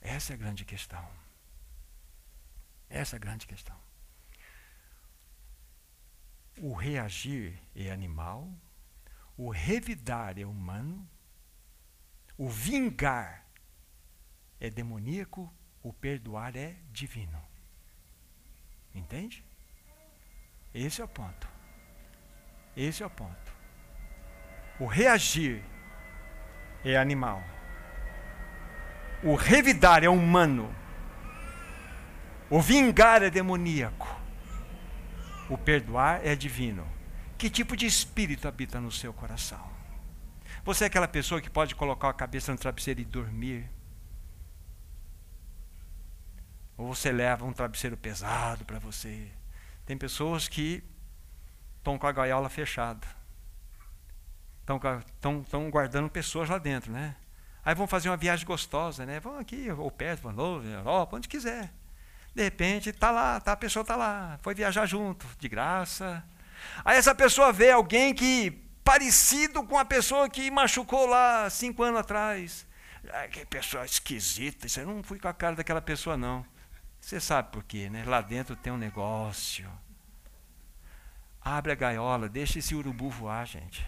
Essa 0.01 0.33
é 0.33 0.35
a 0.35 0.39
grande 0.39 0.65
questão. 0.65 1.05
Essa 2.91 3.15
é 3.15 3.19
a 3.19 3.21
grande 3.21 3.47
questão. 3.47 3.77
O 6.59 6.75
reagir 6.75 7.59
é 7.75 7.91
animal, 7.91 8.53
o 9.39 9.49
revidar 9.49 10.39
é 10.39 10.45
humano, 10.45 11.09
o 12.37 12.51
vingar 12.51 13.47
é 14.61 14.69
demoníaco, 14.69 15.51
o 15.83 15.93
perdoar 15.93 16.57
é 16.57 16.77
divino. 16.91 17.41
Entende? 18.95 19.45
Esse 20.75 21.01
é 21.01 21.05
o 21.05 21.09
ponto. 21.09 21.49
Esse 22.77 23.03
é 23.03 23.07
o 23.07 23.11
ponto. 23.11 23.53
O 24.79 24.87
reagir 24.87 25.63
é 26.85 26.97
animal. 26.97 27.43
O 29.23 29.35
revidar 29.35 30.03
é 30.03 30.09
humano. 30.09 30.75
O 32.51 32.61
vingar 32.61 33.23
é 33.23 33.31
demoníaco. 33.31 34.09
O 35.49 35.57
perdoar 35.57 36.27
é 36.27 36.35
divino. 36.35 36.85
Que 37.39 37.49
tipo 37.49 37.77
de 37.77 37.87
espírito 37.87 38.49
habita 38.49 38.81
no 38.81 38.91
seu 38.91 39.13
coração? 39.13 39.71
Você 40.65 40.85
é 40.85 40.87
aquela 40.89 41.07
pessoa 41.07 41.41
que 41.41 41.49
pode 41.49 41.77
colocar 41.77 42.09
a 42.09 42.13
cabeça 42.13 42.51
no 42.51 42.59
travesseiro 42.59 43.01
e 43.01 43.05
dormir? 43.05 43.71
Ou 46.77 46.93
você 46.93 47.13
leva 47.13 47.45
um 47.45 47.53
travesseiro 47.53 47.97
pesado 47.97 48.65
para 48.65 48.81
você? 48.81 49.31
Tem 49.87 49.97
pessoas 49.97 50.49
que 50.49 50.83
estão 51.79 51.97
com 51.97 52.07
a 52.07 52.13
gaiola 52.13 52.49
fechada. 52.49 53.07
Estão 54.61 55.71
guardando 55.71 56.11
pessoas 56.11 56.49
lá 56.49 56.59
dentro, 56.59 56.91
né? 56.93 57.15
Aí 57.65 57.75
vão 57.75 57.87
fazer 57.87 58.09
uma 58.09 58.17
viagem 58.17 58.45
gostosa, 58.45 59.07
né? 59.07 59.21
Vão 59.21 59.39
aqui, 59.39 59.71
ou 59.71 59.91
perto, 59.91 60.23
vão 60.23 60.33
novo, 60.33 60.67
Europa, 60.67 61.17
onde 61.17 61.29
quiser. 61.29 61.73
De 62.35 62.43
repente, 62.43 62.93
tá 62.93 63.11
lá, 63.11 63.41
tá, 63.41 63.53
a 63.53 63.57
pessoa 63.57 63.83
está 63.83 63.97
lá, 63.97 64.39
foi 64.43 64.55
viajar 64.55 64.87
junto, 64.87 65.27
de 65.39 65.49
graça. 65.49 66.23
Aí 66.85 66.97
essa 66.97 67.15
pessoa 67.15 67.53
vê 67.53 67.71
alguém 67.71 68.15
que 68.15 68.51
parecido 68.85 69.65
com 69.65 69.79
a 69.79 69.85
pessoa 69.85 70.29
que 70.29 70.51
machucou 70.51 71.07
lá 71.07 71.49
cinco 71.51 71.83
anos 71.83 72.01
atrás. 72.01 72.67
Ah, 73.13 73.27
que 73.29 73.45
pessoa 73.47 73.85
esquisita, 73.85 74.67
isso 74.67 74.81
eu 74.81 74.87
não 74.87 75.03
fui 75.03 75.19
com 75.19 75.29
a 75.29 75.33
cara 75.33 75.57
daquela 75.57 75.81
pessoa, 75.81 76.17
não. 76.17 76.45
Você 77.01 77.19
sabe 77.19 77.51
por 77.51 77.65
quê, 77.65 77.89
né? 77.89 78.05
Lá 78.05 78.21
dentro 78.21 78.55
tem 78.55 78.73
um 78.73 78.77
negócio. 78.77 79.71
Abre 81.41 81.73
a 81.73 81.75
gaiola, 81.75 82.29
deixa 82.29 82.59
esse 82.59 82.75
urubu 82.75 83.09
voar, 83.09 83.47
gente. 83.47 83.87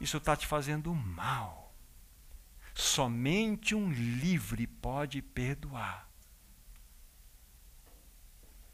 Isso 0.00 0.16
está 0.16 0.34
te 0.34 0.46
fazendo 0.46 0.94
mal. 0.94 1.74
Somente 2.74 3.74
um 3.74 3.90
livre 3.92 4.66
pode 4.66 5.20
perdoar. 5.20 6.08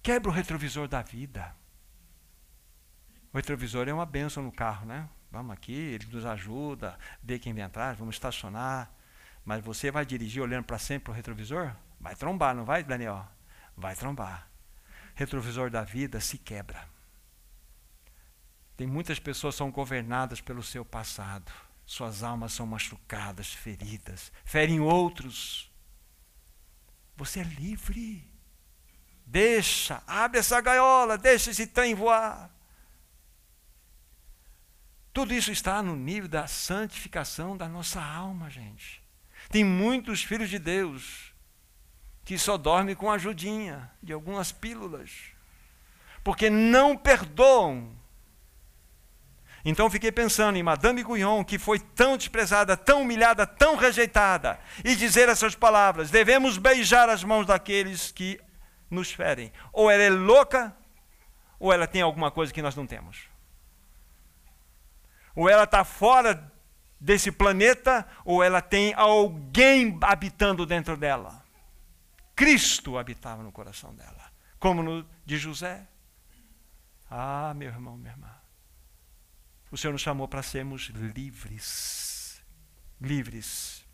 Quebra 0.02 0.30
o 0.30 0.34
retrovisor 0.34 0.88
da 0.88 1.02
vida. 1.02 1.54
O 3.32 3.36
retrovisor 3.36 3.88
é 3.88 3.92
uma 3.92 4.06
benção 4.06 4.42
no 4.42 4.52
carro, 4.52 4.86
né? 4.86 5.08
Vamos 5.30 5.52
aqui, 5.52 5.72
ele 5.72 6.06
nos 6.06 6.24
ajuda, 6.24 6.98
vê 7.22 7.38
quem 7.38 7.52
vem 7.52 7.64
atrás, 7.64 7.98
vamos 7.98 8.14
estacionar. 8.14 8.90
Mas 9.44 9.62
você 9.62 9.90
vai 9.90 10.04
dirigir 10.06 10.42
olhando 10.42 10.64
para 10.64 10.78
sempre 10.78 11.04
para 11.04 11.12
o 11.12 11.14
retrovisor? 11.14 11.74
Vai 12.00 12.14
trombar, 12.14 12.54
não 12.54 12.64
vai, 12.64 12.82
Daniel? 12.82 13.26
Vai 13.76 13.94
trombar. 13.94 14.48
Retrovisor 15.14 15.70
da 15.70 15.82
vida 15.82 16.20
se 16.20 16.38
quebra. 16.38 16.88
Tem 18.76 18.86
muitas 18.86 19.18
pessoas 19.18 19.54
que 19.54 19.58
são 19.58 19.70
governadas 19.70 20.40
pelo 20.40 20.62
seu 20.62 20.84
passado. 20.84 21.50
Suas 21.84 22.22
almas 22.22 22.52
são 22.52 22.66
machucadas, 22.66 23.52
feridas, 23.52 24.30
ferem 24.44 24.80
outros. 24.80 25.72
Você 27.16 27.40
é 27.40 27.44
livre. 27.44 28.37
Deixa, 29.30 30.02
abre 30.06 30.38
essa 30.38 30.58
gaiola, 30.58 31.18
deixa 31.18 31.50
esse 31.50 31.66
trem 31.66 31.94
voar. 31.94 32.50
Tudo 35.12 35.34
isso 35.34 35.52
está 35.52 35.82
no 35.82 35.94
nível 35.94 36.30
da 36.30 36.46
santificação 36.46 37.54
da 37.54 37.68
nossa 37.68 38.02
alma, 38.02 38.48
gente. 38.48 39.02
Tem 39.50 39.62
muitos 39.62 40.22
filhos 40.22 40.48
de 40.48 40.58
Deus 40.58 41.34
que 42.24 42.38
só 42.38 42.56
dormem 42.56 42.94
com 42.94 43.10
a 43.10 43.16
ajudinha 43.16 43.90
de 44.02 44.14
algumas 44.14 44.50
pílulas, 44.50 45.10
porque 46.24 46.48
não 46.48 46.96
perdoam. 46.96 47.94
Então 49.62 49.90
fiquei 49.90 50.10
pensando 50.10 50.56
em 50.56 50.62
Madame 50.62 51.02
Guyon, 51.02 51.44
que 51.44 51.58
foi 51.58 51.78
tão 51.78 52.16
desprezada, 52.16 52.78
tão 52.78 53.02
humilhada, 53.02 53.46
tão 53.46 53.76
rejeitada, 53.76 54.58
e 54.82 54.96
dizer 54.96 55.28
essas 55.28 55.54
palavras: 55.54 56.10
devemos 56.10 56.56
beijar 56.56 57.10
as 57.10 57.22
mãos 57.22 57.46
daqueles 57.46 58.10
que 58.10 58.40
nos 58.90 59.12
ferem. 59.12 59.52
Ou 59.72 59.90
ela 59.90 60.02
é 60.02 60.10
louca, 60.10 60.76
ou 61.58 61.72
ela 61.72 61.86
tem 61.86 62.02
alguma 62.02 62.30
coisa 62.30 62.52
que 62.52 62.62
nós 62.62 62.76
não 62.76 62.86
temos. 62.86 63.28
Ou 65.34 65.48
ela 65.48 65.64
está 65.64 65.84
fora 65.84 66.52
desse 67.00 67.30
planeta, 67.30 68.06
ou 68.24 68.42
ela 68.42 68.60
tem 68.60 68.92
alguém 68.94 69.98
habitando 70.02 70.66
dentro 70.66 70.96
dela. 70.96 71.44
Cristo 72.34 72.98
habitava 72.98 73.42
no 73.42 73.52
coração 73.52 73.94
dela, 73.94 74.32
como 74.58 74.82
no 74.82 75.06
de 75.24 75.36
José. 75.36 75.86
Ah, 77.10 77.52
meu 77.54 77.68
irmão, 77.68 77.96
minha 77.96 78.12
irmã. 78.12 78.34
O 79.70 79.76
Senhor 79.76 79.92
nos 79.92 80.02
chamou 80.02 80.26
para 80.26 80.42
sermos 80.42 80.86
livres. 80.88 82.42
Livres. 83.00 83.84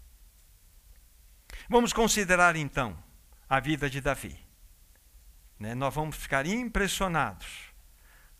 Vamos 1.69 1.93
considerar 1.93 2.57
então 2.57 2.97
a 3.49 3.61
vida 3.61 3.89
de 3.89 4.01
Davi. 4.01 4.44
Né? 5.59 5.75
Nós 5.75 5.95
vamos 5.95 6.17
ficar 6.17 6.47
impressionados 6.47 7.47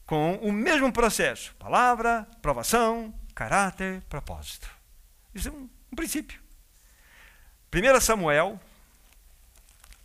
com 0.07 0.37
o 0.37 0.53
mesmo 0.53 0.93
processo: 0.93 1.55
palavra, 1.57 2.27
provação, 2.43 3.15
caráter, 3.35 4.03
propósito. 4.09 4.69
Isso 5.35 5.49
é 5.49 5.53
um, 5.53 5.69
um 5.93 5.97
princípio. 5.97 6.41
1 7.73 8.01
Samuel, 8.01 8.61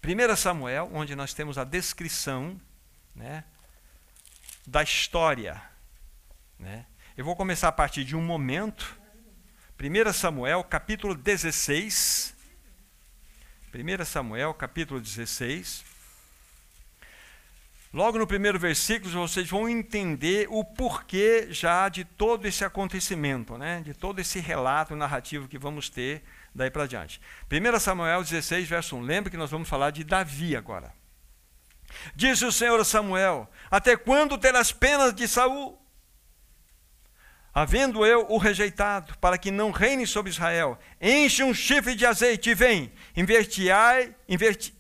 1 0.04 0.36
Samuel, 0.36 0.90
onde 0.94 1.16
nós 1.16 1.34
temos 1.34 1.58
a 1.58 1.64
descrição 1.64 2.60
né, 3.14 3.44
da 4.66 4.82
história. 4.82 5.62
Né? 6.58 6.86
Eu 7.16 7.24
vou 7.24 7.36
começar 7.36 7.68
a 7.68 7.72
partir 7.72 8.04
de 8.04 8.16
um 8.16 8.22
momento. 8.22 8.98
1 9.80 10.14
Samuel, 10.14 10.64
capítulo 10.64 11.14
16. 11.14 12.34
1 13.72 14.06
Samuel, 14.06 14.54
capítulo 14.54 15.00
16. 15.00 15.89
Logo 17.92 18.20
no 18.20 18.28
primeiro 18.28 18.60
versículo, 18.60 19.12
vocês 19.12 19.50
vão 19.50 19.68
entender 19.68 20.48
o 20.52 20.64
porquê 20.64 21.48
já 21.50 21.90
de 21.90 22.06
todo 22.06 22.46
esse 22.46 22.64
acontecimento, 22.64 23.58
né? 23.58 23.82
de 23.82 23.96
todo 23.96 24.20
esse 24.20 24.40
relato 24.40 24.96
narrativo 24.96 25.48
que 25.48 25.58
vamos 25.58 25.90
ter 25.90 26.24
daí 26.54 26.70
para 26.70 26.86
diante. 26.86 27.20
1 27.52 27.80
Samuel 27.80 28.22
16, 28.24 28.70
verso 28.70 28.96
1. 28.96 29.02
Lembre 29.02 29.32
que 29.32 29.38
nós 29.38 29.50
vamos 29.50 29.68
falar 29.68 29.90
de 29.90 30.04
Davi 30.04 30.56
agora. 30.56 30.94
Disse 32.16 32.46
o 32.46 32.52
Senhor 32.52 32.80
a 32.80 32.86
Samuel: 32.86 33.50
Até 33.72 33.98
quando 33.98 34.38
terás 34.38 34.72
penas 34.72 35.12
de 35.12 35.28
Saul? 35.28 35.80
Havendo 37.54 38.06
eu 38.06 38.26
o 38.30 38.38
rejeitado, 38.38 39.18
para 39.20 39.38
que 39.38 39.52
não 39.52 39.72
reine 39.72 40.06
sobre 40.06 40.32
Israel, 40.32 40.78
enche 41.02 41.44
um 41.44 41.54
chifre 41.54 41.96
de 41.96 42.06
azeite 42.06 42.50
e 42.50 42.54
vem, 42.54 42.92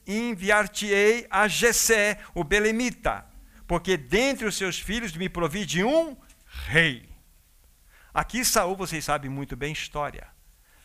enviar-te-ei 0.08 1.28
a 1.30 1.48
Jessé, 1.48 2.20
o 2.34 2.44
belemita, 2.44 3.26
porque 3.68 3.98
dentre 3.98 4.46
os 4.46 4.56
seus 4.56 4.80
filhos 4.80 5.16
me 5.16 5.30
provi 5.30 5.66
de 5.66 5.84
um 5.84 6.16
rei. 6.68 7.10
Aqui 8.14 8.44
Saul, 8.44 8.76
vocês 8.76 9.06
sabem 9.06 9.30
muito 9.30 9.56
bem 9.56 9.72
história. 9.72 10.28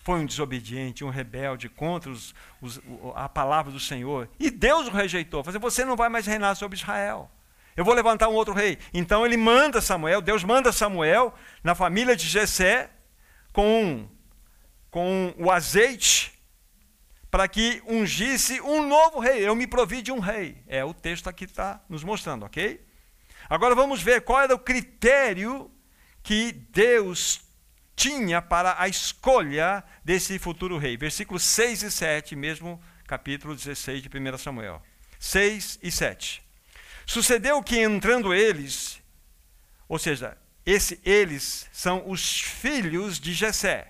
Foi 0.03 0.21
um 0.21 0.27
desobediente, 0.27 1.03
um 1.03 1.09
rebelde 1.09 1.69
contra 1.69 2.11
os, 2.11 2.35
os, 2.61 2.79
a 3.15 3.27
palavra 3.27 3.73
do 3.73 3.81
Senhor. 3.81 4.29
E 4.39 4.51
Deus 4.51 4.87
o 4.87 4.91
rejeitou. 4.91 5.43
Falou, 5.43 5.59
você 5.59 5.83
não 5.83 5.97
vai 5.97 6.11
mais 6.11 6.27
reinar 6.27 6.55
sobre 6.57 6.77
Israel. 6.77 7.31
Eu 7.77 7.85
vou 7.85 7.95
levantar 7.95 8.29
um 8.29 8.35
outro 8.35 8.55
rei. 8.55 8.79
Então 8.93 9.25
ele 9.25 9.37
manda 9.37 9.81
Samuel, 9.81 10.21
Deus 10.21 10.45
manda 10.45 10.73
Samuel 10.73 11.35
na 11.63 11.75
família 11.75 12.15
de 12.15 12.29
Jessé 12.29 12.91
com, 13.53 14.09
com 14.91 15.35
o 15.39 15.51
azeite 15.51 16.33
para 17.31 17.49
que 17.49 17.83
ungisse 17.87 18.61
um 18.61 18.87
novo 18.87 19.19
rei. 19.19 19.47
Eu 19.47 19.57
me 19.57 19.67
provi 19.67 20.03
de 20.03 20.13
um 20.13 20.21
rei. 20.21 20.63
É 20.69 20.85
o 20.85 20.95
texto 20.95 21.29
aqui 21.29 21.45
está 21.45 21.83
nos 21.89 22.05
mostrando, 22.05 22.45
ok? 22.45 22.81
Agora 23.51 23.75
vamos 23.75 24.01
ver 24.01 24.21
qual 24.21 24.43
era 24.43 24.55
o 24.55 24.59
critério 24.59 25.69
que 26.23 26.53
Deus 26.53 27.41
tinha 27.97 28.41
para 28.41 28.77
a 28.79 28.89
escolha 28.89 29.83
desse 30.05 30.39
futuro 30.39 30.79
rei. 30.79 30.97
Versículos 30.97 31.43
6 31.43 31.83
e 31.83 31.91
7, 31.91 32.37
mesmo 32.37 32.81
capítulo 33.07 33.55
16 33.55 34.03
de 34.03 34.09
1 34.09 34.39
Samuel. 34.39 34.81
6 35.19 35.81
e 35.83 35.91
7. 35.91 36.44
Sucedeu 37.07 37.63
que 37.63 37.79
entrando 37.79 38.33
eles, 38.33 39.03
ou 39.89 39.99
seja, 39.99 40.37
esse 40.65 41.01
eles 41.05 41.69
são 41.73 42.09
os 42.09 42.41
filhos 42.41 43.21
de 43.21 43.33
Jessé, 43.33 43.89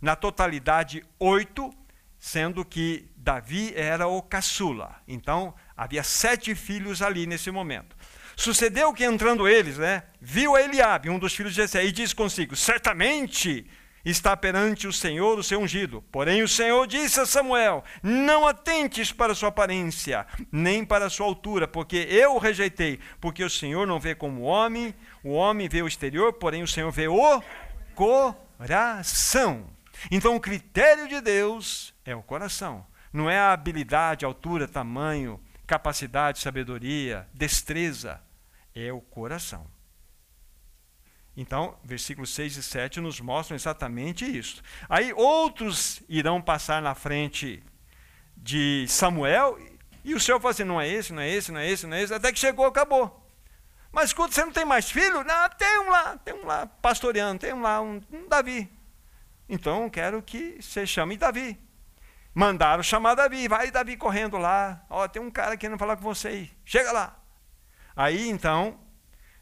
na 0.00 0.16
totalidade 0.16 1.04
oito, 1.18 1.74
sendo 2.18 2.64
que 2.64 3.08
Davi 3.16 3.72
era 3.74 4.06
o 4.06 4.22
caçula. 4.22 4.96
Então, 5.06 5.54
havia 5.76 6.02
sete 6.02 6.54
filhos 6.54 7.02
ali 7.02 7.26
nesse 7.26 7.50
momento. 7.50 7.96
Sucedeu 8.34 8.92
que 8.92 9.04
entrando 9.04 9.48
eles, 9.48 9.78
né, 9.78 10.02
viu 10.20 10.56
Eliabe, 10.56 11.08
um 11.08 11.18
dos 11.18 11.34
filhos 11.34 11.52
de 11.52 11.62
Jessé, 11.62 11.84
e 11.84 11.92
disse 11.92 12.14
consigo: 12.14 12.54
Certamente 12.54 13.66
está 14.10 14.36
perante 14.36 14.86
o 14.86 14.92
Senhor 14.92 15.36
o 15.36 15.42
seu 15.42 15.60
ungido. 15.60 16.00
Porém, 16.12 16.40
o 16.42 16.48
Senhor 16.48 16.86
disse 16.86 17.18
a 17.18 17.26
Samuel: 17.26 17.82
Não 18.00 18.46
atentes 18.46 19.10
para 19.10 19.34
sua 19.34 19.48
aparência, 19.48 20.24
nem 20.52 20.84
para 20.84 21.10
sua 21.10 21.26
altura, 21.26 21.66
porque 21.66 22.06
eu 22.08 22.36
o 22.36 22.38
rejeitei. 22.38 23.00
Porque 23.20 23.42
o 23.42 23.50
Senhor 23.50 23.84
não 23.84 23.98
vê 23.98 24.14
como 24.14 24.42
homem, 24.42 24.94
o 25.24 25.32
homem 25.32 25.68
vê 25.68 25.82
o 25.82 25.88
exterior, 25.88 26.32
porém 26.34 26.62
o 26.62 26.68
Senhor 26.68 26.92
vê 26.92 27.08
o 27.08 27.42
coração. 27.96 29.66
Então, 30.10 30.36
o 30.36 30.40
critério 30.40 31.08
de 31.08 31.20
Deus 31.20 31.92
é 32.04 32.14
o 32.14 32.22
coração. 32.22 32.86
Não 33.12 33.28
é 33.28 33.38
a 33.38 33.52
habilidade, 33.52 34.24
altura, 34.24 34.68
tamanho, 34.68 35.40
capacidade, 35.66 36.38
sabedoria, 36.38 37.26
destreza. 37.34 38.20
É 38.74 38.92
o 38.92 39.00
coração. 39.00 39.66
Então, 41.36 41.76
versículos 41.84 42.34
6 42.34 42.56
e 42.56 42.62
7 42.62 43.00
nos 43.00 43.20
mostram 43.20 43.54
exatamente 43.54 44.24
isso. 44.24 44.62
Aí 44.88 45.12
outros 45.12 46.02
irão 46.08 46.40
passar 46.40 46.80
na 46.80 46.94
frente 46.94 47.62
de 48.36 48.86
Samuel 48.88 49.58
e 50.02 50.14
o 50.14 50.20
Senhor 50.20 50.40
fala 50.40 50.52
assim: 50.52 50.64
não 50.64 50.80
é 50.80 50.88
esse, 50.88 51.12
não 51.12 51.20
é 51.20 51.28
esse, 51.28 51.52
não 51.52 51.60
é 51.60 51.68
esse, 51.68 51.86
não 51.86 51.96
é 51.96 52.02
esse, 52.02 52.14
até 52.14 52.32
que 52.32 52.38
chegou, 52.38 52.64
acabou. 52.64 53.22
Mas 53.92 54.06
escuta, 54.06 54.32
você 54.32 54.44
não 54.44 54.52
tem 54.52 54.64
mais 54.64 54.90
filho? 54.90 55.24
Não, 55.24 55.48
tem 55.50 55.80
um 55.80 55.90
lá, 55.90 56.16
tem 56.18 56.34
um 56.34 56.46
lá 56.46 56.66
pastoreando, 56.66 57.40
tem 57.40 57.52
um 57.52 57.60
lá, 57.60 57.82
um, 57.82 58.00
um 58.12 58.28
Davi. 58.28 58.70
Então 59.48 59.88
quero 59.90 60.22
que 60.22 60.58
você 60.60 60.86
chame 60.86 61.16
Davi. 61.16 61.58
Mandaram 62.34 62.82
chamar 62.82 63.14
Davi, 63.14 63.48
vai 63.48 63.70
Davi 63.70 63.96
correndo 63.96 64.36
lá. 64.38 64.84
Ó, 64.88 65.08
tem 65.08 65.20
um 65.20 65.30
cara 65.30 65.56
querendo 65.56 65.78
falar 65.78 65.96
com 65.96 66.02
você 66.02 66.28
aí. 66.28 66.50
Chega 66.64 66.92
lá. 66.92 67.18
Aí 67.94 68.28
então, 68.28 68.78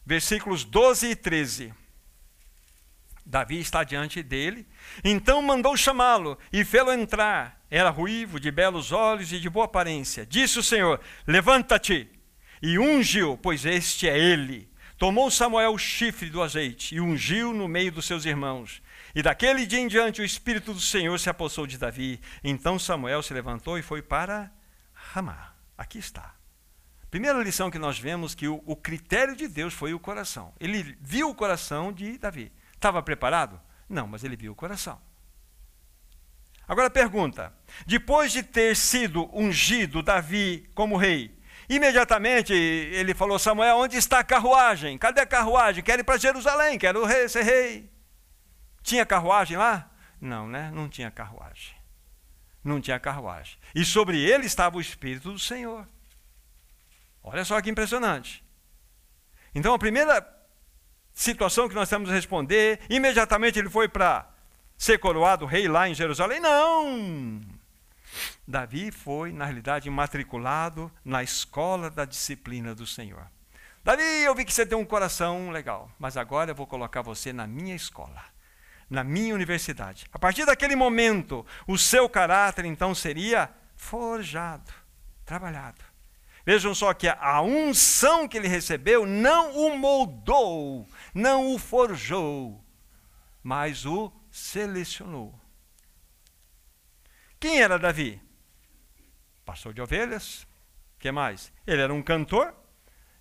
versículos 0.06 0.64
12 0.64 1.10
e 1.10 1.16
13. 1.16 1.74
Davi 3.24 3.60
está 3.60 3.82
diante 3.84 4.22
dele. 4.22 4.66
Então 5.02 5.40
mandou 5.40 5.76
chamá-lo 5.76 6.38
e 6.52 6.64
fê-lo 6.64 6.92
entrar. 6.92 7.60
Era 7.70 7.90
ruivo, 7.90 8.38
de 8.38 8.50
belos 8.50 8.92
olhos 8.92 9.32
e 9.32 9.40
de 9.40 9.48
boa 9.48 9.64
aparência. 9.64 10.26
Disse 10.26 10.58
o 10.58 10.62
Senhor: 10.62 11.00
Levanta-te 11.26 12.08
e 12.62 12.78
ungiu, 12.78 13.36
pois 13.36 13.64
este 13.64 14.08
é 14.08 14.18
ele. 14.18 14.68
Tomou 14.96 15.30
Samuel 15.30 15.72
o 15.72 15.78
chifre 15.78 16.30
do 16.30 16.42
azeite 16.42 16.94
e 16.94 17.00
ungiu 17.00 17.52
no 17.52 17.66
meio 17.66 17.90
dos 17.90 18.06
seus 18.06 18.24
irmãos. 18.24 18.80
E 19.14 19.22
daquele 19.22 19.66
dia 19.66 19.80
em 19.80 19.88
diante 19.88 20.20
o 20.20 20.24
Espírito 20.24 20.72
do 20.72 20.80
Senhor 20.80 21.18
se 21.18 21.28
apossou 21.28 21.66
de 21.66 21.78
Davi. 21.78 22.20
Então 22.42 22.78
Samuel 22.78 23.22
se 23.22 23.34
levantou 23.34 23.78
e 23.78 23.82
foi 23.82 24.02
para 24.02 24.52
Ramá. 24.92 25.52
Aqui 25.76 25.98
está. 25.98 26.34
Primeira 27.10 27.42
lição 27.42 27.70
que 27.70 27.78
nós 27.78 27.98
vemos 27.98 28.34
que 28.34 28.48
o, 28.48 28.62
o 28.66 28.74
critério 28.74 29.36
de 29.36 29.46
Deus 29.46 29.74
foi 29.74 29.94
o 29.94 30.00
coração. 30.00 30.52
Ele 30.58 30.96
viu 31.00 31.30
o 31.30 31.34
coração 31.34 31.92
de 31.92 32.18
Davi. 32.18 32.52
Estava 32.84 33.02
preparado? 33.02 33.58
Não, 33.88 34.06
mas 34.06 34.24
ele 34.24 34.36
viu 34.36 34.52
o 34.52 34.54
coração. 34.54 35.00
Agora 36.68 36.90
pergunta: 36.90 37.50
depois 37.86 38.30
de 38.30 38.42
ter 38.42 38.76
sido 38.76 39.30
ungido 39.34 40.02
Davi 40.02 40.70
como 40.74 40.98
rei, 40.98 41.34
imediatamente 41.66 42.52
ele 42.52 43.14
falou: 43.14 43.38
Samuel, 43.38 43.78
onde 43.78 43.96
está 43.96 44.18
a 44.18 44.24
carruagem? 44.24 44.98
Cadê 44.98 45.22
a 45.22 45.26
carruagem? 45.26 45.82
Quero 45.82 46.02
ir 46.02 46.04
para 46.04 46.18
Jerusalém, 46.18 46.78
quero 46.78 47.08
ser 47.26 47.42
rei. 47.42 47.90
Tinha 48.82 49.06
carruagem 49.06 49.56
lá? 49.56 49.90
Não, 50.20 50.46
né? 50.46 50.70
Não 50.70 50.86
tinha 50.86 51.10
carruagem. 51.10 51.74
Não 52.62 52.82
tinha 52.82 53.00
carruagem. 53.00 53.56
E 53.74 53.82
sobre 53.82 54.22
ele 54.22 54.44
estava 54.44 54.76
o 54.76 54.80
Espírito 54.82 55.32
do 55.32 55.38
Senhor. 55.38 55.88
Olha 57.22 57.46
só 57.46 57.58
que 57.62 57.70
impressionante. 57.70 58.44
Então 59.54 59.72
a 59.72 59.78
primeira 59.78 60.33
situação 61.14 61.68
que 61.68 61.74
nós 61.74 61.88
temos 61.88 62.08
que 62.08 62.14
responder, 62.14 62.80
imediatamente 62.90 63.58
ele 63.58 63.70
foi 63.70 63.88
para 63.88 64.28
ser 64.76 64.98
coroado 64.98 65.46
rei 65.46 65.68
lá 65.68 65.88
em 65.88 65.94
Jerusalém. 65.94 66.40
Não! 66.40 67.40
Davi 68.46 68.90
foi, 68.90 69.32
na 69.32 69.44
realidade, 69.44 69.88
matriculado 69.88 70.90
na 71.04 71.22
escola 71.22 71.88
da 71.88 72.04
disciplina 72.04 72.74
do 72.74 72.86
Senhor. 72.86 73.26
Davi, 73.82 74.02
eu 74.02 74.34
vi 74.34 74.44
que 74.44 74.52
você 74.52 74.66
tem 74.66 74.76
um 74.76 74.84
coração 74.84 75.50
legal, 75.50 75.90
mas 75.98 76.16
agora 76.16 76.50
eu 76.50 76.54
vou 76.54 76.66
colocar 76.66 77.02
você 77.02 77.32
na 77.32 77.46
minha 77.46 77.74
escola, 77.74 78.22
na 78.88 79.04
minha 79.04 79.34
universidade. 79.34 80.06
A 80.12 80.18
partir 80.18 80.44
daquele 80.44 80.74
momento, 80.74 81.46
o 81.66 81.78
seu 81.78 82.08
caráter 82.08 82.64
então 82.64 82.94
seria 82.94 83.50
forjado, 83.76 84.72
trabalhado. 85.24 85.93
Vejam 86.44 86.74
só 86.74 86.92
que 86.92 87.08
a 87.08 87.40
unção 87.40 88.28
que 88.28 88.36
ele 88.36 88.48
recebeu 88.48 89.06
não 89.06 89.56
o 89.56 89.78
moldou, 89.78 90.86
não 91.14 91.54
o 91.54 91.58
forjou, 91.58 92.62
mas 93.42 93.86
o 93.86 94.12
selecionou. 94.30 95.38
Quem 97.40 97.62
era 97.62 97.78
Davi? 97.78 98.20
Pastor 99.44 99.72
de 99.72 99.80
ovelhas. 99.80 100.46
que 100.98 101.10
mais? 101.10 101.52
Ele 101.66 101.82
era 101.82 101.92
um 101.92 102.02
cantor 102.02 102.54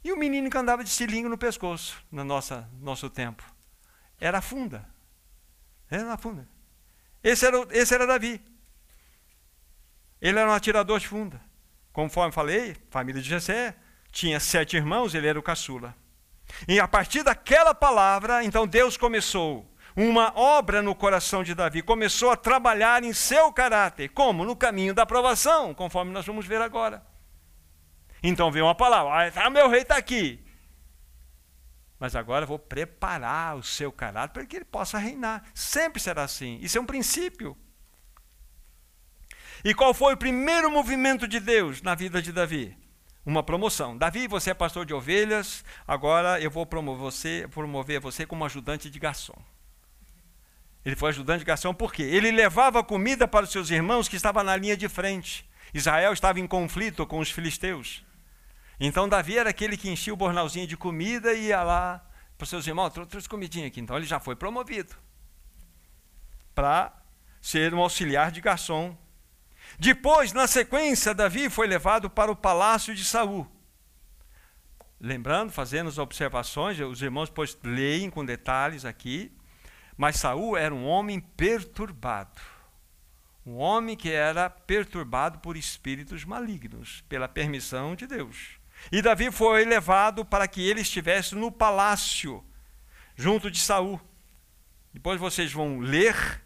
e 0.04 0.12
um 0.12 0.18
menino 0.18 0.50
que 0.50 0.58
andava 0.58 0.84
de 0.84 0.90
estilingue 0.90 1.30
no 1.30 1.38
pescoço 1.38 2.02
no 2.12 2.24
nossa, 2.24 2.70
nosso 2.80 3.10
tempo. 3.10 3.44
Era 4.20 4.40
a 4.40 4.42
funda. 4.42 4.88
Era 5.90 6.14
a 6.14 6.18
funda. 6.18 6.48
Esse 7.24 7.46
era, 7.46 7.58
esse 7.72 7.94
era 7.94 8.08
Davi. 8.08 8.42
Ele 10.20 10.40
era 10.40 10.50
um 10.50 10.54
atirador 10.54 11.00
de 11.00 11.08
funda. 11.08 11.42
Conforme 11.94 12.34
falei, 12.34 12.76
família 12.90 13.22
de 13.22 13.30
Jessé 13.30 13.76
tinha 14.12 14.40
sete 14.40 14.76
irmãos, 14.76 15.14
ele 15.14 15.28
era 15.28 15.40
o 15.40 15.44
caçula. 15.44 15.96
E 16.68 16.80
a 16.80 16.88
partir 16.88 17.24
daquela 17.24 17.74
palavra, 17.74 18.44
então 18.44 18.68
Deus 18.68 18.98
começou 18.98 19.72
uma 19.96 20.34
obra 20.36 20.82
no 20.82 20.96
coração 20.96 21.44
de 21.44 21.54
Davi, 21.54 21.84
começou 21.84 22.32
a 22.32 22.36
trabalhar 22.36 23.04
em 23.04 23.14
seu 23.14 23.54
caráter. 23.54 24.10
Como? 24.10 24.44
No 24.44 24.56
caminho 24.56 24.94
da 24.94 25.04
aprovação, 25.04 25.74
conforme 25.74 26.12
nós 26.12 26.26
vamos 26.26 26.48
ver 26.48 26.62
agora. 26.62 27.06
Então 28.24 28.52
veio 28.52 28.66
uma 28.66 28.76
palavra: 28.76 29.32
ah, 29.36 29.50
meu 29.50 29.70
rei 29.70 29.82
está 29.82 29.96
aqui. 29.96 30.44
Mas 32.00 32.16
agora 32.16 32.46
vou 32.46 32.60
preparar 32.60 33.56
o 33.56 33.64
seu 33.64 33.92
caráter 33.92 34.34
para 34.34 34.46
que 34.46 34.56
ele 34.58 34.66
possa 34.66 34.98
reinar. 34.98 35.44
Sempre 35.54 36.02
será 36.02 36.24
assim. 36.24 36.58
Isso 36.62 36.78
é 36.78 36.82
um 36.82 36.86
princípio. 36.86 37.56
E 39.64 39.74
qual 39.74 39.94
foi 39.94 40.14
o 40.14 40.18
primeiro 40.18 40.70
movimento 40.70 41.26
de 41.26 41.40
Deus 41.40 41.82
na 41.82 41.96
vida 41.96 42.22
de 42.22 42.34
Davi? 42.34 42.78
Uma 43.26 43.42
promoção. 43.42 43.98
Davi, 43.98 44.28
você 44.28 44.50
é 44.50 44.54
pastor 44.54 44.86
de 44.86 44.94
ovelhas, 44.94 45.64
agora 45.88 46.42
eu 46.42 46.52
vou 46.52 46.66
promover 46.66 47.02
você, 47.02 47.48
promover 47.50 48.02
você 48.02 48.26
como 48.26 48.44
ajudante 48.44 48.90
de 48.90 49.00
garçom. 49.00 49.42
Ele 50.84 50.98
foi 50.98 51.10
ajudante 51.12 51.40
de 51.40 51.46
garçom 51.46 51.74
por 51.74 51.94
quê? 51.94 52.04
Ele 52.04 52.30
levava 52.30 52.84
comida 52.84 53.26
para 53.26 53.46
os 53.46 53.52
seus 53.54 53.70
irmãos 53.70 54.10
que 54.10 54.18
estavam 54.18 54.44
na 54.44 54.58
linha 54.58 54.76
de 54.76 54.90
frente. 54.90 55.50
Israel 55.74 56.12
estava 56.12 56.42
em 56.42 56.48
conflito 56.48 57.08
com 57.08 57.20
os 57.20 57.32
filisteus. 57.32 58.04
Então 58.78 59.08
Davi 59.08 59.38
era 59.38 59.50
aquele 59.50 59.78
que 59.78 59.90
enchia 59.90 60.14
o 60.14 60.18
bornalzinho 60.18 60.68
de 60.68 60.76
comida 60.76 61.34
e 61.34 61.48
ia 61.48 61.64
lá 61.64 62.06
para 62.38 62.44
os 62.44 62.50
seus 62.50 62.68
irmãos, 62.68 62.90
trouxe 62.90 63.30
comidinha 63.30 63.68
aqui. 63.68 63.80
Então 63.80 63.96
ele 63.96 64.06
já 64.06 64.20
foi 64.20 64.36
promovido 64.36 64.94
para 66.54 66.92
ser 67.42 67.74
um 67.74 67.80
auxiliar 67.80 68.30
de 68.30 68.42
garçom. 68.42 68.98
Depois, 69.80 70.34
na 70.34 70.48
sequência, 70.48 71.14
Davi 71.14 71.50
foi 71.50 71.68
levado 71.68 72.10
para 72.10 72.32
o 72.32 72.36
palácio 72.36 72.94
de 72.94 73.04
Saul. 73.04 73.48
Lembrando, 75.00 75.52
fazendo 75.52 75.90
as 75.90 75.98
observações, 75.98 76.80
os 76.80 77.02
irmãos 77.02 77.30
depois 77.30 77.58
leem 77.64 78.10
com 78.10 78.24
detalhes 78.24 78.86
aqui. 78.86 79.32
Mas 79.98 80.16
Saul 80.18 80.56
era 80.56 80.74
um 80.74 80.86
homem 80.86 81.20
perturbado. 81.20 82.42
Um 83.46 83.56
homem 83.58 83.98
que 83.98 84.10
era 84.10 84.50
perturbado 84.50 85.40
por 85.40 85.58
espíritos 85.58 86.24
malignos, 86.24 87.04
pela 87.10 87.28
permissão 87.28 87.96
de 87.96 88.08
Deus. 88.08 88.52
E 88.92 89.02
Davi 89.02 89.32
foi 89.32 89.66
levado 89.66 90.24
para 90.24 90.48
que 90.48 90.66
ele 90.66 90.82
estivesse 90.82 91.36
no 91.36 91.52
palácio, 91.52 92.44
junto 93.16 93.52
de 93.52 93.60
Saul. 93.60 94.00
Depois 94.94 95.20
vocês 95.20 95.52
vão 95.52 95.80
ler 95.80 96.42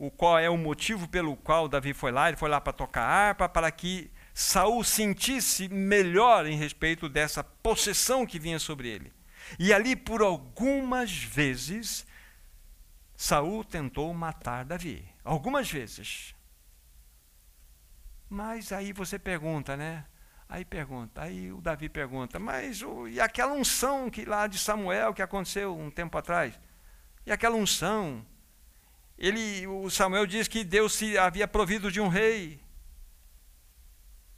o 0.00 0.10
qual 0.10 0.38
é 0.38 0.48
o 0.48 0.56
motivo 0.56 1.06
pelo 1.06 1.36
qual 1.36 1.68
Davi 1.68 1.92
foi 1.92 2.10
lá. 2.10 2.28
Ele 2.28 2.36
foi 2.38 2.48
lá 2.48 2.58
para 2.58 2.72
tocar 2.72 3.02
harpa, 3.02 3.46
para 3.46 3.70
que 3.70 4.10
Saul 4.32 4.82
sentisse 4.82 5.68
melhor 5.68 6.46
em 6.46 6.56
respeito 6.56 7.06
dessa 7.06 7.44
possessão 7.44 8.24
que 8.24 8.38
vinha 8.38 8.58
sobre 8.58 8.88
ele. 8.88 9.12
E 9.58 9.74
ali, 9.74 9.94
por 9.94 10.22
algumas 10.22 11.12
vezes, 11.12 12.06
Saul 13.14 13.62
tentou 13.62 14.14
matar 14.14 14.64
Davi, 14.64 15.06
algumas 15.22 15.70
vezes. 15.70 16.34
Mas 18.26 18.72
aí 18.72 18.94
você 18.94 19.18
pergunta, 19.18 19.76
né? 19.76 20.06
Aí 20.48 20.64
pergunta, 20.64 21.20
aí 21.20 21.52
o 21.52 21.60
Davi 21.60 21.90
pergunta, 21.90 22.38
mas 22.38 22.80
o, 22.80 23.06
e 23.06 23.20
aquela 23.20 23.52
unção 23.52 24.08
que 24.08 24.24
lá 24.24 24.46
de 24.46 24.58
Samuel 24.58 25.12
que 25.12 25.20
aconteceu 25.20 25.76
um 25.76 25.90
tempo 25.90 26.16
atrás? 26.16 26.58
E 27.26 27.30
aquela 27.30 27.54
unção? 27.54 28.24
Ele, 29.20 29.66
o 29.66 29.90
Samuel 29.90 30.26
diz 30.26 30.48
que 30.48 30.64
Deus 30.64 30.94
se 30.94 31.18
havia 31.18 31.46
provido 31.46 31.92
de 31.92 32.00
um 32.00 32.08
rei. 32.08 32.58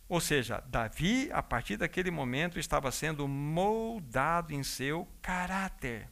Ou 0.09 0.21
seja, 0.21 0.63
Davi, 0.67 1.31
a 1.33 1.41
partir 1.41 1.77
daquele 1.77 2.11
momento, 2.11 2.59
estava 2.59 2.91
sendo 2.91 3.29
moldado 3.29 4.53
em 4.53 4.65
seu 4.65 5.09
caráter. 5.23 6.11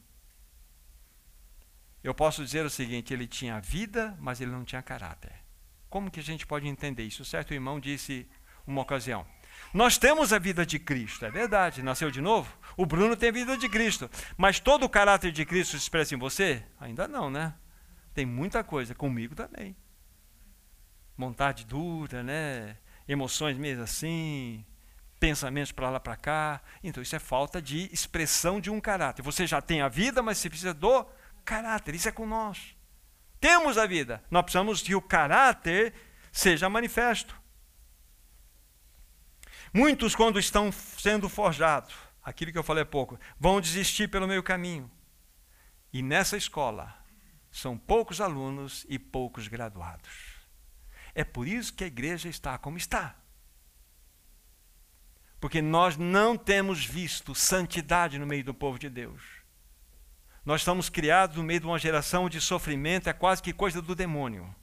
Eu 2.01 2.15
posso 2.15 2.43
dizer 2.43 2.65
o 2.65 2.69
seguinte: 2.69 3.13
ele 3.13 3.27
tinha 3.27 3.59
vida, 3.59 4.17
mas 4.21 4.39
ele 4.39 4.51
não 4.51 4.63
tinha 4.63 4.81
caráter. 4.81 5.33
Como 5.89 6.09
que 6.09 6.21
a 6.21 6.23
gente 6.23 6.47
pode 6.47 6.65
entender 6.65 7.03
isso? 7.03 7.25
Certo 7.25 7.53
irmão 7.53 7.77
disse 7.77 8.25
uma 8.65 8.81
ocasião: 8.81 9.25
Nós 9.73 9.97
temos 9.97 10.31
a 10.31 10.39
vida 10.39 10.65
de 10.65 10.79
Cristo, 10.79 11.25
é 11.25 11.29
verdade, 11.29 11.83
nasceu 11.83 12.09
de 12.09 12.21
novo. 12.21 12.57
O 12.77 12.85
Bruno 12.85 13.17
tem 13.17 13.29
a 13.29 13.33
vida 13.33 13.57
de 13.57 13.67
Cristo, 13.67 14.09
mas 14.37 14.61
todo 14.61 14.83
o 14.83 14.89
caráter 14.89 15.33
de 15.33 15.45
Cristo 15.45 15.71
se 15.71 15.83
expressa 15.83 16.15
em 16.15 16.17
você? 16.17 16.63
Ainda 16.79 17.05
não, 17.07 17.29
né? 17.29 17.53
Tem 18.13 18.25
muita 18.25 18.63
coisa, 18.63 18.93
comigo 18.93 19.35
também. 19.35 19.75
Vontade 21.17 21.65
dura, 21.65 22.23
né? 22.23 22.77
Emoções 23.07 23.57
mesmo 23.57 23.83
assim, 23.83 24.65
pensamentos 25.19 25.71
para 25.71 25.89
lá 25.89 25.99
para 25.99 26.15
cá. 26.15 26.61
Então 26.83 27.01
isso 27.01 27.15
é 27.15 27.19
falta 27.19 27.61
de 27.61 27.89
expressão 27.93 28.59
de 28.59 28.69
um 28.69 28.81
caráter. 28.81 29.21
Você 29.21 29.45
já 29.45 29.61
tem 29.61 29.81
a 29.81 29.87
vida, 29.87 30.21
mas 30.21 30.37
você 30.37 30.49
precisa 30.49 30.73
do 30.73 31.05
caráter, 31.45 31.95
isso 31.95 32.09
é 32.09 32.11
com 32.11 32.25
nós. 32.25 32.75
Temos 33.39 33.77
a 33.77 33.85
vida, 33.85 34.23
nós 34.29 34.43
precisamos 34.43 34.81
que 34.81 34.93
o 34.93 35.01
caráter 35.01 35.93
seja 36.31 36.69
manifesto. 36.69 37.35
Muitos, 39.73 40.15
quando 40.15 40.37
estão 40.37 40.71
sendo 40.71 41.29
forjados, 41.29 41.95
aquilo 42.23 42.51
que 42.51 42.57
eu 42.57 42.63
falei 42.63 42.83
há 42.83 42.85
pouco, 42.85 43.19
vão 43.39 43.61
desistir 43.61 44.07
pelo 44.09 44.27
meio 44.27 44.43
caminho. 44.43 44.91
E 45.93 46.01
nessa 46.01 46.37
escola, 46.37 47.00
são 47.51 47.77
poucos 47.77 48.21
alunos 48.21 48.85
e 48.87 48.97
poucos 48.97 49.47
graduados. 49.47 50.41
É 51.13 51.23
por 51.23 51.47
isso 51.47 51.73
que 51.73 51.83
a 51.83 51.87
igreja 51.87 52.29
está 52.29 52.57
como 52.57 52.77
está. 52.77 53.15
Porque 55.39 55.61
nós 55.61 55.97
não 55.97 56.37
temos 56.37 56.85
visto 56.85 57.35
santidade 57.35 58.17
no 58.17 58.25
meio 58.25 58.43
do 58.43 58.53
povo 58.53 58.79
de 58.79 58.89
Deus. 58.89 59.21
Nós 60.45 60.61
estamos 60.61 60.89
criados 60.89 61.37
no 61.37 61.43
meio 61.43 61.59
de 61.59 61.65
uma 61.65 61.77
geração 61.77 62.29
de 62.29 62.39
sofrimento, 62.39 63.09
é 63.09 63.13
quase 63.13 63.41
que 63.41 63.53
coisa 63.53 63.81
do 63.81 63.93
demônio. 63.93 64.55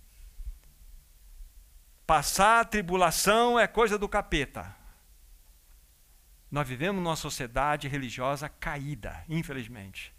Passar 2.07 2.65
tribulação 2.65 3.59
é 3.59 3.67
coisa 3.67 3.99
do 3.99 4.09
capeta. 4.09 4.75
Nós 6.51 6.67
vivemos 6.67 7.03
numa 7.03 7.17
sociedade 7.17 7.87
religiosa 7.87 8.49
caída, 8.49 9.23
infelizmente. 9.29 10.15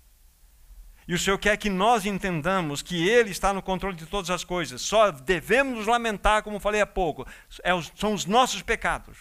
E 1.09 1.13
o 1.15 1.17
Senhor 1.17 1.39
quer 1.39 1.57
que 1.57 1.71
nós 1.71 2.05
entendamos 2.05 2.83
que 2.83 3.09
Ele 3.09 3.31
está 3.31 3.51
no 3.51 3.63
controle 3.63 3.95
de 3.95 4.05
todas 4.05 4.29
as 4.29 4.43
coisas. 4.43 4.79
Só 4.79 5.09
devemos 5.09 5.79
nos 5.79 5.87
lamentar, 5.87 6.43
como 6.43 6.59
falei 6.59 6.81
há 6.81 6.85
pouco, 6.85 7.25
é 7.63 7.71
são 7.95 8.13
os 8.13 8.27
nossos 8.27 8.61
pecados. 8.61 9.17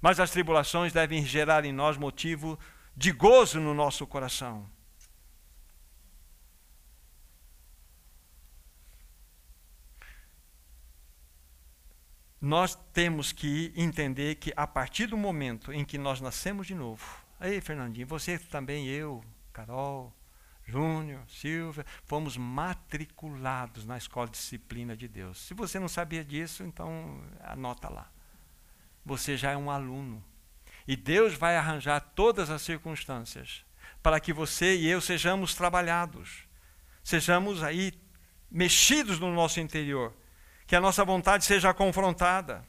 Mas 0.00 0.20
as 0.20 0.30
tribulações 0.30 0.92
devem 0.92 1.26
gerar 1.26 1.64
em 1.64 1.72
nós 1.72 1.96
motivo 1.96 2.56
de 2.96 3.10
gozo 3.10 3.58
no 3.58 3.74
nosso 3.74 4.06
coração. 4.06 4.70
nós 12.40 12.78
temos 12.92 13.32
que 13.32 13.72
entender 13.74 14.34
que 14.34 14.52
a 14.54 14.66
partir 14.66 15.06
do 15.06 15.16
momento 15.16 15.72
em 15.72 15.82
que 15.82 15.96
nós 15.96 16.20
nascemos 16.20 16.66
de 16.66 16.74
novo, 16.74 17.02
aí 17.40 17.58
Fernandinho, 17.58 18.06
você 18.06 18.38
também, 18.38 18.86
eu, 18.86 19.24
Carol, 19.50 20.12
Júnior, 20.66 21.22
Silvia, 21.28 21.84
fomos 22.04 22.36
matriculados 22.36 23.84
na 23.84 23.98
escola 23.98 24.26
de 24.26 24.32
disciplina 24.32 24.96
de 24.96 25.06
Deus. 25.06 25.38
Se 25.38 25.52
você 25.52 25.78
não 25.78 25.88
sabia 25.88 26.24
disso, 26.24 26.62
então 26.62 27.22
anota 27.42 27.88
lá. 27.88 28.10
Você 29.04 29.36
já 29.36 29.50
é 29.50 29.56
um 29.56 29.70
aluno. 29.70 30.24
E 30.86 30.96
Deus 30.96 31.34
vai 31.34 31.56
arranjar 31.56 32.00
todas 32.00 32.50
as 32.50 32.62
circunstâncias 32.62 33.64
para 34.02 34.20
que 34.20 34.32
você 34.32 34.76
e 34.76 34.86
eu 34.86 35.00
sejamos 35.00 35.54
trabalhados, 35.54 36.46
sejamos 37.02 37.62
aí 37.62 37.92
mexidos 38.50 39.18
no 39.18 39.32
nosso 39.32 39.60
interior, 39.60 40.14
que 40.66 40.76
a 40.76 40.80
nossa 40.80 41.04
vontade 41.04 41.44
seja 41.44 41.72
confrontada. 41.72 42.66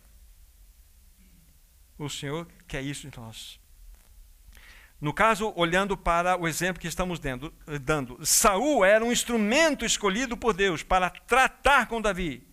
O 1.98 2.10
Senhor 2.10 2.48
quer 2.68 2.82
isso 2.82 3.08
em 3.08 3.12
nós. 3.16 3.60
No 5.06 5.14
caso, 5.14 5.54
olhando 5.56 5.96
para 5.96 6.36
o 6.36 6.48
exemplo 6.48 6.82
que 6.82 6.88
estamos 6.88 7.20
dando, 7.20 7.54
dando, 7.80 8.26
Saul 8.26 8.84
era 8.84 9.06
um 9.06 9.12
instrumento 9.12 9.86
escolhido 9.86 10.36
por 10.36 10.52
Deus 10.52 10.82
para 10.82 11.12
tratar 11.12 11.86
com 11.86 12.02
Davi. 12.02 12.44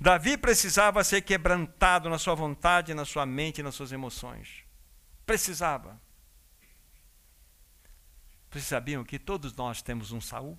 Davi 0.00 0.36
precisava 0.36 1.02
ser 1.02 1.22
quebrantado 1.22 2.08
na 2.08 2.16
sua 2.16 2.36
vontade, 2.36 2.94
na 2.94 3.04
sua 3.04 3.26
mente 3.26 3.60
nas 3.60 3.74
suas 3.74 3.90
emoções. 3.90 4.62
Precisava. 5.26 6.00
Vocês 8.52 8.66
sabiam 8.66 9.02
que 9.02 9.18
todos 9.18 9.52
nós 9.56 9.82
temos 9.82 10.12
um 10.12 10.20
Saul? 10.20 10.56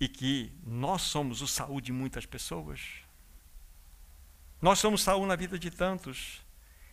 E 0.00 0.08
que 0.08 0.56
nós 0.66 1.02
somos 1.02 1.42
o 1.42 1.46
Saul 1.46 1.82
de 1.82 1.92
muitas 1.92 2.24
pessoas? 2.24 2.80
Nós 4.58 4.78
somos 4.78 5.02
Saul 5.02 5.26
na 5.26 5.36
vida 5.36 5.58
de 5.58 5.70
tantos. 5.70 6.40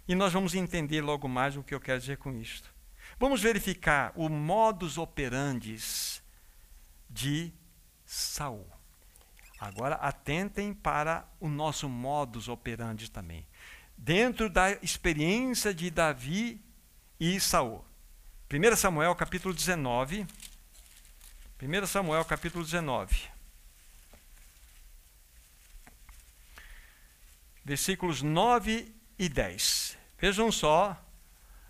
E 0.06 0.14
nós 0.14 0.34
vamos 0.34 0.54
entender 0.54 1.00
logo 1.00 1.30
mais 1.30 1.56
o 1.56 1.64
que 1.64 1.74
eu 1.74 1.80
quero 1.80 1.97
dizer 1.97 2.18
com 2.18 2.34
isto. 2.34 2.78
Vamos 3.20 3.41
verificar 3.41 4.13
o 4.15 4.30
modus 4.30 4.97
operandi 4.97 5.78
de 7.09 7.51
Saul. 8.05 8.65
Agora 9.59 9.95
atentem 9.95 10.74
para 10.74 11.28
o 11.38 11.49
nosso 11.49 11.89
modus 11.89 12.47
operandi 12.47 13.11
também. 13.11 13.45
Dentro 13.97 14.49
da 14.49 14.72
experiência 14.82 15.74
de 15.74 15.91
Davi 15.91 16.63
e 17.20 17.38
Saul. 17.41 17.84
1 18.49 18.76
Samuel 18.78 19.13
capítulo 19.15 19.53
19. 19.53 20.26
1 21.61 21.88
Samuel 21.88 22.24
capítulo 22.24 22.63
19. 22.63 23.28
Versículos 27.65 28.22
9 28.22 28.95
e 29.20 29.28
10. 29.28 29.97
Vejam 30.17 30.49
só 30.53 30.97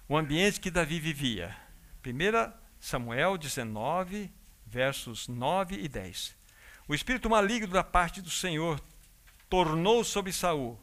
o 0.09 0.17
ambiente 0.17 0.59
que 0.59 0.71
Davi 0.71 0.99
vivia. 0.99 1.55
1 2.03 2.51
Samuel 2.79 3.37
19, 3.37 4.33
versos 4.65 5.27
9 5.27 5.75
e 5.75 5.87
10. 5.87 6.35
O 6.87 6.95
espírito 6.95 7.29
maligno 7.29 7.67
da 7.67 7.83
parte 7.83 8.19
do 8.19 8.31
Senhor 8.31 8.81
tornou 9.47 10.03
sobre 10.03 10.33
Saul. 10.33 10.79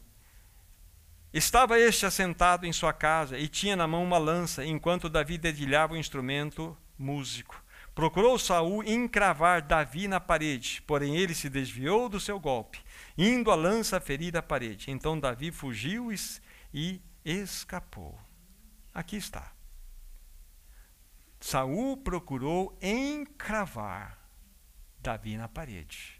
Estava 1.33 1.77
este 1.77 2.05
assentado 2.05 2.65
em 2.65 2.71
sua 2.71 2.93
casa 2.93 3.37
e 3.37 3.49
tinha 3.49 3.75
na 3.75 3.85
mão 3.85 4.01
uma 4.01 4.17
lança, 4.17 4.65
enquanto 4.65 5.09
Davi 5.09 5.37
dedilhava 5.37 5.93
o 5.93 5.97
instrumento 5.97 6.75
músico. 6.97 7.61
Procurou 7.93 8.39
Saul 8.39 8.81
encravar 8.85 9.61
Davi 9.61 10.07
na 10.07 10.21
parede, 10.21 10.81
porém 10.87 11.17
ele 11.17 11.35
se 11.35 11.49
desviou 11.49 12.07
do 12.07 12.19
seu 12.19 12.39
golpe, 12.39 12.79
indo 13.17 13.51
a 13.51 13.55
lança 13.55 13.99
ferir 13.99 14.37
a 14.37 14.41
parede. 14.41 14.89
Então 14.89 15.19
Davi 15.19 15.51
fugiu 15.51 16.13
e 16.73 17.01
escapou. 17.25 18.26
Aqui 18.97 19.15
está. 19.15 19.51
Saul 21.39 21.97
procurou 21.97 22.75
encravar 22.81 24.17
Davi 24.99 25.37
na 25.37 25.47
parede. 25.47 26.19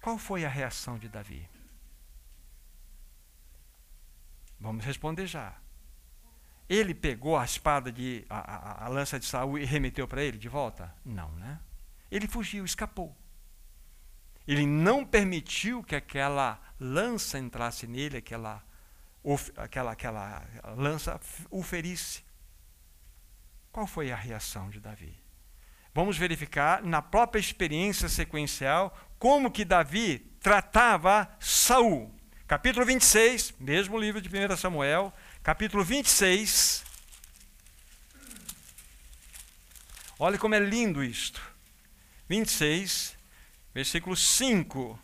Qual 0.00 0.18
foi 0.18 0.44
a 0.44 0.48
reação 0.48 0.98
de 0.98 1.08
Davi? 1.08 1.48
Vamos 4.58 4.84
responder 4.84 5.28
já. 5.28 5.56
Ele 6.68 6.92
pegou 6.92 7.36
a 7.36 7.44
espada 7.44 7.92
de 7.92 8.26
a, 8.28 8.38
a, 8.40 8.84
a 8.86 8.88
lança 8.88 9.20
de 9.20 9.26
Saul 9.26 9.60
e 9.60 9.64
remeteu 9.64 10.08
para 10.08 10.24
ele 10.24 10.38
de 10.38 10.48
volta? 10.48 10.92
Não, 11.04 11.30
né? 11.36 11.60
Ele 12.10 12.26
fugiu, 12.26 12.64
escapou. 12.64 13.16
Ele 14.44 14.66
não 14.66 15.06
permitiu 15.06 15.84
que 15.84 15.94
aquela 15.94 16.60
lança 16.80 17.38
entrasse 17.38 17.86
nele, 17.86 18.16
aquela 18.16 18.60
aquela, 19.56 19.92
aquela 19.92 20.46
lança 20.76 21.20
o 21.50 21.62
ferisse. 21.62 22.22
Qual 23.70 23.86
foi 23.86 24.12
a 24.12 24.16
reação 24.16 24.68
de 24.68 24.80
Davi? 24.80 25.22
Vamos 25.94 26.16
verificar 26.16 26.82
na 26.82 27.02
própria 27.02 27.40
experiência 27.40 28.08
sequencial 28.08 28.96
como 29.18 29.50
que 29.50 29.64
Davi 29.64 30.18
tratava 30.40 31.30
Saul. 31.38 32.12
Capítulo 32.46 32.84
26, 32.84 33.54
mesmo 33.58 33.98
livro 33.98 34.20
de 34.20 34.28
1 34.28 34.56
Samuel, 34.56 35.12
capítulo 35.42 35.84
26. 35.84 36.84
Olha 40.18 40.38
como 40.38 40.54
é 40.54 40.58
lindo 40.58 41.02
isto. 41.02 41.40
26, 42.28 43.16
versículo 43.74 44.16
5. 44.16 44.98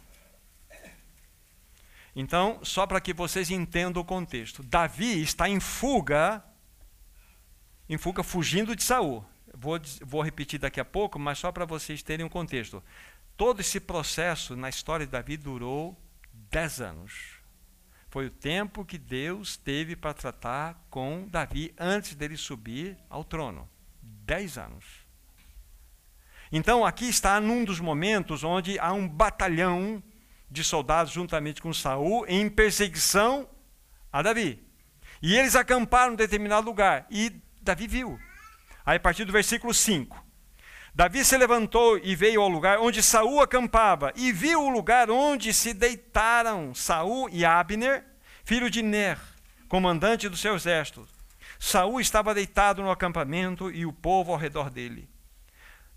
Então, 2.21 2.59
só 2.65 2.85
para 2.85 3.01
que 3.01 3.15
vocês 3.15 3.49
entendam 3.49 4.03
o 4.03 4.05
contexto, 4.05 4.61
Davi 4.65 5.23
está 5.23 5.49
em 5.49 5.61
fuga, 5.61 6.45
em 7.89 7.97
fuga 7.97 8.25
fugindo 8.25 8.75
de 8.75 8.83
Saul. 8.83 9.25
Vou, 9.55 9.79
vou 10.05 10.21
repetir 10.21 10.59
daqui 10.59 10.81
a 10.81 10.85
pouco, 10.85 11.17
mas 11.17 11.39
só 11.39 11.53
para 11.53 11.65
vocês 11.65 12.03
terem 12.03 12.27
um 12.27 12.29
contexto. 12.29 12.83
Todo 13.37 13.61
esse 13.61 13.79
processo 13.79 14.57
na 14.57 14.69
história 14.69 15.07
de 15.07 15.13
Davi 15.13 15.37
durou 15.37 15.97
dez 16.33 16.81
anos. 16.81 17.37
Foi 18.09 18.27
o 18.27 18.31
tempo 18.31 18.85
que 18.85 18.99
Deus 18.99 19.57
teve 19.57 19.95
para 19.95 20.13
tratar 20.13 20.89
com 20.91 21.29
Davi 21.29 21.73
antes 21.79 22.17
dele 22.17 22.37
subir 22.37 22.99
ao 23.09 23.23
trono. 23.23 23.69
Dez 24.03 24.59
anos. 24.59 24.85
Então, 26.51 26.85
aqui 26.85 27.09
está 27.09 27.41
num 27.41 27.65
dos 27.65 27.79
momentos 27.79 28.43
onde 28.43 28.77
há 28.81 28.93
um 28.93 29.09
batalhão 29.09 30.03
de 30.51 30.65
soldados 30.65 31.13
juntamente 31.13 31.61
com 31.61 31.73
Saul 31.73 32.25
em 32.27 32.49
perseguição 32.49 33.49
a 34.13 34.23
Davi. 34.23 34.67
E 35.23 35.37
eles 35.37 35.57
acamparam 35.57 36.13
em 36.13 36.17
determinado 36.17 36.67
lugar 36.67 37.07
e 37.11 37.33
Davi 37.61 37.87
viu. 37.87 38.19
Aí 38.85 38.97
a 38.97 39.01
partir 39.01 39.25
do 39.25 39.33
versículo 39.33 39.75
5. 39.75 40.25
Davi 40.95 41.25
se 41.25 41.37
levantou 41.37 41.99
e 41.99 42.17
veio 42.17 42.41
ao 42.41 42.49
lugar 42.49 42.79
onde 42.79 43.03
Saul 43.03 43.41
acampava 43.41 44.13
e 44.17 44.33
viu 44.33 44.63
o 44.63 44.69
lugar 44.69 45.11
onde 45.11 45.53
se 45.53 45.73
deitaram 45.73 46.75
Saul 46.75 47.29
e 47.31 47.45
Abner, 47.45 48.05
filho 48.45 48.71
de 48.71 48.83
Ner, 48.83 49.19
comandante 49.69 50.29
do 50.29 50.37
seu 50.37 50.57
exército. 50.57 51.07
Saul 51.59 52.01
estava 52.01 52.35
deitado 52.35 52.83
no 52.83 52.91
acampamento 52.91 53.71
e 53.71 53.85
o 53.85 53.93
povo 53.93 54.33
ao 54.33 54.39
redor 54.39 54.71
dele. 54.71 55.09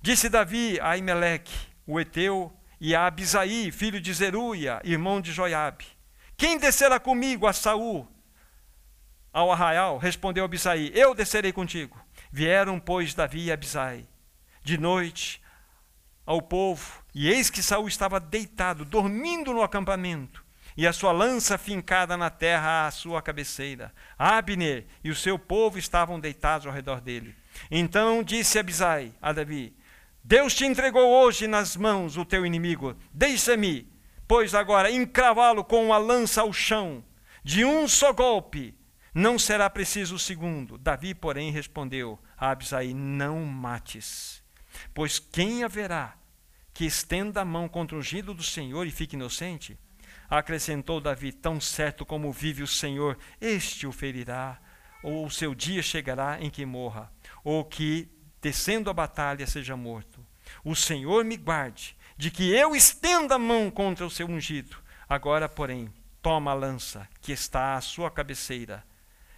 Disse 0.01 0.29
Davi 0.29 0.79
a 0.81 0.97
Imeleque, 0.97 1.53
o 1.87 1.99
Eteu, 1.99 2.51
e 2.83 2.95
a 2.95 3.05
Abisaí, 3.05 3.71
filho 3.71 4.01
de 4.01 4.11
Zeruia, 4.11 4.81
irmão 4.83 5.21
de 5.21 5.31
Joiabe. 5.31 5.85
Quem 6.35 6.57
descerá 6.57 6.99
comigo 6.99 7.45
a 7.45 7.53
Saul? 7.53 8.07
Ao 9.31 9.51
arraial, 9.51 9.99
respondeu 9.99 10.43
Abisaí, 10.43 10.91
eu 10.95 11.13
descerei 11.13 11.53
contigo. 11.53 12.03
Vieram, 12.31 12.79
pois, 12.79 13.13
Davi 13.13 13.45
e 13.45 13.51
Abisai, 13.51 14.07
de 14.63 14.79
noite 14.79 15.39
ao 16.25 16.41
povo, 16.41 17.03
e 17.13 17.29
eis 17.29 17.51
que 17.51 17.61
Saul 17.61 17.87
estava 17.87 18.19
deitado, 18.19 18.83
dormindo 18.83 19.53
no 19.53 19.61
acampamento, 19.61 20.43
e 20.75 20.87
a 20.87 20.93
sua 20.93 21.11
lança 21.11 21.59
fincada 21.59 22.17
na 22.17 22.31
terra 22.31 22.87
à 22.87 22.91
sua 22.91 23.21
cabeceira. 23.21 23.93
Abner 24.17 24.87
e 25.03 25.11
o 25.11 25.15
seu 25.15 25.37
povo 25.37 25.77
estavam 25.77 26.19
deitados 26.19 26.65
ao 26.65 26.73
redor 26.73 26.99
dele. 26.99 27.35
Então 27.69 28.23
disse 28.23 28.57
Abisai 28.57 29.13
a 29.21 29.31
Davi: 29.31 29.75
Deus 30.23 30.53
te 30.53 30.65
entregou 30.65 31.09
hoje 31.09 31.47
nas 31.47 31.75
mãos 31.75 32.15
o 32.15 32.23
teu 32.23 32.45
inimigo. 32.45 32.95
Deixa-me, 33.11 33.91
pois 34.27 34.53
agora, 34.53 34.91
encravá-lo 34.91 35.63
com 35.63 35.93
a 35.93 35.97
lança 35.97 36.41
ao 36.41 36.53
chão. 36.53 37.03
De 37.43 37.65
um 37.65 37.87
só 37.87 38.13
golpe, 38.13 38.77
não 39.13 39.37
será 39.39 39.69
preciso 39.69 40.15
o 40.15 40.19
segundo. 40.19 40.77
Davi, 40.77 41.13
porém, 41.13 41.51
respondeu 41.51 42.19
a 42.37 42.51
Abisai: 42.51 42.93
Não 42.93 43.43
mates, 43.43 44.43
pois 44.93 45.19
quem 45.19 45.63
haverá 45.63 46.15
que 46.73 46.85
estenda 46.85 47.41
a 47.41 47.45
mão 47.45 47.67
contra 47.67 47.95
o 47.95 47.99
ungido 47.99 48.33
do 48.33 48.43
Senhor 48.43 48.85
e 48.85 48.91
fique 48.91 49.15
inocente? 49.15 49.77
Acrescentou 50.29 51.01
Davi: 51.01 51.33
Tão 51.33 51.59
certo 51.59 52.05
como 52.05 52.31
vive 52.31 52.63
o 52.63 52.67
Senhor, 52.67 53.17
este 53.41 53.85
o 53.87 53.91
ferirá, 53.91 54.61
ou 55.03 55.25
o 55.25 55.31
seu 55.31 55.53
dia 55.53 55.81
chegará 55.81 56.39
em 56.39 56.49
que 56.49 56.65
morra, 56.65 57.11
ou 57.43 57.65
que 57.65 58.07
descendo 58.41 58.89
a 58.89 58.93
batalha, 58.93 59.45
seja 59.45 59.77
morto. 59.77 60.25
O 60.63 60.75
Senhor 60.75 61.23
me 61.23 61.37
guarde 61.37 61.95
de 62.17 62.29
que 62.29 62.51
eu 62.53 62.75
estenda 62.75 63.35
a 63.35 63.39
mão 63.39 63.71
contra 63.71 64.05
o 64.05 64.09
seu 64.09 64.27
ungido. 64.27 64.77
Agora, 65.07 65.47
porém, 65.47 65.91
toma 66.21 66.51
a 66.51 66.55
lança 66.55 67.07
que 67.21 67.31
está 67.31 67.75
à 67.75 67.81
sua 67.81 68.11
cabeceira 68.11 68.83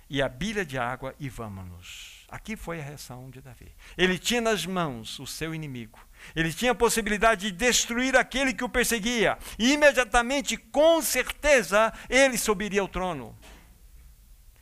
e 0.09 0.21
a 0.21 0.29
bilha 0.29 0.65
de 0.65 0.77
água 0.77 1.15
e 1.19 1.29
vamos-nos. 1.29 2.25
Aqui 2.29 2.55
foi 2.55 2.79
a 2.79 2.83
reação 2.83 3.29
de 3.29 3.41
Davi. 3.41 3.71
Ele 3.97 4.17
tinha 4.17 4.41
nas 4.41 4.65
mãos 4.65 5.19
o 5.19 5.27
seu 5.27 5.53
inimigo. 5.53 5.99
Ele 6.35 6.51
tinha 6.51 6.71
a 6.71 6.75
possibilidade 6.75 7.51
de 7.51 7.57
destruir 7.57 8.17
aquele 8.17 8.53
que 8.53 8.63
o 8.63 8.69
perseguia. 8.69 9.37
E 9.57 9.73
imediatamente, 9.73 10.57
com 10.57 11.01
certeza, 11.01 11.93
ele 12.09 12.37
subiria 12.37 12.81
ao 12.81 12.87
trono. 12.87 13.37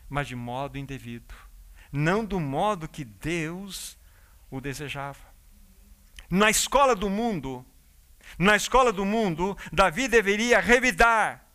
Mas 0.09 0.27
de 0.27 0.35
modo 0.35 0.77
indevido. 0.77 1.33
Não 1.91 2.25
do 2.25 2.39
modo 2.39 2.87
que 2.87 3.05
Deus 3.05 3.97
o 4.51 4.61
desejava. 4.61 5.31
Na 6.29 6.49
escola 6.49 6.95
do 6.95 7.09
mundo, 7.09 7.65
na 8.37 8.55
escola 8.55 8.91
do 8.91 9.05
mundo, 9.05 9.57
Davi 9.71 10.07
deveria 10.07 10.59
revidar, 10.59 11.45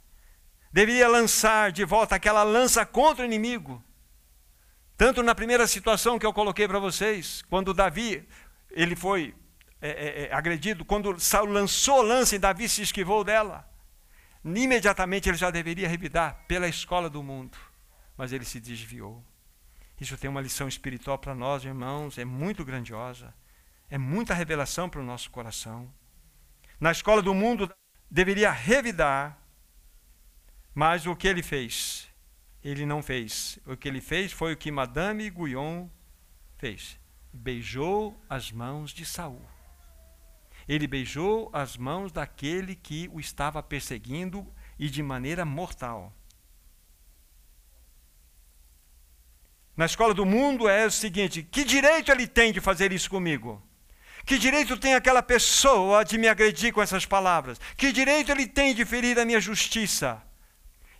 deveria 0.72 1.06
lançar 1.06 1.70
de 1.70 1.84
volta 1.84 2.16
aquela 2.16 2.42
lança 2.42 2.84
contra 2.84 3.22
o 3.22 3.26
inimigo. 3.26 3.82
Tanto 4.96 5.22
na 5.22 5.34
primeira 5.34 5.66
situação 5.66 6.18
que 6.18 6.24
eu 6.24 6.32
coloquei 6.32 6.66
para 6.66 6.78
vocês, 6.78 7.42
quando 7.50 7.74
Davi 7.74 8.26
ele 8.70 8.96
foi 8.96 9.34
é, 9.80 9.90
é, 9.90 10.22
é, 10.24 10.34
agredido, 10.34 10.84
quando 10.84 11.20
Saul 11.20 11.50
lançou 11.50 12.00
lança 12.00 12.34
e 12.34 12.38
Davi 12.38 12.68
se 12.68 12.82
esquivou 12.82 13.22
dela, 13.22 13.68
imediatamente 14.44 15.28
ele 15.28 15.36
já 15.36 15.50
deveria 15.50 15.88
revidar 15.88 16.44
pela 16.48 16.66
escola 16.66 17.10
do 17.10 17.22
mundo, 17.22 17.58
mas 18.16 18.32
ele 18.32 18.44
se 18.44 18.58
desviou. 18.58 19.22
Isso 20.00 20.16
tem 20.16 20.28
uma 20.28 20.40
lição 20.40 20.68
espiritual 20.68 21.18
para 21.18 21.34
nós, 21.34 21.64
irmãos, 21.64 22.18
é 22.18 22.24
muito 22.24 22.64
grandiosa, 22.64 23.34
é 23.88 23.96
muita 23.96 24.34
revelação 24.34 24.88
para 24.88 25.00
o 25.00 25.04
nosso 25.04 25.30
coração. 25.30 25.90
Na 26.78 26.92
escola 26.92 27.22
do 27.22 27.32
mundo 27.32 27.70
deveria 28.10 28.50
revidar, 28.50 29.38
mas 30.74 31.06
o 31.06 31.16
que 31.16 31.26
ele 31.26 31.42
fez? 31.42 32.06
Ele 32.62 32.84
não 32.84 33.02
fez. 33.02 33.58
O 33.64 33.76
que 33.76 33.88
ele 33.88 34.00
fez 34.00 34.32
foi 34.32 34.52
o 34.52 34.56
que 34.56 34.70
Madame 34.70 35.30
Guyon 35.30 35.88
fez. 36.58 36.98
Beijou 37.32 38.20
as 38.28 38.50
mãos 38.52 38.90
de 38.90 39.06
Saul. 39.06 39.40
Ele 40.68 40.86
beijou 40.86 41.48
as 41.52 41.76
mãos 41.76 42.10
daquele 42.10 42.74
que 42.74 43.08
o 43.12 43.20
estava 43.20 43.62
perseguindo 43.62 44.46
e 44.78 44.90
de 44.90 45.02
maneira 45.02 45.44
mortal. 45.44 46.12
Na 49.76 49.84
escola 49.84 50.14
do 50.14 50.24
mundo 50.24 50.68
é 50.68 50.86
o 50.86 50.90
seguinte: 50.90 51.42
que 51.42 51.64
direito 51.64 52.10
ele 52.10 52.26
tem 52.26 52.52
de 52.52 52.60
fazer 52.60 52.92
isso 52.92 53.10
comigo? 53.10 53.62
Que 54.24 54.38
direito 54.38 54.76
tem 54.76 54.94
aquela 54.94 55.22
pessoa 55.22 56.04
de 56.04 56.18
me 56.18 56.26
agredir 56.26 56.72
com 56.72 56.82
essas 56.82 57.06
palavras? 57.06 57.60
Que 57.76 57.92
direito 57.92 58.32
ele 58.32 58.46
tem 58.46 58.74
de 58.74 58.84
ferir 58.84 59.18
a 59.18 59.24
minha 59.24 59.40
justiça? 59.40 60.20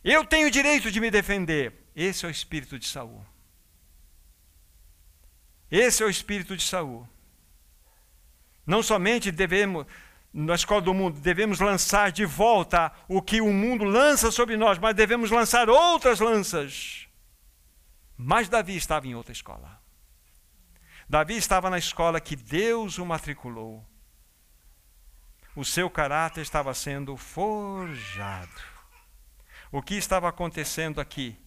Eu 0.05 0.25
tenho 0.25 0.51
direito 0.51 0.93
de 0.93 1.01
me 1.01 1.11
defender. 1.11 1.73
Esse 1.95 2.25
é 2.25 2.29
o 2.29 2.31
espírito 2.31 2.79
de 2.79 2.87
Saul. 2.87 3.25
Esse 5.69 6.03
é 6.03 6.07
o 6.07 6.11
espírito 6.11 6.57
de 6.57 6.63
Saul. 6.63 7.09
Não 8.65 8.83
somente 8.83 9.33
devemos, 9.33 9.87
na 10.33 10.55
escola 10.55 10.83
do 10.83 10.95
mundo, 10.95 11.19
devemos 11.19 11.59
lançar 11.59 12.13
de 12.13 12.25
volta 12.25 12.93
o 13.09 13.21
que 13.21 13.41
o 13.41 13.53
mundo 13.53 13.85
lança 13.85 14.31
sobre 14.31 14.57
nós, 14.57 14.79
mas 14.79 14.95
devemos 14.95 15.33
lançar 15.33 15.69
outras 15.69 16.21
lanças. 16.21 17.06
Mas 18.17 18.49
Davi 18.49 18.77
estava 18.77 19.07
em 19.07 19.15
outra 19.15 19.33
escola. 19.33 19.81
Davi 21.09 21.37
estava 21.37 21.71
na 21.71 21.79
escola 21.79 22.21
que 22.21 22.35
Deus 22.35 22.99
o 22.99 23.07
matriculou. 23.07 23.87
O 25.55 25.65
seu 25.65 25.89
caráter 25.89 26.41
estava 26.41 26.75
sendo 26.75 27.17
forjado. 27.17 28.61
O 29.71 29.83
que 29.83 29.95
estava 29.95 30.29
acontecendo 30.29 31.01
aqui? 31.01 31.39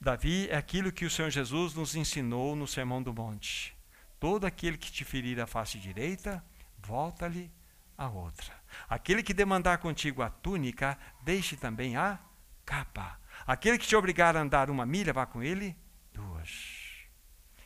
Davi 0.00 0.48
é 0.50 0.56
aquilo 0.56 0.92
que 0.92 1.04
o 1.04 1.10
Senhor 1.10 1.30
Jesus 1.30 1.74
nos 1.74 1.94
ensinou 1.94 2.56
no 2.56 2.66
Sermão 2.66 3.02
do 3.02 3.14
Monte. 3.14 3.76
Todo 4.18 4.44
aquele 4.44 4.76
que 4.76 4.90
te 4.90 5.04
ferir 5.04 5.40
a 5.40 5.46
face 5.46 5.78
direita, 5.78 6.44
volta-lhe 6.78 7.50
a 7.96 8.08
outra. 8.08 8.52
Aquele 8.88 9.22
que 9.22 9.32
demandar 9.32 9.78
contigo 9.78 10.22
a 10.22 10.30
túnica, 10.30 10.98
deixe 11.22 11.56
também 11.56 11.96
a 11.96 12.18
capa. 12.64 13.18
Aquele 13.46 13.78
que 13.78 13.86
te 13.86 13.96
obrigar 13.96 14.36
a 14.36 14.40
andar 14.40 14.70
uma 14.70 14.86
milha, 14.86 15.12
vá 15.12 15.26
com 15.26 15.42
ele 15.42 15.76
duas. 16.12 16.82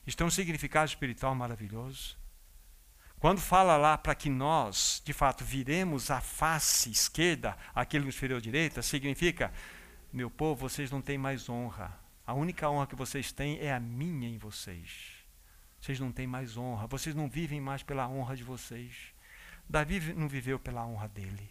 Isto 0.07 0.23
é 0.23 0.27
um 0.27 0.31
significado 0.31 0.89
espiritual 0.89 1.35
maravilhoso. 1.35 2.17
Quando 3.19 3.41
fala 3.41 3.77
lá 3.77 3.97
para 3.97 4.15
que 4.15 4.29
nós, 4.29 5.03
de 5.05 5.13
fato, 5.13 5.45
viremos 5.45 6.11
a 6.11 6.21
face 6.21 6.91
esquerda 6.91 7.57
aquele 7.75 8.03
que 8.05 8.07
nos 8.07 8.17
feriu 8.17 8.41
direita, 8.41 8.83
significa, 8.83 9.53
meu 10.13 10.31
povo, 10.31 10.69
vocês 10.69 10.91
não 10.91 11.01
têm 11.01 11.19
mais 11.19 11.49
honra. 11.49 11.99
A 12.27 12.35
única 12.35 12.69
honra 12.69 12.87
que 12.87 12.95
vocês 12.95 13.33
têm 13.33 13.59
é 13.59 13.73
a 13.73 13.81
minha 13.81 14.29
em 14.29 14.37
vocês. 14.39 15.25
Vocês 15.81 15.99
não 15.99 16.13
têm 16.13 16.27
mais 16.27 16.57
honra. 16.57 16.87
Vocês 16.87 17.15
não 17.15 17.29
vivem 17.29 17.61
mais 17.61 17.83
pela 17.83 18.09
honra 18.09 18.37
de 18.37 18.45
vocês. 18.45 19.15
Davi 19.69 20.13
não 20.15 20.29
viveu 20.29 20.59
pela 20.59 20.87
honra 20.87 21.09
dele. 21.09 21.51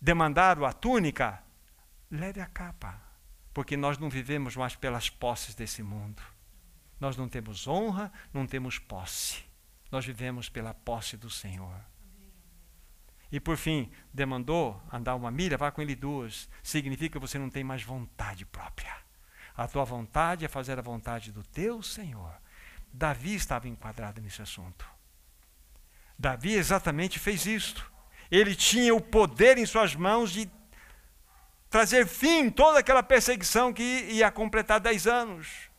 Demandaram 0.00 0.64
a 0.64 0.72
túnica, 0.72 1.42
leve 2.12 2.40
a 2.40 2.46
capa 2.46 3.12
porque 3.52 3.76
nós 3.76 3.98
não 3.98 4.08
vivemos 4.08 4.56
mais 4.56 4.74
pelas 4.74 5.10
posses 5.10 5.54
desse 5.54 5.82
mundo. 5.82 6.22
Nós 6.98 7.16
não 7.16 7.28
temos 7.28 7.66
honra, 7.66 8.12
não 8.32 8.46
temos 8.46 8.78
posse. 8.78 9.44
Nós 9.90 10.06
vivemos 10.06 10.48
pela 10.48 10.72
posse 10.72 11.16
do 11.16 11.28
Senhor. 11.28 11.74
E 13.30 13.40
por 13.40 13.56
fim, 13.56 13.90
demandou 14.12 14.80
andar 14.92 15.14
uma 15.14 15.30
milha, 15.30 15.58
vá 15.58 15.70
com 15.70 15.82
ele 15.82 15.94
duas. 15.94 16.48
Significa 16.62 17.18
que 17.18 17.26
você 17.26 17.38
não 17.38 17.50
tem 17.50 17.64
mais 17.64 17.82
vontade 17.82 18.44
própria. 18.44 18.94
A 19.54 19.66
tua 19.66 19.84
vontade 19.84 20.44
é 20.44 20.48
fazer 20.48 20.78
a 20.78 20.82
vontade 20.82 21.30
do 21.30 21.42
teu 21.42 21.82
Senhor. 21.82 22.34
Davi 22.92 23.34
estava 23.34 23.68
enquadrado 23.68 24.20
nesse 24.20 24.40
assunto. 24.40 24.86
Davi 26.18 26.54
exatamente 26.54 27.18
fez 27.18 27.46
isto. 27.46 27.90
Ele 28.30 28.54
tinha 28.54 28.94
o 28.94 29.00
poder 29.00 29.58
em 29.58 29.66
suas 29.66 29.94
mãos 29.94 30.30
de 30.30 30.50
trazer 31.72 32.06
fim 32.06 32.50
toda 32.50 32.78
aquela 32.78 33.02
perseguição 33.02 33.72
que 33.72 33.82
ia 33.82 34.30
completar 34.30 34.78
dez 34.78 35.06
anos. 35.06 35.70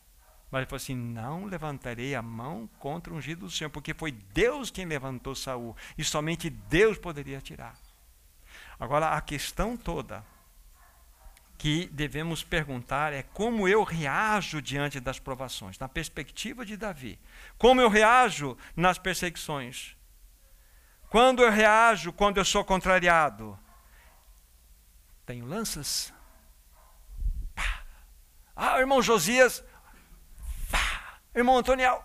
Mas 0.50 0.60
ele 0.60 0.66
falou 0.66 0.76
assim: 0.76 0.96
não 0.96 1.46
levantarei 1.46 2.16
a 2.16 2.20
mão 2.20 2.68
contra 2.78 3.12
o 3.12 3.16
ungido 3.16 3.46
do 3.46 3.50
Senhor, 3.50 3.70
porque 3.70 3.94
foi 3.94 4.10
Deus 4.10 4.70
quem 4.70 4.84
levantou 4.84 5.36
Saul, 5.36 5.76
e 5.96 6.04
somente 6.04 6.50
Deus 6.50 6.98
poderia 6.98 7.40
tirar. 7.40 7.74
Agora, 8.78 9.10
a 9.10 9.20
questão 9.20 9.76
toda 9.76 10.24
que 11.56 11.86
devemos 11.92 12.42
perguntar 12.42 13.12
é 13.12 13.22
como 13.22 13.68
eu 13.68 13.84
reajo 13.84 14.60
diante 14.60 14.98
das 14.98 15.20
provações, 15.20 15.78
na 15.78 15.88
perspectiva 15.88 16.66
de 16.66 16.76
Davi. 16.76 17.18
Como 17.56 17.80
eu 17.80 17.88
reajo 17.88 18.58
nas 18.76 18.98
perseguições? 18.98 19.96
Quando 21.08 21.44
eu 21.44 21.52
reajo 21.52 22.12
quando 22.12 22.38
eu 22.38 22.44
sou 22.44 22.64
contrariado? 22.64 23.56
Tenho 25.26 25.46
lanças. 25.46 26.12
Pá. 27.54 27.84
Ah, 28.54 28.78
irmão 28.78 29.02
Josias. 29.02 29.64
Pá. 30.70 31.20
Irmão 31.34 31.58
Antoniel. 31.58 32.04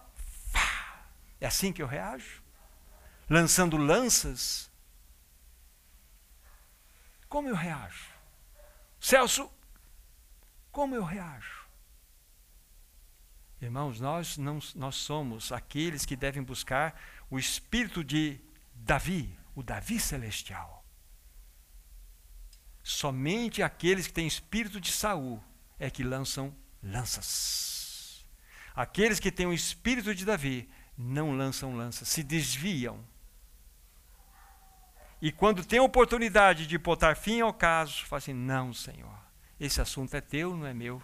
Pá. 0.54 1.04
É 1.40 1.48
assim 1.48 1.74
que 1.74 1.82
eu 1.82 1.88
reajo? 1.88 2.42
Lançando 3.30 3.78
lanças? 3.78 4.72
Como 7.28 7.48
eu 7.48 7.56
reajo? 7.56 8.08
Celso, 9.00 9.50
como 10.72 10.96
eu 10.96 11.04
reajo? 11.04 11.60
Irmãos, 13.62 14.00
nós, 14.00 14.38
não, 14.38 14.60
nós 14.76 14.96
somos 14.96 15.52
aqueles 15.52 16.06
que 16.06 16.16
devem 16.16 16.42
buscar 16.42 17.00
o 17.30 17.38
espírito 17.38 18.04
de 18.04 18.40
Davi, 18.74 19.38
o 19.54 19.62
Davi 19.62 20.00
celestial. 20.00 20.79
Somente 22.90 23.62
aqueles 23.62 24.08
que 24.08 24.14
têm 24.14 24.26
espírito 24.26 24.82
de 24.82 24.92
Saul 24.92 25.40
é 25.78 25.92
que 25.92 26.04
lançam 26.04 26.52
lanças. 26.82 28.26
Aqueles 28.76 29.20
que 29.20 29.32
têm 29.32 29.46
o 29.46 29.54
espírito 29.54 30.16
de 30.16 30.26
Davi 30.26 30.68
não 30.98 31.38
lançam 31.38 31.76
lanças, 31.76 32.10
se 32.10 32.24
desviam. 32.24 33.06
E 35.22 35.32
quando 35.32 35.64
tem 35.64 35.80
oportunidade 35.80 36.66
de 36.66 36.80
botar 36.80 37.16
fim 37.16 37.42
ao 37.42 37.54
caso, 37.54 38.08
fala 38.08 38.18
assim: 38.18 38.34
não, 38.34 38.74
Senhor, 38.74 39.20
esse 39.60 39.80
assunto 39.80 40.16
é 40.16 40.22
teu, 40.22 40.58
não 40.58 40.66
é 40.66 40.74
meu. 40.74 41.00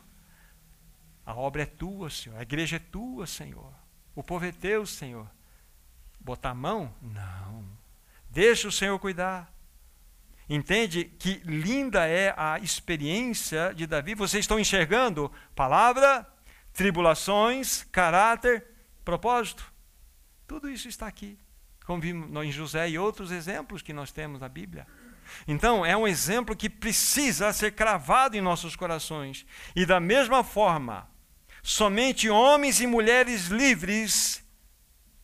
A 1.23 1.35
obra 1.35 1.61
é 1.61 1.67
tua, 1.67 2.09
Senhor. 2.09 2.39
A 2.39 2.41
igreja 2.41 2.77
é 2.77 2.79
tua, 2.79 3.27
Senhor. 3.27 3.71
O 4.15 4.23
povo 4.23 4.43
é 4.43 4.51
teu, 4.51 4.87
Senhor. 4.87 5.29
Botar 6.19 6.49
a 6.49 6.55
mão? 6.55 6.91
Não. 6.99 7.63
Deixa 8.31 8.67
o 8.67 8.71
Senhor 8.71 8.97
cuidar. 8.97 9.54
Entende 10.49 11.05
que 11.05 11.41
linda 11.43 12.05
é 12.05 12.33
a 12.37 12.59
experiência 12.59 13.73
de 13.73 13.87
Davi? 13.87 14.13
Vocês 14.13 14.43
estão 14.43 14.59
enxergando 14.59 15.31
palavra, 15.55 16.27
tribulações, 16.71 17.83
caráter, 17.91 18.65
propósito. 19.03 19.73
Tudo 20.47 20.69
isso 20.69 20.87
está 20.87 21.07
aqui, 21.07 21.39
como 21.85 21.99
vimos 22.01 22.45
em 22.45 22.51
José 22.51 22.89
e 22.89 22.99
outros 22.99 23.31
exemplos 23.31 23.81
que 23.81 23.93
nós 23.93 24.11
temos 24.11 24.39
na 24.39 24.47
Bíblia. 24.47 24.85
Então, 25.47 25.83
é 25.83 25.97
um 25.97 26.07
exemplo 26.07 26.55
que 26.55 26.69
precisa 26.69 27.51
ser 27.51 27.71
cravado 27.71 28.37
em 28.37 28.41
nossos 28.41 28.75
corações. 28.75 29.45
E 29.75 29.83
da 29.83 29.99
mesma 29.99 30.43
forma, 30.43 31.09
somente 31.63 32.29
homens 32.29 32.79
e 32.79 32.85
mulheres 32.85 33.47
livres 33.47 34.43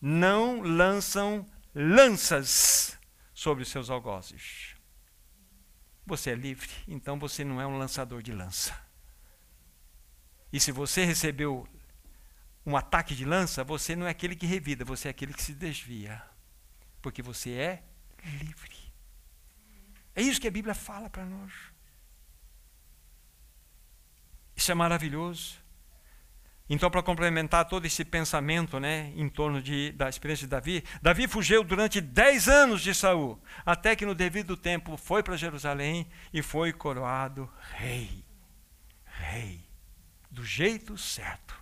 não 0.01 0.61
lançam 0.61 1.45
lanças 1.75 2.97
sobre 3.33 3.63
seus 3.63 3.91
algozes. 3.91 4.70
Você 6.05 6.31
é 6.31 6.35
livre, 6.35 6.69
então 6.87 7.17
você 7.19 7.43
não 7.43 7.61
é 7.61 7.67
um 7.67 7.77
lançador 7.77 8.21
de 8.21 8.31
lança. 8.31 8.77
E 10.51 10.59
se 10.59 10.71
você 10.71 11.05
recebeu 11.05 11.67
um 12.65 12.75
ataque 12.75 13.15
de 13.15 13.25
lança, 13.25 13.63
você 13.63 13.95
não 13.95 14.05
é 14.05 14.09
aquele 14.09 14.35
que 14.35 14.45
revida, 14.45 14.83
você 14.83 15.07
é 15.07 15.11
aquele 15.11 15.33
que 15.33 15.41
se 15.41 15.53
desvia. 15.53 16.21
Porque 17.01 17.21
você 17.21 17.51
é 17.51 17.83
livre. 18.23 18.75
É 20.15 20.21
isso 20.21 20.41
que 20.41 20.47
a 20.47 20.51
Bíblia 20.51 20.75
fala 20.75 21.09
para 21.09 21.25
nós. 21.25 21.53
Isso 24.55 24.71
é 24.71 24.75
maravilhoso. 24.75 25.60
Então, 26.73 26.89
para 26.89 27.03
complementar 27.03 27.67
todo 27.67 27.85
esse 27.85 28.05
pensamento 28.05 28.79
né, 28.79 29.11
em 29.17 29.27
torno 29.27 29.61
de, 29.61 29.91
da 29.91 30.07
experiência 30.07 30.47
de 30.47 30.51
Davi, 30.51 30.85
Davi 31.01 31.27
fugiu 31.27 31.65
durante 31.65 31.99
dez 31.99 32.47
anos 32.47 32.81
de 32.81 32.95
Saul, 32.95 33.37
até 33.65 33.93
que 33.93 34.05
no 34.05 34.15
devido 34.15 34.55
tempo 34.55 34.95
foi 34.95 35.21
para 35.21 35.35
Jerusalém 35.35 36.07
e 36.31 36.41
foi 36.41 36.71
coroado 36.71 37.51
rei. 37.73 38.23
Rei. 39.03 39.59
Do 40.29 40.45
jeito 40.45 40.97
certo. 40.97 41.61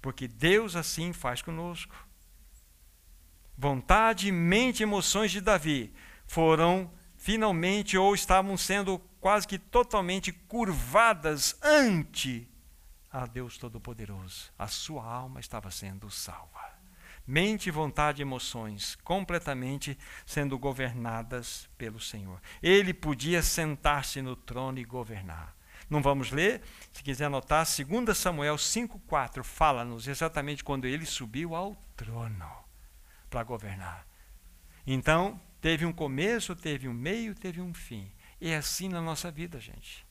Porque 0.00 0.26
Deus 0.26 0.76
assim 0.76 1.12
faz 1.12 1.42
conosco. 1.42 1.94
Vontade, 3.54 4.32
mente 4.32 4.80
e 4.80 4.84
emoções 4.84 5.30
de 5.30 5.42
Davi 5.42 5.92
foram 6.26 6.90
finalmente 7.18 7.98
ou 7.98 8.14
estavam 8.14 8.56
sendo 8.56 8.98
quase 9.20 9.46
que 9.46 9.58
totalmente 9.58 10.32
curvadas 10.32 11.54
ante 11.62 12.50
a 13.12 13.26
Deus 13.26 13.58
Todo-Poderoso. 13.58 14.50
A 14.58 14.66
sua 14.66 15.04
alma 15.04 15.38
estava 15.38 15.70
sendo 15.70 16.10
salva. 16.10 16.72
Mente, 17.26 17.70
vontade 17.70 18.20
e 18.20 18.24
emoções 18.24 18.96
completamente 19.04 19.96
sendo 20.26 20.58
governadas 20.58 21.68
pelo 21.78 22.00
Senhor. 22.00 22.40
Ele 22.62 22.92
podia 22.92 23.42
sentar-se 23.42 24.20
no 24.22 24.34
trono 24.34 24.78
e 24.78 24.84
governar. 24.84 25.54
Não 25.88 26.02
vamos 26.02 26.32
ler? 26.32 26.62
Se 26.92 27.02
quiser 27.02 27.26
anotar, 27.26 27.64
2 27.64 28.16
Samuel 28.16 28.56
5,4 28.56 29.44
fala-nos 29.44 30.08
exatamente 30.08 30.64
quando 30.64 30.86
ele 30.86 31.04
subiu 31.04 31.54
ao 31.54 31.76
trono 31.94 32.50
para 33.28 33.44
governar. 33.44 34.06
Então, 34.86 35.40
teve 35.60 35.84
um 35.86 35.92
começo, 35.92 36.56
teve 36.56 36.88
um 36.88 36.94
meio, 36.94 37.34
teve 37.34 37.60
um 37.60 37.72
fim. 37.72 38.10
E 38.40 38.48
é 38.48 38.56
assim 38.56 38.88
na 38.88 39.00
nossa 39.00 39.30
vida, 39.30 39.60
gente. 39.60 40.04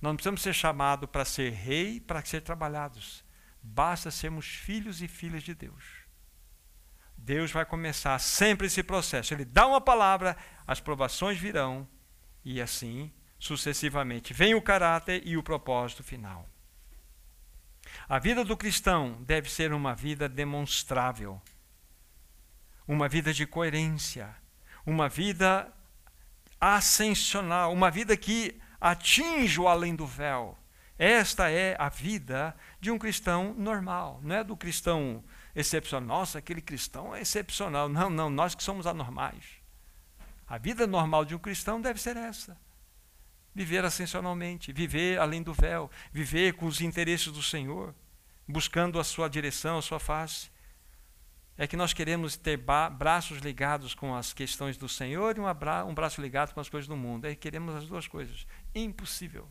Nós 0.00 0.10
não 0.10 0.16
precisamos 0.16 0.42
ser 0.42 0.52
chamados 0.52 1.08
para 1.10 1.24
ser 1.24 1.52
rei, 1.52 2.00
para 2.00 2.24
ser 2.24 2.40
trabalhados. 2.40 3.24
Basta 3.62 4.10
sermos 4.10 4.46
filhos 4.46 5.02
e 5.02 5.08
filhas 5.08 5.42
de 5.42 5.54
Deus. 5.54 5.84
Deus 7.16 7.50
vai 7.50 7.66
começar 7.66 8.18
sempre 8.20 8.68
esse 8.68 8.82
processo. 8.82 9.34
Ele 9.34 9.44
dá 9.44 9.66
uma 9.66 9.80
palavra, 9.80 10.36
as 10.66 10.80
provações 10.80 11.36
virão, 11.36 11.86
e 12.44 12.60
assim 12.60 13.12
sucessivamente. 13.38 14.32
Vem 14.32 14.54
o 14.54 14.62
caráter 14.62 15.22
e 15.26 15.36
o 15.36 15.42
propósito 15.42 16.02
final. 16.02 16.48
A 18.08 18.18
vida 18.18 18.44
do 18.44 18.56
cristão 18.56 19.22
deve 19.24 19.50
ser 19.50 19.72
uma 19.72 19.94
vida 19.94 20.28
demonstrável, 20.28 21.40
uma 22.86 23.08
vida 23.08 23.32
de 23.32 23.46
coerência, 23.46 24.34
uma 24.86 25.08
vida 25.08 25.72
ascensional, 26.60 27.72
uma 27.72 27.90
vida 27.90 28.16
que 28.16 28.60
atinge 28.80 29.60
o 29.60 29.68
além 29.68 29.94
do 29.94 30.06
véu. 30.06 30.56
Esta 30.98 31.50
é 31.50 31.76
a 31.78 31.88
vida 31.88 32.56
de 32.80 32.90
um 32.90 32.98
cristão 32.98 33.54
normal, 33.56 34.20
não 34.22 34.34
é 34.34 34.42
do 34.42 34.56
cristão 34.56 35.22
excepcional. 35.54 36.18
Nossa, 36.18 36.38
aquele 36.38 36.60
cristão 36.60 37.14
é 37.14 37.20
excepcional. 37.20 37.88
Não, 37.88 38.10
não, 38.10 38.28
nós 38.28 38.54
que 38.54 38.62
somos 38.62 38.86
anormais. 38.86 39.44
A 40.46 40.58
vida 40.58 40.86
normal 40.86 41.24
de 41.24 41.34
um 41.34 41.38
cristão 41.38 41.80
deve 41.80 42.00
ser 42.00 42.16
essa. 42.16 42.56
Viver 43.54 43.84
ascensionalmente, 43.84 44.72
viver 44.72 45.18
além 45.18 45.42
do 45.42 45.52
véu, 45.52 45.90
viver 46.12 46.54
com 46.54 46.66
os 46.66 46.80
interesses 46.80 47.32
do 47.32 47.42
Senhor, 47.42 47.94
buscando 48.46 48.98
a 48.98 49.04
sua 49.04 49.28
direção, 49.28 49.78
a 49.78 49.82
sua 49.82 50.00
face. 50.00 50.50
É 51.56 51.66
que 51.66 51.76
nós 51.76 51.92
queremos 51.92 52.36
ter 52.36 52.56
braços 52.56 53.38
ligados 53.38 53.92
com 53.92 54.14
as 54.14 54.32
questões 54.32 54.76
do 54.76 54.88
Senhor 54.88 55.36
e 55.36 55.40
um, 55.40 55.46
um 55.88 55.94
braço 55.94 56.22
ligado 56.22 56.54
com 56.54 56.60
as 56.60 56.68
coisas 56.68 56.86
do 56.86 56.96
mundo. 56.96 57.26
É 57.26 57.30
que 57.30 57.36
queremos 57.36 57.74
as 57.74 57.86
duas 57.86 58.06
coisas. 58.06 58.46
Impossível. 58.74 59.48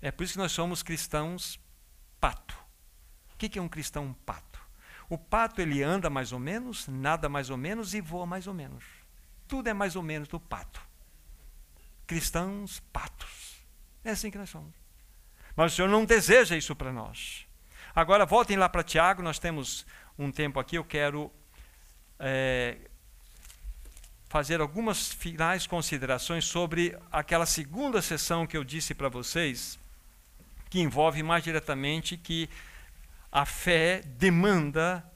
É 0.00 0.10
por 0.10 0.24
isso 0.24 0.34
que 0.34 0.38
nós 0.38 0.52
somos 0.52 0.82
cristãos 0.82 1.58
pato. 2.20 2.56
O 3.32 3.36
que 3.36 3.58
é 3.58 3.62
um 3.62 3.68
cristão 3.68 4.14
pato? 4.24 4.60
O 5.08 5.18
pato 5.18 5.60
ele 5.60 5.82
anda 5.82 6.08
mais 6.08 6.32
ou 6.32 6.38
menos, 6.38 6.88
nada 6.88 7.28
mais 7.28 7.50
ou 7.50 7.56
menos 7.56 7.94
e 7.94 8.00
voa 8.00 8.26
mais 8.26 8.46
ou 8.46 8.54
menos. 8.54 8.84
Tudo 9.46 9.68
é 9.68 9.74
mais 9.74 9.96
ou 9.96 10.02
menos 10.02 10.28
do 10.28 10.40
pato. 10.40 10.80
Cristãos 12.06 12.80
patos. 12.92 13.64
É 14.02 14.10
assim 14.10 14.30
que 14.30 14.38
nós 14.38 14.50
somos. 14.50 14.74
Mas 15.56 15.72
o 15.72 15.76
Senhor 15.76 15.88
não 15.88 16.04
deseja 16.04 16.56
isso 16.56 16.74
para 16.74 16.92
nós. 16.92 17.46
Agora 17.94 18.26
voltem 18.26 18.56
lá 18.56 18.68
para 18.68 18.82
Tiago, 18.82 19.22
nós 19.22 19.38
temos 19.38 19.86
um 20.18 20.30
tempo 20.30 20.58
aqui, 20.58 20.76
eu 20.76 20.84
quero 20.84 21.30
é, 22.18 22.90
fazer 24.34 24.60
algumas 24.60 25.12
finais 25.12 25.64
considerações 25.64 26.44
sobre 26.44 26.98
aquela 27.12 27.46
segunda 27.46 28.02
sessão 28.02 28.48
que 28.48 28.56
eu 28.56 28.64
disse 28.64 28.92
para 28.92 29.08
vocês, 29.08 29.78
que 30.68 30.80
envolve 30.80 31.22
mais 31.22 31.44
diretamente 31.44 32.16
que 32.16 32.50
a 33.30 33.46
fé 33.46 34.02
demanda 34.18 35.08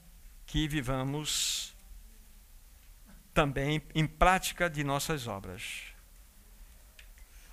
que 0.45 0.69
vivamos 0.69 1.75
também 3.33 3.81
em 3.93 4.07
prática 4.07 4.69
de 4.69 4.85
nossas 4.85 5.27
obras. 5.27 5.63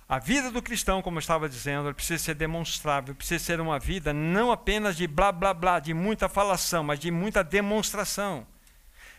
A 0.07 0.19
vida 0.19 0.49
do 0.49 0.61
cristão, 0.61 1.01
como 1.01 1.17
eu 1.17 1.19
estava 1.19 1.49
dizendo, 1.49 1.93
precisa 1.93 2.23
ser 2.23 2.35
demonstrável, 2.35 3.13
precisa 3.13 3.43
ser 3.43 3.59
uma 3.59 3.77
vida 3.77 4.13
não 4.13 4.53
apenas 4.53 4.95
de 4.95 5.05
blá 5.05 5.33
blá 5.33 5.53
blá, 5.53 5.81
de 5.81 5.93
muita 5.93 6.29
falação, 6.29 6.81
mas 6.81 6.97
de 6.97 7.11
muita 7.11 7.43
demonstração. 7.43 8.47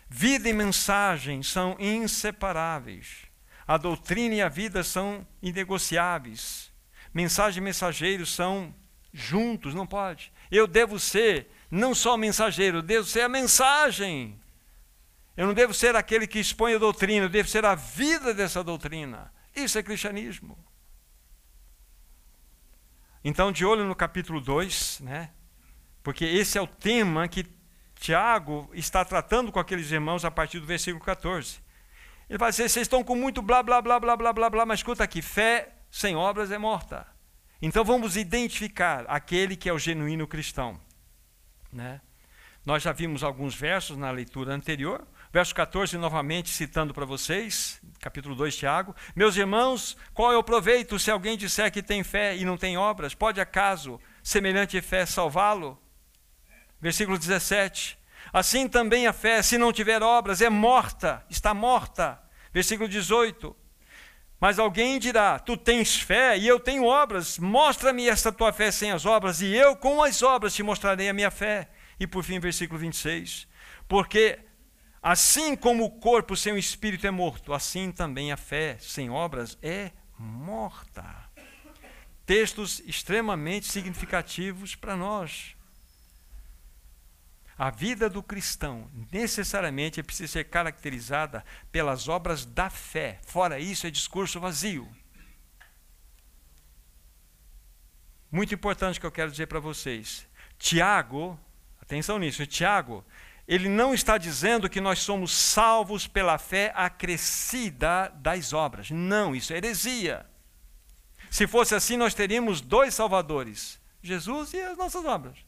Vida 0.08 0.48
e 0.48 0.52
mensagem 0.52 1.42
são 1.42 1.76
inseparáveis. 1.78 3.26
A 3.66 3.76
doutrina 3.76 4.36
e 4.36 4.42
a 4.42 4.48
vida 4.48 4.82
são 4.82 5.26
inegociáveis. 5.42 6.72
Mensagem 7.12 7.60
e 7.60 7.64
mensageiro 7.64 8.24
são 8.24 8.74
juntos, 9.12 9.74
não 9.74 9.86
pode. 9.86 10.32
Eu 10.50 10.66
devo 10.66 10.98
ser 10.98 11.50
não 11.70 11.94
só 11.94 12.16
mensageiro, 12.16 12.78
eu 12.78 12.82
devo 12.82 13.06
ser 13.06 13.20
a 13.22 13.28
mensagem. 13.28 14.40
Eu 15.36 15.46
não 15.46 15.54
devo 15.54 15.74
ser 15.74 15.94
aquele 15.94 16.26
que 16.26 16.38
expõe 16.38 16.74
a 16.74 16.78
doutrina, 16.78 17.26
eu 17.26 17.30
devo 17.30 17.48
ser 17.48 17.64
a 17.64 17.74
vida 17.74 18.32
dessa 18.32 18.64
doutrina. 18.64 19.32
Isso 19.54 19.78
é 19.78 19.82
cristianismo. 19.82 20.58
Então, 23.22 23.52
de 23.52 23.64
olho 23.64 23.84
no 23.84 23.94
capítulo 23.94 24.40
2, 24.40 25.00
né? 25.00 25.30
porque 26.02 26.24
esse 26.24 26.56
é 26.56 26.62
o 26.62 26.66
tema 26.66 27.28
que 27.28 27.44
Tiago 27.98 28.70
está 28.72 29.04
tratando 29.04 29.50
com 29.50 29.58
aqueles 29.58 29.90
irmãos 29.90 30.24
a 30.24 30.30
partir 30.30 30.60
do 30.60 30.66
versículo 30.66 31.04
14. 31.04 31.58
Ele 32.28 32.38
vai 32.38 32.50
dizer: 32.50 32.68
vocês 32.68 32.84
estão 32.84 33.02
com 33.02 33.14
muito 33.14 33.42
blá, 33.42 33.62
blá, 33.62 33.82
blá, 33.82 33.98
blá, 33.98 34.16
blá, 34.16 34.32
blá, 34.32 34.50
blá, 34.50 34.66
mas 34.66 34.80
escuta 34.80 35.02
aqui: 35.02 35.20
fé 35.20 35.70
sem 35.90 36.14
obras 36.14 36.50
é 36.50 36.58
morta. 36.58 37.06
Então 37.60 37.84
vamos 37.84 38.16
identificar 38.16 39.04
aquele 39.08 39.56
que 39.56 39.68
é 39.68 39.72
o 39.72 39.78
genuíno 39.78 40.26
cristão. 40.28 40.80
Né? 41.72 42.00
Nós 42.64 42.82
já 42.82 42.92
vimos 42.92 43.24
alguns 43.24 43.54
versos 43.54 43.96
na 43.96 44.10
leitura 44.10 44.54
anterior. 44.54 45.06
Verso 45.30 45.54
14, 45.54 45.98
novamente 45.98 46.48
citando 46.48 46.94
para 46.94 47.04
vocês, 47.04 47.80
capítulo 48.00 48.34
2 48.34 48.54
de 48.54 48.60
Tiago. 48.60 48.94
Meus 49.14 49.36
irmãos, 49.36 49.96
qual 50.14 50.32
é 50.32 50.36
o 50.38 50.42
proveito 50.42 50.98
se 50.98 51.10
alguém 51.10 51.36
disser 51.36 51.70
que 51.70 51.82
tem 51.82 52.02
fé 52.02 52.34
e 52.36 52.44
não 52.44 52.56
tem 52.56 52.78
obras? 52.78 53.14
Pode 53.14 53.40
acaso 53.40 54.00
semelhante 54.22 54.80
fé 54.80 55.04
salvá-lo? 55.04 55.78
Versículo 56.80 57.18
17. 57.18 57.98
Assim 58.32 58.68
também 58.68 59.06
a 59.06 59.12
fé, 59.12 59.42
se 59.42 59.56
não 59.56 59.72
tiver 59.72 60.02
obras, 60.02 60.40
é 60.40 60.50
morta, 60.50 61.24
está 61.30 61.54
morta. 61.54 62.20
Versículo 62.52 62.88
18. 62.88 63.54
Mas 64.40 64.58
alguém 64.58 64.98
dirá: 64.98 65.38
Tu 65.38 65.56
tens 65.56 65.96
fé 65.96 66.38
e 66.38 66.46
eu 66.46 66.60
tenho 66.60 66.84
obras, 66.84 67.38
mostra-me 67.38 68.08
esta 68.08 68.30
tua 68.30 68.52
fé 68.52 68.70
sem 68.70 68.92
as 68.92 69.04
obras, 69.04 69.40
e 69.40 69.52
eu 69.52 69.74
com 69.76 70.02
as 70.02 70.22
obras 70.22 70.54
te 70.54 70.62
mostrarei 70.62 71.08
a 71.08 71.14
minha 71.14 71.30
fé. 71.30 71.68
E 71.98 72.06
por 72.06 72.22
fim, 72.22 72.38
versículo 72.38 72.78
26. 72.78 73.48
Porque 73.88 74.38
assim 75.02 75.56
como 75.56 75.84
o 75.84 75.90
corpo 75.90 76.36
sem 76.36 76.52
o 76.52 76.58
espírito 76.58 77.06
é 77.06 77.10
morto, 77.10 77.52
assim 77.52 77.90
também 77.90 78.30
a 78.30 78.36
fé 78.36 78.76
sem 78.78 79.10
obras 79.10 79.58
é 79.62 79.90
morta. 80.16 81.28
Textos 82.24 82.80
extremamente 82.80 83.66
significativos 83.66 84.74
para 84.74 84.94
nós. 84.94 85.56
A 87.58 87.70
vida 87.70 88.08
do 88.08 88.22
cristão 88.22 88.88
necessariamente 89.10 90.00
precisa 90.00 90.34
ser 90.34 90.44
caracterizada 90.44 91.44
pelas 91.72 92.06
obras 92.06 92.44
da 92.44 92.70
fé. 92.70 93.18
Fora 93.26 93.58
isso, 93.58 93.84
é 93.84 93.90
discurso 93.90 94.38
vazio. 94.38 94.88
Muito 98.30 98.54
importante 98.54 99.00
que 99.00 99.06
eu 99.06 99.10
quero 99.10 99.32
dizer 99.32 99.48
para 99.48 99.58
vocês. 99.58 100.24
Tiago, 100.56 101.36
atenção 101.82 102.16
nisso, 102.16 102.46
Tiago, 102.46 103.04
ele 103.46 103.68
não 103.68 103.92
está 103.92 104.18
dizendo 104.18 104.70
que 104.70 104.80
nós 104.80 105.00
somos 105.00 105.32
salvos 105.32 106.06
pela 106.06 106.38
fé 106.38 106.72
acrescida 106.76 108.08
das 108.16 108.52
obras. 108.52 108.88
Não, 108.90 109.34
isso 109.34 109.52
é 109.52 109.56
heresia. 109.56 110.24
Se 111.28 111.46
fosse 111.48 111.74
assim, 111.74 111.96
nós 111.96 112.14
teríamos 112.14 112.60
dois 112.60 112.94
salvadores: 112.94 113.80
Jesus 114.00 114.52
e 114.52 114.60
as 114.60 114.78
nossas 114.78 115.04
obras. 115.04 115.47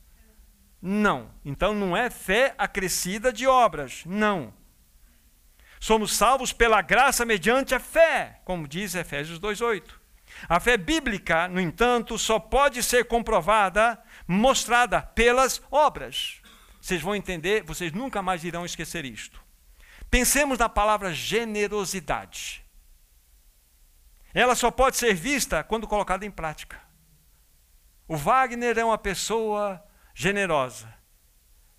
Não. 0.81 1.31
Então 1.45 1.75
não 1.75 1.97
é 1.97 2.09
fé 2.09 2.55
acrescida 2.57 3.33
de 3.33 3.47
obras. 3.47 4.03
Não. 4.07 4.53
Somos 5.79 6.15
salvos 6.15 6.53
pela 6.53 6.83
graça 6.83 7.25
mediante 7.25 7.75
a 7.75 7.81
fé, 7.81 8.41
como 8.45 8.69
diz 8.69 8.95
Efésios 8.95 9.39
2:8. 9.39 9.99
A 10.49 10.61
fé 10.61 10.77
bíblica, 10.77 11.49
no 11.49 11.61
entanto, 11.61 12.19
só 12.19 12.39
pode 12.39 12.83
ser 12.83 13.05
comprovada, 13.07 14.01
mostrada 14.27 15.03
pelas 15.03 15.61
obras. 15.71 16.41
Vocês 16.81 17.03
vão 17.03 17.15
entender, 17.15 17.63
vocês 17.63 17.93
nunca 17.93 18.23
mais 18.23 18.45
irão 18.45 18.65
esquecer 18.65 19.05
isto. 19.05 19.43
Pensemos 20.11 20.59
na 20.59 20.69
palavra 20.69 21.13
generosidade. 21.13 22.65
Ela 24.33 24.55
só 24.55 24.71
pode 24.71 24.97
ser 24.97 25.15
vista 25.15 25.63
quando 25.63 25.87
colocada 25.87 26.25
em 26.25 26.31
prática. 26.31 26.81
O 28.07 28.17
Wagner 28.17 28.79
é 28.79 28.85
uma 28.85 28.99
pessoa 28.99 29.83
generosa. 30.15 30.93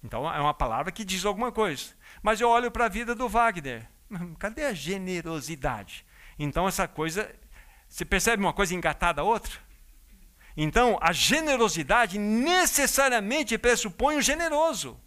Então 0.04 0.32
é 0.32 0.40
uma 0.40 0.54
palavra 0.54 0.92
que 0.92 1.06
diz 1.06 1.26
alguma 1.26 1.52
coisa. 1.52 1.94
Mas 2.22 2.42
eu 2.42 2.50
olho 2.50 2.72
para 2.72 2.86
a 2.86 2.90
vida 2.90 3.14
do 3.14 3.30
Wagner. 3.30 3.88
Cadê 4.40 4.66
a 4.66 4.74
generosidade? 4.74 6.06
Então 6.40 6.68
essa 6.68 6.88
coisa 6.88 7.30
você 7.92 8.06
percebe 8.06 8.42
uma 8.42 8.54
coisa 8.54 8.74
engatada 8.74 9.20
a 9.20 9.24
outra? 9.26 9.52
Então, 10.56 10.98
a 11.02 11.12
generosidade 11.12 12.18
necessariamente 12.18 13.58
pressupõe 13.58 14.16
o 14.16 14.22
generoso. 14.22 14.98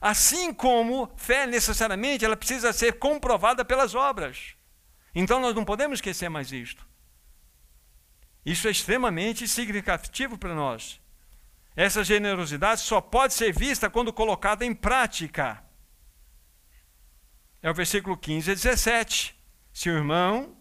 Assim 0.00 0.52
como 0.52 1.12
fé 1.16 1.46
necessariamente 1.46 2.24
ela 2.24 2.36
precisa 2.36 2.72
ser 2.72 2.98
comprovada 2.98 3.64
pelas 3.64 3.94
obras. 3.94 4.56
Então 5.14 5.38
nós 5.38 5.54
não 5.54 5.64
podemos 5.64 5.98
esquecer 5.98 6.28
mais 6.28 6.50
isto. 6.50 6.84
Isso 8.44 8.66
é 8.66 8.70
extremamente 8.72 9.46
significativo 9.46 10.36
para 10.36 10.54
nós. 10.54 10.99
Essa 11.80 12.04
generosidade 12.04 12.82
só 12.82 13.00
pode 13.00 13.32
ser 13.32 13.54
vista 13.54 13.88
quando 13.88 14.12
colocada 14.12 14.66
em 14.66 14.74
prática. 14.74 15.64
É 17.62 17.70
o 17.70 17.74
versículo 17.74 18.18
15 18.18 18.50
a 18.50 18.54
17. 18.54 19.34
Se 19.72 19.88
o 19.88 19.96
irmão 19.96 20.58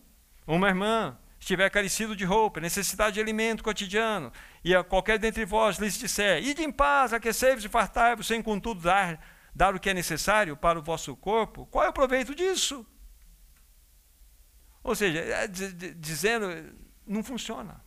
uma 0.48 0.70
irmã 0.70 1.20
estiver 1.38 1.70
carecido 1.70 2.16
de 2.16 2.24
roupa, 2.24 2.62
necessidade 2.62 3.16
de 3.16 3.20
alimento 3.20 3.66
cotidiano, 3.66 4.32
e 4.64 4.74
a 4.74 4.82
qualquer 4.82 5.20
dentre 5.20 5.44
vós 5.44 5.78
lhes 5.78 6.00
disser, 6.00 6.42
ide 6.42 6.64
em 6.64 6.72
paz, 6.72 7.12
aquecei-vos 7.12 7.66
e 7.66 7.68
fartai-vos, 7.68 8.26
sem 8.26 8.42
contudo 8.42 8.80
dar, 8.80 9.20
dar 9.54 9.76
o 9.76 9.80
que 9.80 9.90
é 9.90 9.94
necessário 9.94 10.56
para 10.56 10.80
o 10.80 10.82
vosso 10.82 11.18
corpo, 11.18 11.66
qual 11.66 11.84
é 11.84 11.90
o 11.90 11.94
proveito 11.94 12.34
disso? 12.34 12.88
Ou 14.82 14.96
seja, 14.96 15.20
é, 15.20 15.48
dizendo, 15.50 16.48
não 17.06 17.22
funciona. 17.22 17.84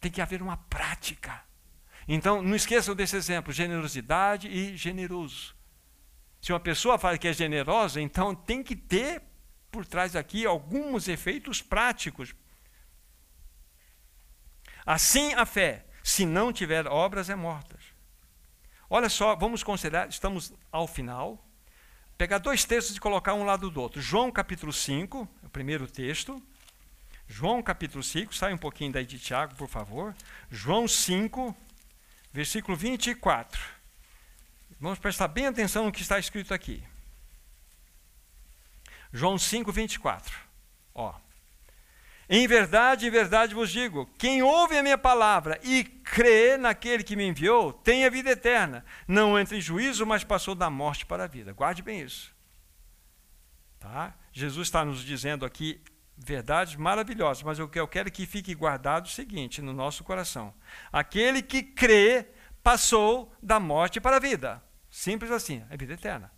Tem 0.00 0.10
que 0.10 0.20
haver 0.20 0.42
uma 0.42 0.56
prática. 0.56 1.45
Então, 2.08 2.40
não 2.40 2.54
esqueçam 2.54 2.94
desse 2.94 3.16
exemplo: 3.16 3.52
generosidade 3.52 4.48
e 4.48 4.76
generoso. 4.76 5.54
Se 6.40 6.52
uma 6.52 6.60
pessoa 6.60 6.98
fala 6.98 7.18
que 7.18 7.26
é 7.26 7.32
generosa, 7.32 8.00
então 8.00 8.34
tem 8.34 8.62
que 8.62 8.76
ter 8.76 9.22
por 9.70 9.84
trás 9.84 10.14
aqui 10.14 10.46
alguns 10.46 11.08
efeitos 11.08 11.60
práticos. 11.60 12.34
Assim 14.84 15.34
a 15.34 15.44
fé, 15.44 15.84
se 16.02 16.24
não 16.24 16.52
tiver 16.52 16.86
obras, 16.86 17.28
é 17.28 17.34
morta. 17.34 17.76
Olha 18.88 19.08
só, 19.08 19.34
vamos 19.34 19.64
considerar, 19.64 20.08
estamos 20.08 20.52
ao 20.70 20.86
final, 20.86 21.44
pegar 22.16 22.38
dois 22.38 22.64
textos 22.64 22.96
e 22.96 23.00
colocar 23.00 23.34
um 23.34 23.44
lado 23.44 23.68
do 23.68 23.80
outro. 23.82 24.00
João 24.00 24.30
capítulo 24.30 24.72
5, 24.72 25.28
o 25.42 25.48
primeiro 25.48 25.90
texto. 25.90 26.40
João 27.26 27.60
capítulo 27.60 28.04
5, 28.04 28.32
sai 28.32 28.54
um 28.54 28.58
pouquinho 28.58 28.92
daí 28.92 29.04
de 29.04 29.18
Tiago, 29.18 29.56
por 29.56 29.68
favor. 29.68 30.14
João 30.48 30.86
5, 30.86 31.56
versículo 32.36 32.76
24. 32.76 33.58
Vamos 34.78 34.98
prestar 34.98 35.26
bem 35.28 35.46
atenção 35.46 35.86
no 35.86 35.92
que 35.92 36.02
está 36.02 36.18
escrito 36.18 36.52
aqui. 36.52 36.82
João 39.10 39.38
5, 39.38 39.72
24. 39.72 40.36
Ó. 40.94 41.14
Em 42.28 42.46
verdade, 42.46 43.06
em 43.06 43.10
verdade 43.10 43.54
vos 43.54 43.70
digo: 43.70 44.04
quem 44.18 44.42
ouve 44.42 44.76
a 44.76 44.82
minha 44.82 44.98
palavra 44.98 45.58
e 45.62 45.82
crê 45.82 46.58
naquele 46.58 47.02
que 47.02 47.16
me 47.16 47.24
enviou, 47.24 47.72
tem 47.72 48.04
a 48.04 48.10
vida 48.10 48.30
eterna. 48.30 48.84
Não 49.08 49.38
entra 49.38 49.56
em 49.56 49.60
juízo, 49.60 50.04
mas 50.04 50.22
passou 50.22 50.54
da 50.54 50.68
morte 50.68 51.06
para 51.06 51.24
a 51.24 51.28
vida. 51.28 51.54
Guarde 51.54 51.80
bem 51.80 52.02
isso. 52.02 52.34
Tá? 53.80 54.14
Jesus 54.30 54.68
está 54.68 54.84
nos 54.84 55.02
dizendo 55.02 55.46
aqui 55.46 55.80
verdades 56.16 56.76
maravilhosas, 56.76 57.42
mas 57.42 57.58
o 57.58 57.68
que 57.68 57.78
eu 57.78 57.86
quero 57.86 58.10
que 58.10 58.26
fique 58.26 58.54
guardado 58.54 59.06
é 59.06 59.08
o 59.08 59.12
seguinte 59.12 59.60
no 59.60 59.72
nosso 59.72 60.02
coração: 60.02 60.54
aquele 60.92 61.42
que 61.42 61.62
crê 61.62 62.26
passou 62.62 63.32
da 63.42 63.60
morte 63.60 64.00
para 64.00 64.16
a 64.16 64.20
vida. 64.20 64.62
Simples 64.90 65.30
assim, 65.30 65.64
é 65.68 65.76
vida 65.76 65.94
eterna. 65.94 66.32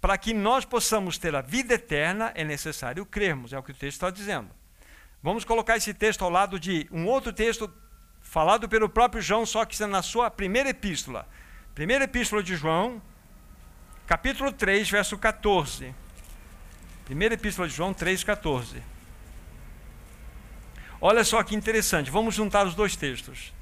Para 0.00 0.16
que 0.16 0.32
nós 0.32 0.64
possamos 0.64 1.18
ter 1.18 1.34
a 1.34 1.40
vida 1.40 1.74
eterna, 1.74 2.32
é 2.34 2.44
necessário 2.44 3.04
crermos, 3.04 3.52
é 3.52 3.58
o 3.58 3.62
que 3.62 3.72
o 3.72 3.74
texto 3.74 3.96
está 3.96 4.10
dizendo. 4.10 4.50
Vamos 5.22 5.44
colocar 5.44 5.76
esse 5.76 5.92
texto 5.92 6.22
ao 6.22 6.30
lado 6.30 6.58
de 6.58 6.88
um 6.92 7.06
outro 7.06 7.32
texto 7.32 7.72
falado 8.20 8.68
pelo 8.68 8.88
próprio 8.88 9.20
João, 9.20 9.44
só 9.44 9.64
que 9.64 9.84
na 9.86 10.02
sua 10.02 10.30
primeira 10.30 10.70
epístola. 10.70 11.28
Primeira 11.74 12.04
epístola 12.04 12.42
de 12.42 12.56
João, 12.56 13.02
capítulo 14.06 14.52
3, 14.52 14.88
verso 14.88 15.18
14. 15.18 15.94
Primeira 17.08 17.34
epístola 17.34 17.66
de 17.66 17.74
João 17.74 17.92
3, 17.92 18.22
14. 18.22 18.80
Olha 21.00 21.24
só 21.24 21.42
que 21.42 21.56
interessante, 21.56 22.08
vamos 22.08 22.36
juntar 22.36 22.64
os 22.64 22.76
dois 22.76 22.94
textos. 22.94 23.52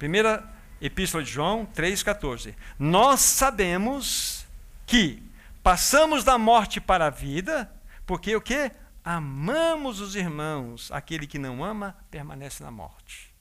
Primeira 0.00 0.44
epístola 0.80 1.22
de 1.22 1.30
João 1.30 1.64
3, 1.64 2.02
14. 2.02 2.56
Nós 2.76 3.20
sabemos 3.20 4.44
que 4.84 5.22
Passamos 5.64 6.22
da 6.22 6.36
morte 6.36 6.78
para 6.78 7.06
a 7.06 7.10
vida, 7.10 7.72
porque 8.04 8.36
o 8.36 8.40
que? 8.40 8.70
Amamos 9.02 9.98
os 9.98 10.14
irmãos. 10.14 10.92
Aquele 10.92 11.26
que 11.26 11.38
não 11.38 11.64
ama 11.64 11.96
permanece 12.10 12.62
na 12.62 12.70
morte. 12.70 13.34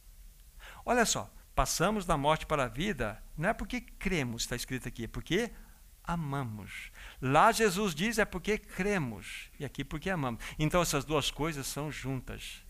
Olha 0.86 1.06
só, 1.06 1.30
passamos 1.54 2.06
da 2.06 2.16
morte 2.16 2.46
para 2.46 2.64
a 2.64 2.70
vida, 2.70 3.22
não 3.38 3.50
é 3.50 3.54
porque 3.54 3.82
cremos, 3.82 4.44
está 4.44 4.56
escrito 4.56 4.88
aqui, 4.88 5.04
é 5.04 5.08
porque 5.08 5.52
amamos. 6.02 6.93
Lá 7.26 7.54
Jesus 7.54 7.96
diz 7.96 8.20
é 8.20 8.26
porque 8.26 8.58
cremos, 8.58 9.50
e 9.58 9.64
aqui 9.64 9.82
porque 9.82 10.10
amamos. 10.10 10.44
Então 10.60 10.82
essas 10.82 11.06
duas 11.06 11.32
coisas 11.32 11.66
são 11.66 11.90
juntas. 11.90 12.62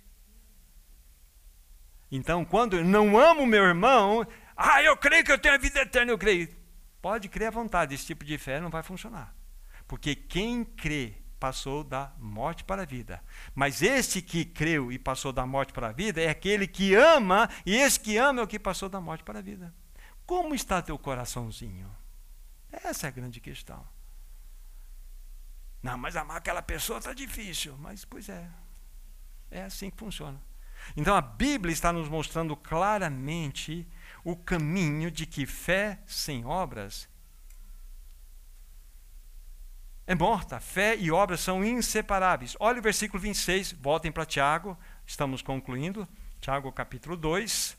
Então, 2.12 2.46
quando 2.46 2.78
eu 2.78 2.86
não 2.86 3.18
amo 3.18 3.48
meu 3.48 3.64
irmão, 3.64 4.24
ah, 4.56 4.84
eu 4.84 4.96
creio 4.96 5.24
que 5.24 5.32
eu 5.32 5.40
tenho 5.40 5.56
a 5.56 5.58
vida 5.58 5.82
eterna, 5.82 6.12
eu 6.12 6.20
creio. 6.20 6.48
Pode 7.02 7.28
crer 7.30 7.48
à 7.48 7.50
vontade, 7.50 7.96
esse 7.96 8.06
tipo 8.06 8.24
de 8.24 8.38
fé 8.38 8.60
não 8.60 8.70
vai 8.70 8.84
funcionar. 8.84 9.36
Porque 9.88 10.16
quem 10.16 10.64
crê 10.64 11.16
passou 11.40 11.84
da 11.84 12.14
morte 12.20 12.64
para 12.64 12.84
a 12.84 12.86
vida. 12.86 13.24
Mas 13.56 13.82
este 13.82 14.22
que 14.22 14.46
creu 14.46 14.92
e 14.92 15.00
passou 15.00 15.34
da 15.34 15.48
morte 15.48 15.74
para 15.74 15.88
a 15.88 15.92
vida 15.92 16.22
é 16.22 16.30
aquele 16.30 16.68
que 16.68 16.94
ama, 16.94 17.50
e 17.66 17.76
esse 17.76 18.00
que 18.00 18.18
ama 18.18 18.42
é 18.42 18.44
o 18.44 18.48
que 18.48 18.60
passou 18.60 18.88
da 18.88 19.02
morte 19.02 19.24
para 19.24 19.40
a 19.40 19.42
vida. 19.42 19.74
Como 20.28 20.54
está 20.54 20.80
teu 20.80 21.00
coraçãozinho? 21.00 21.90
Essa 22.72 23.08
é 23.08 23.10
a 23.10 23.12
grande 23.12 23.40
questão. 23.40 23.84
Não, 25.84 25.98
mas 25.98 26.16
amar 26.16 26.38
aquela 26.38 26.62
pessoa 26.62 27.00
está 27.00 27.14
difícil. 27.14 27.78
Mas, 27.78 28.06
pois 28.06 28.30
é. 28.30 28.50
É 29.52 29.64
assim 29.64 29.92
que 29.92 29.98
funciona. 29.98 30.42
Então 30.96 31.16
a 31.16 31.22
Bíblia 31.22 31.72
está 31.72 31.94
nos 31.94 32.10
mostrando 32.10 32.56
claramente 32.56 33.88
o 34.24 34.36
caminho 34.36 35.12
de 35.12 35.26
que 35.26 35.46
fé 35.46 36.00
sem 36.08 36.46
obras 36.46 37.08
é 40.06 40.16
morta. 40.16 40.60
Fé 40.60 40.98
e 40.98 41.12
obras 41.12 41.40
são 41.40 41.64
inseparáveis. 41.64 42.56
Olha 42.60 42.80
o 42.80 42.82
versículo 42.82 43.22
26, 43.22 43.74
voltem 43.74 44.12
para 44.12 44.26
Tiago, 44.26 44.78
estamos 45.06 45.42
concluindo. 45.42 46.08
Tiago 46.42 46.72
capítulo 46.72 47.16
2. 47.16 47.78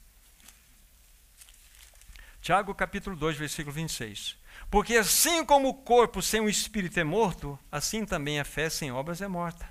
Tiago 2.40 2.74
capítulo 2.74 3.16
2, 3.16 3.36
versículo 3.36 3.74
26. 3.74 4.38
Porque 4.70 4.96
assim 4.96 5.44
como 5.44 5.68
o 5.68 5.74
corpo 5.74 6.20
sem 6.20 6.40
o 6.40 6.48
espírito 6.48 6.98
é 6.98 7.04
morto, 7.04 7.58
assim 7.70 8.04
também 8.04 8.40
a 8.40 8.44
fé 8.44 8.68
sem 8.68 8.90
obras 8.90 9.20
é 9.20 9.28
morta. 9.28 9.68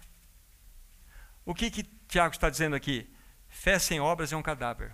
O 1.45 1.53
que, 1.53 1.69
que 1.69 1.83
Tiago 2.07 2.33
está 2.33 2.49
dizendo 2.49 2.75
aqui? 2.75 3.09
Fé 3.49 3.77
sem 3.77 3.99
obras 3.99 4.31
é 4.31 4.37
um 4.37 4.41
cadáver. 4.41 4.93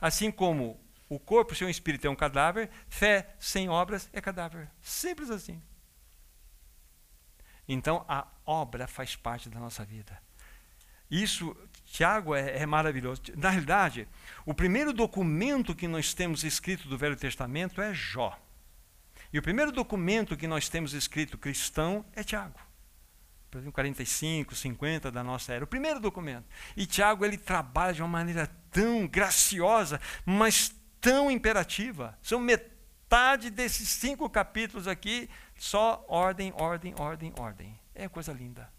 Assim 0.00 0.30
como 0.30 0.80
o 1.08 1.18
corpo 1.18 1.54
sem 1.54 1.66
o 1.66 1.70
espírito 1.70 2.06
é 2.06 2.10
um 2.10 2.16
cadáver, 2.16 2.70
fé 2.88 3.34
sem 3.38 3.68
obras 3.68 4.08
é 4.12 4.20
cadáver. 4.20 4.70
Simples 4.80 5.30
assim. 5.30 5.62
Então 7.68 8.04
a 8.08 8.26
obra 8.44 8.86
faz 8.86 9.16
parte 9.16 9.48
da 9.48 9.58
nossa 9.58 9.84
vida. 9.84 10.20
Isso, 11.10 11.54
Tiago, 11.84 12.34
é, 12.34 12.62
é, 12.62 12.64
maravilhoso. 12.64 13.20
Na 13.36 13.50
realidade, 13.50 14.08
o 14.46 14.54
primeiro 14.54 14.94
documento 14.94 15.74
que 15.74 15.86
nós 15.86 16.14
temos 16.14 16.42
escrito 16.42 16.88
do 16.88 16.96
Velho 16.96 17.16
Testamento 17.16 17.82
é 17.82 17.92
Jó. 17.92 18.38
E 19.32 19.38
o 19.38 19.42
primeiro 19.42 19.72
documento 19.72 20.36
que 20.36 20.46
nós 20.46 20.68
temos 20.68 20.92
escrito 20.92 21.38
cristão 21.38 22.04
é 22.12 22.22
Tiago. 22.22 22.58
Por 23.50 23.58
exemplo, 23.58 23.72
45, 23.72 24.54
50 24.54 25.10
da 25.10 25.22
nossa 25.22 25.52
era. 25.52 25.64
O 25.64 25.66
primeiro 25.66 26.00
documento. 26.00 26.46
E 26.76 26.86
Tiago, 26.86 27.24
ele 27.24 27.36
trabalha 27.36 27.92
de 27.92 28.02
uma 28.02 28.08
maneira 28.08 28.46
tão 28.70 29.06
graciosa, 29.06 30.00
mas 30.24 30.74
tão 31.00 31.30
imperativa. 31.30 32.18
São 32.22 32.40
metade 32.40 33.50
desses 33.50 33.88
cinco 33.88 34.28
capítulos 34.30 34.88
aqui, 34.88 35.28
só 35.58 36.04
ordem, 36.08 36.52
ordem, 36.56 36.94
ordem, 36.98 37.32
ordem. 37.38 37.78
É 37.94 38.08
coisa 38.08 38.32
linda. 38.32 38.72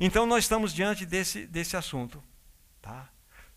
Então 0.00 0.26
nós 0.26 0.44
estamos 0.44 0.72
diante 0.72 1.04
desse, 1.04 1.46
desse 1.46 1.76
assunto. 1.76 2.22
Tá? 2.80 3.08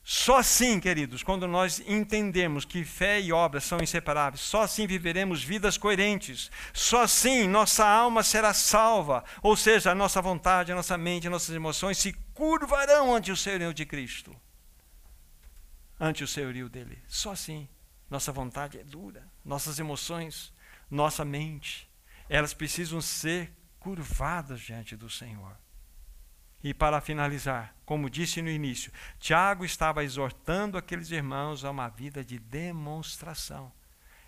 Só 0.04 0.38
assim, 0.38 0.80
queridos, 0.80 1.22
quando 1.22 1.48
nós 1.48 1.80
entendemos 1.88 2.66
que 2.66 2.84
fé 2.84 3.22
e 3.22 3.32
obra 3.32 3.60
são 3.60 3.80
inseparáveis, 3.80 4.42
só 4.42 4.64
assim 4.64 4.88
viveremos 4.88 5.44
vidas 5.44 5.78
coerentes. 5.78 6.50
Só 6.74 7.04
assim 7.04 7.48
nossa 7.48 7.86
alma 7.86 8.24
será 8.24 8.54
salva, 8.54 9.24
ou 9.44 9.56
seja, 9.56 9.92
a 9.92 9.96
nossa 9.96 10.22
vontade, 10.22 10.72
a 10.72 10.76
nossa 10.76 10.98
mente, 10.98 11.28
as 11.28 11.32
nossas 11.32 11.56
emoções 11.56 11.98
se 11.98 12.14
curvarão 12.34 13.16
ante 13.16 13.32
o 13.32 13.38
senhorio 13.38 13.74
de 13.74 13.86
Cristo. 13.86 14.36
Ante 16.00 16.24
o 16.24 16.28
senhorio 16.28 16.68
dele. 16.68 16.98
Só 17.08 17.32
assim. 17.32 17.70
Nossa 18.10 18.34
vontade 18.34 18.78
é 18.78 18.84
dura, 18.84 19.26
nossas 19.46 19.80
emoções, 19.80 20.54
nossa 20.90 21.24
mente, 21.24 21.90
elas 22.28 22.54
precisam 22.54 23.00
ser 23.00 23.50
curvadas 23.80 24.60
diante 24.60 24.98
do 24.98 25.10
Senhor. 25.10 25.58
E 26.64 26.74
para 26.74 27.02
finalizar, 27.02 27.76
como 27.86 28.10
disse 28.10 28.42
no 28.42 28.50
início, 28.50 28.92
Tiago 29.20 29.66
estava 29.66 30.04
exortando 30.04 30.78
aqueles 30.78 31.10
irmãos 31.10 31.66
a 31.66 31.72
uma 31.72 31.90
vida 31.90 32.24
de 32.24 32.38
demonstração. 32.38 33.72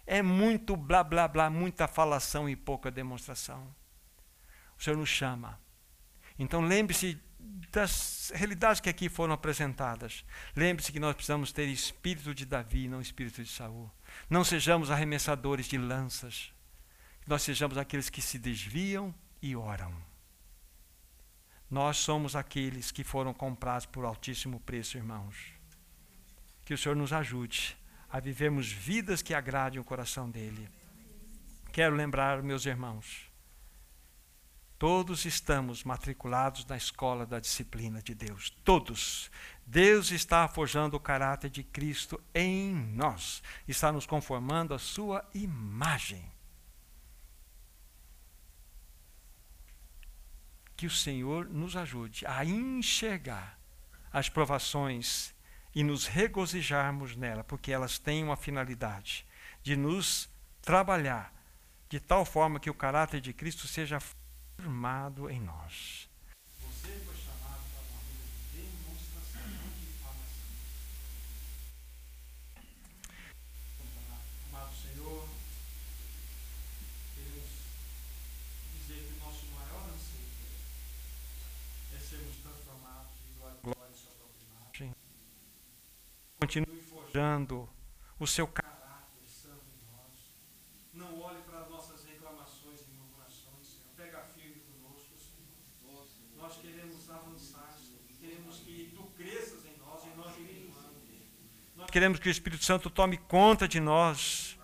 É 0.06 0.22
muito 0.22 0.76
blá 0.76 1.04
blá 1.04 1.28
blá, 1.28 1.50
muita 1.50 1.88
falação 1.88 2.50
e 2.50 2.56
pouca 2.56 2.90
demonstração. 2.90 3.74
O 4.78 4.84
Senhor 4.84 4.98
nos 4.98 5.10
chama. 5.10 5.60
Então 6.38 6.62
lembre-se 6.62 7.22
das 7.72 8.32
realidades 8.34 8.82
que 8.82 8.90
aqui 8.90 9.10
foram 9.10 9.34
apresentadas. 9.34 10.26
Lembre-se 10.56 10.92
que 10.92 11.00
nós 11.00 11.16
precisamos 11.16 11.52
ter 11.52 11.68
espírito 11.68 12.34
de 12.34 12.46
Davi, 12.46 12.88
não 12.88 13.02
espírito 13.02 13.44
de 13.44 13.50
Saul. 13.50 13.92
Não 14.30 14.44
sejamos 14.44 14.90
arremessadores 14.90 15.68
de 15.68 15.78
lanças. 15.78 16.52
Nós 17.28 17.42
sejamos 17.42 17.78
aqueles 17.78 18.10
que 18.10 18.22
se 18.22 18.38
desviam 18.38 19.14
e 19.42 19.56
oram. 19.56 19.94
Nós 21.74 21.98
somos 21.98 22.36
aqueles 22.36 22.92
que 22.92 23.04
foram 23.04 23.34
comprados 23.34 23.88
por 23.88 24.06
altíssimo 24.06 24.60
preço, 24.60 24.96
irmãos. 24.96 25.36
Que 26.64 26.76
o 26.76 26.78
Senhor 26.78 26.94
nos 26.94 27.12
ajude 27.12 27.76
a 28.12 28.20
vivermos 28.20 28.72
vidas 28.72 29.24
que 29.24 29.34
agradem 29.34 29.80
o 29.80 29.84
coração 29.84 30.30
dele. 30.30 30.70
Quero 31.72 31.96
lembrar, 31.96 32.44
meus 32.44 32.68
irmãos, 32.68 33.28
todos 34.78 35.26
estamos 35.26 35.84
matriculados 35.84 36.64
na 36.68 36.78
escola 36.78 37.26
da 37.26 37.40
disciplina 37.40 38.04
de 38.04 38.14
Deus. 38.14 38.52
Todos. 38.64 39.32
Deus 39.66 40.12
está 40.12 40.48
forjando 40.48 40.98
o 40.98 41.00
caráter 41.00 41.50
de 41.50 41.64
Cristo 41.64 42.22
em 42.36 42.72
nós, 42.72 43.42
está 43.68 43.92
nos 43.92 44.06
conformando 44.06 44.76
à 44.76 44.78
sua 44.78 45.28
imagem. 45.34 46.33
Que 50.84 50.88
o 50.88 50.90
Senhor 50.90 51.48
nos 51.48 51.78
ajude 51.78 52.26
a 52.28 52.44
enxergar 52.44 53.58
as 54.12 54.28
provações 54.28 55.34
e 55.74 55.82
nos 55.82 56.08
regozijarmos 56.08 57.16
nela, 57.16 57.42
porque 57.42 57.72
elas 57.72 57.98
têm 57.98 58.22
uma 58.22 58.36
finalidade 58.36 59.26
de 59.62 59.78
nos 59.78 60.30
trabalhar 60.62 61.34
de 61.88 62.02
tal 62.02 62.26
forma 62.26 62.60
que 62.60 62.70
o 62.70 62.74
caráter 62.74 63.22
de 63.22 63.32
Cristo 63.32 63.66
seja 63.66 63.98
formado 64.58 65.30
em 65.30 65.40
nós. 65.40 66.03
Continue 86.44 86.82
forjando 86.82 87.70
o 88.20 88.28
seu 88.28 88.46
caráter 88.46 89.26
santo 89.26 89.64
em 89.80 89.96
nós. 89.96 90.34
Não 90.94 91.22
olhe 91.22 91.42
para 91.44 91.60
as 91.60 91.70
nossas 91.70 92.04
reclamações 92.04 92.82
e 92.82 92.92
murmurações, 92.92 93.66
Senhor. 93.66 93.88
Pega 93.96 94.20
firme 94.36 94.62
conosco, 94.68 95.14
Senhor. 95.18 96.06
Nós 96.36 96.58
queremos 96.58 97.10
avançar, 97.10 97.74
Senhor. 97.78 98.02
Queremos 98.20 98.58
que 98.58 98.92
Tu 98.94 99.04
cresças 99.16 99.64
em 99.64 99.78
nós 99.80 100.04
e 100.04 100.18
nós 100.18 100.36
Nós 101.78 101.90
queremos 101.90 102.20
que 102.20 102.28
o 102.28 102.32
Espírito 102.32 102.66
Santo 102.66 102.90
tome 102.90 103.16
conta 103.16 103.66
de 103.66 103.80
nós. 103.80 104.60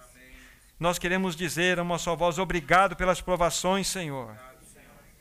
Nós 0.77 0.99
queremos 0.99 1.33
dizer 1.33 1.79
a 1.79 1.83
uma 1.83 1.97
só 1.97 2.13
voz: 2.13 2.39
obrigado 2.39 2.93
pelas 2.97 3.21
provações, 3.21 3.87
Senhor. 3.87 4.35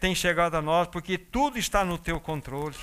Tem 0.01 0.13
chegado 0.13 0.57
a 0.57 0.63
nós, 0.63 0.89
porque 0.89 1.17
tudo 1.17 1.57
está 1.57 1.85
no 1.85 1.97
Teu 1.97 2.19
controle. 2.19 2.75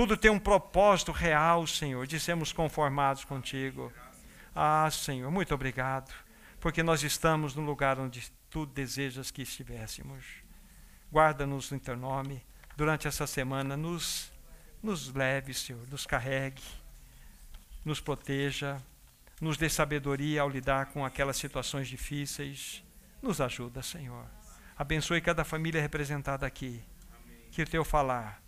Tudo 0.00 0.16
tem 0.16 0.30
um 0.30 0.38
propósito 0.38 1.12
real, 1.12 1.66
Senhor, 1.66 2.06
de 2.06 2.18
sermos 2.18 2.54
conformados 2.54 3.22
contigo. 3.22 3.92
Ah, 4.56 4.88
Senhor, 4.90 5.30
muito 5.30 5.54
obrigado, 5.54 6.10
porque 6.58 6.82
nós 6.82 7.02
estamos 7.02 7.54
no 7.54 7.60
lugar 7.60 7.98
onde 7.98 8.32
tu 8.48 8.64
desejas 8.64 9.30
que 9.30 9.42
estivéssemos. 9.42 10.24
Guarda-nos 11.12 11.70
no 11.70 11.78
teu 11.78 11.98
nome. 11.98 12.42
Durante 12.74 13.06
essa 13.08 13.26
semana, 13.26 13.76
nos, 13.76 14.32
nos 14.82 15.12
leve, 15.12 15.52
Senhor, 15.52 15.86
nos 15.90 16.06
carregue, 16.06 16.62
nos 17.84 18.00
proteja, 18.00 18.80
nos 19.38 19.58
dê 19.58 19.68
sabedoria 19.68 20.40
ao 20.40 20.48
lidar 20.48 20.86
com 20.86 21.04
aquelas 21.04 21.36
situações 21.36 21.86
difíceis. 21.86 22.82
Nos 23.20 23.38
ajuda, 23.38 23.82
Senhor. 23.82 24.24
Abençoe 24.78 25.20
cada 25.20 25.44
família 25.44 25.82
representada 25.82 26.46
aqui. 26.46 26.82
Que 27.50 27.60
o 27.60 27.66
teu 27.66 27.84
falar 27.84 28.40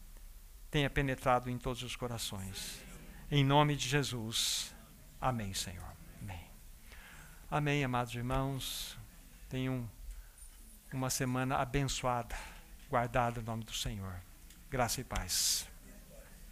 tenha 0.73 0.89
penetrado 0.89 1.51
em 1.51 1.59
todos 1.59 1.83
os 1.83 1.95
corações. 1.95 2.83
Em 3.31 3.45
nome 3.45 3.77
de 3.77 3.87
Jesus. 3.87 4.75
Amém, 5.21 5.53
Senhor. 5.53 5.93
Amém. 6.23 6.41
Amém, 7.51 7.85
amados 7.85 8.15
irmãos. 8.15 8.99
Tenham 9.51 9.89
uma 10.91 11.11
semana 11.11 11.57
abençoada, 11.57 12.35
guardada 12.89 13.41
em 13.41 13.45
nome 13.45 13.65
do 13.65 13.75
Senhor. 13.75 14.19
Graça 14.71 15.03
e 15.03 15.05
paz. 15.05 15.72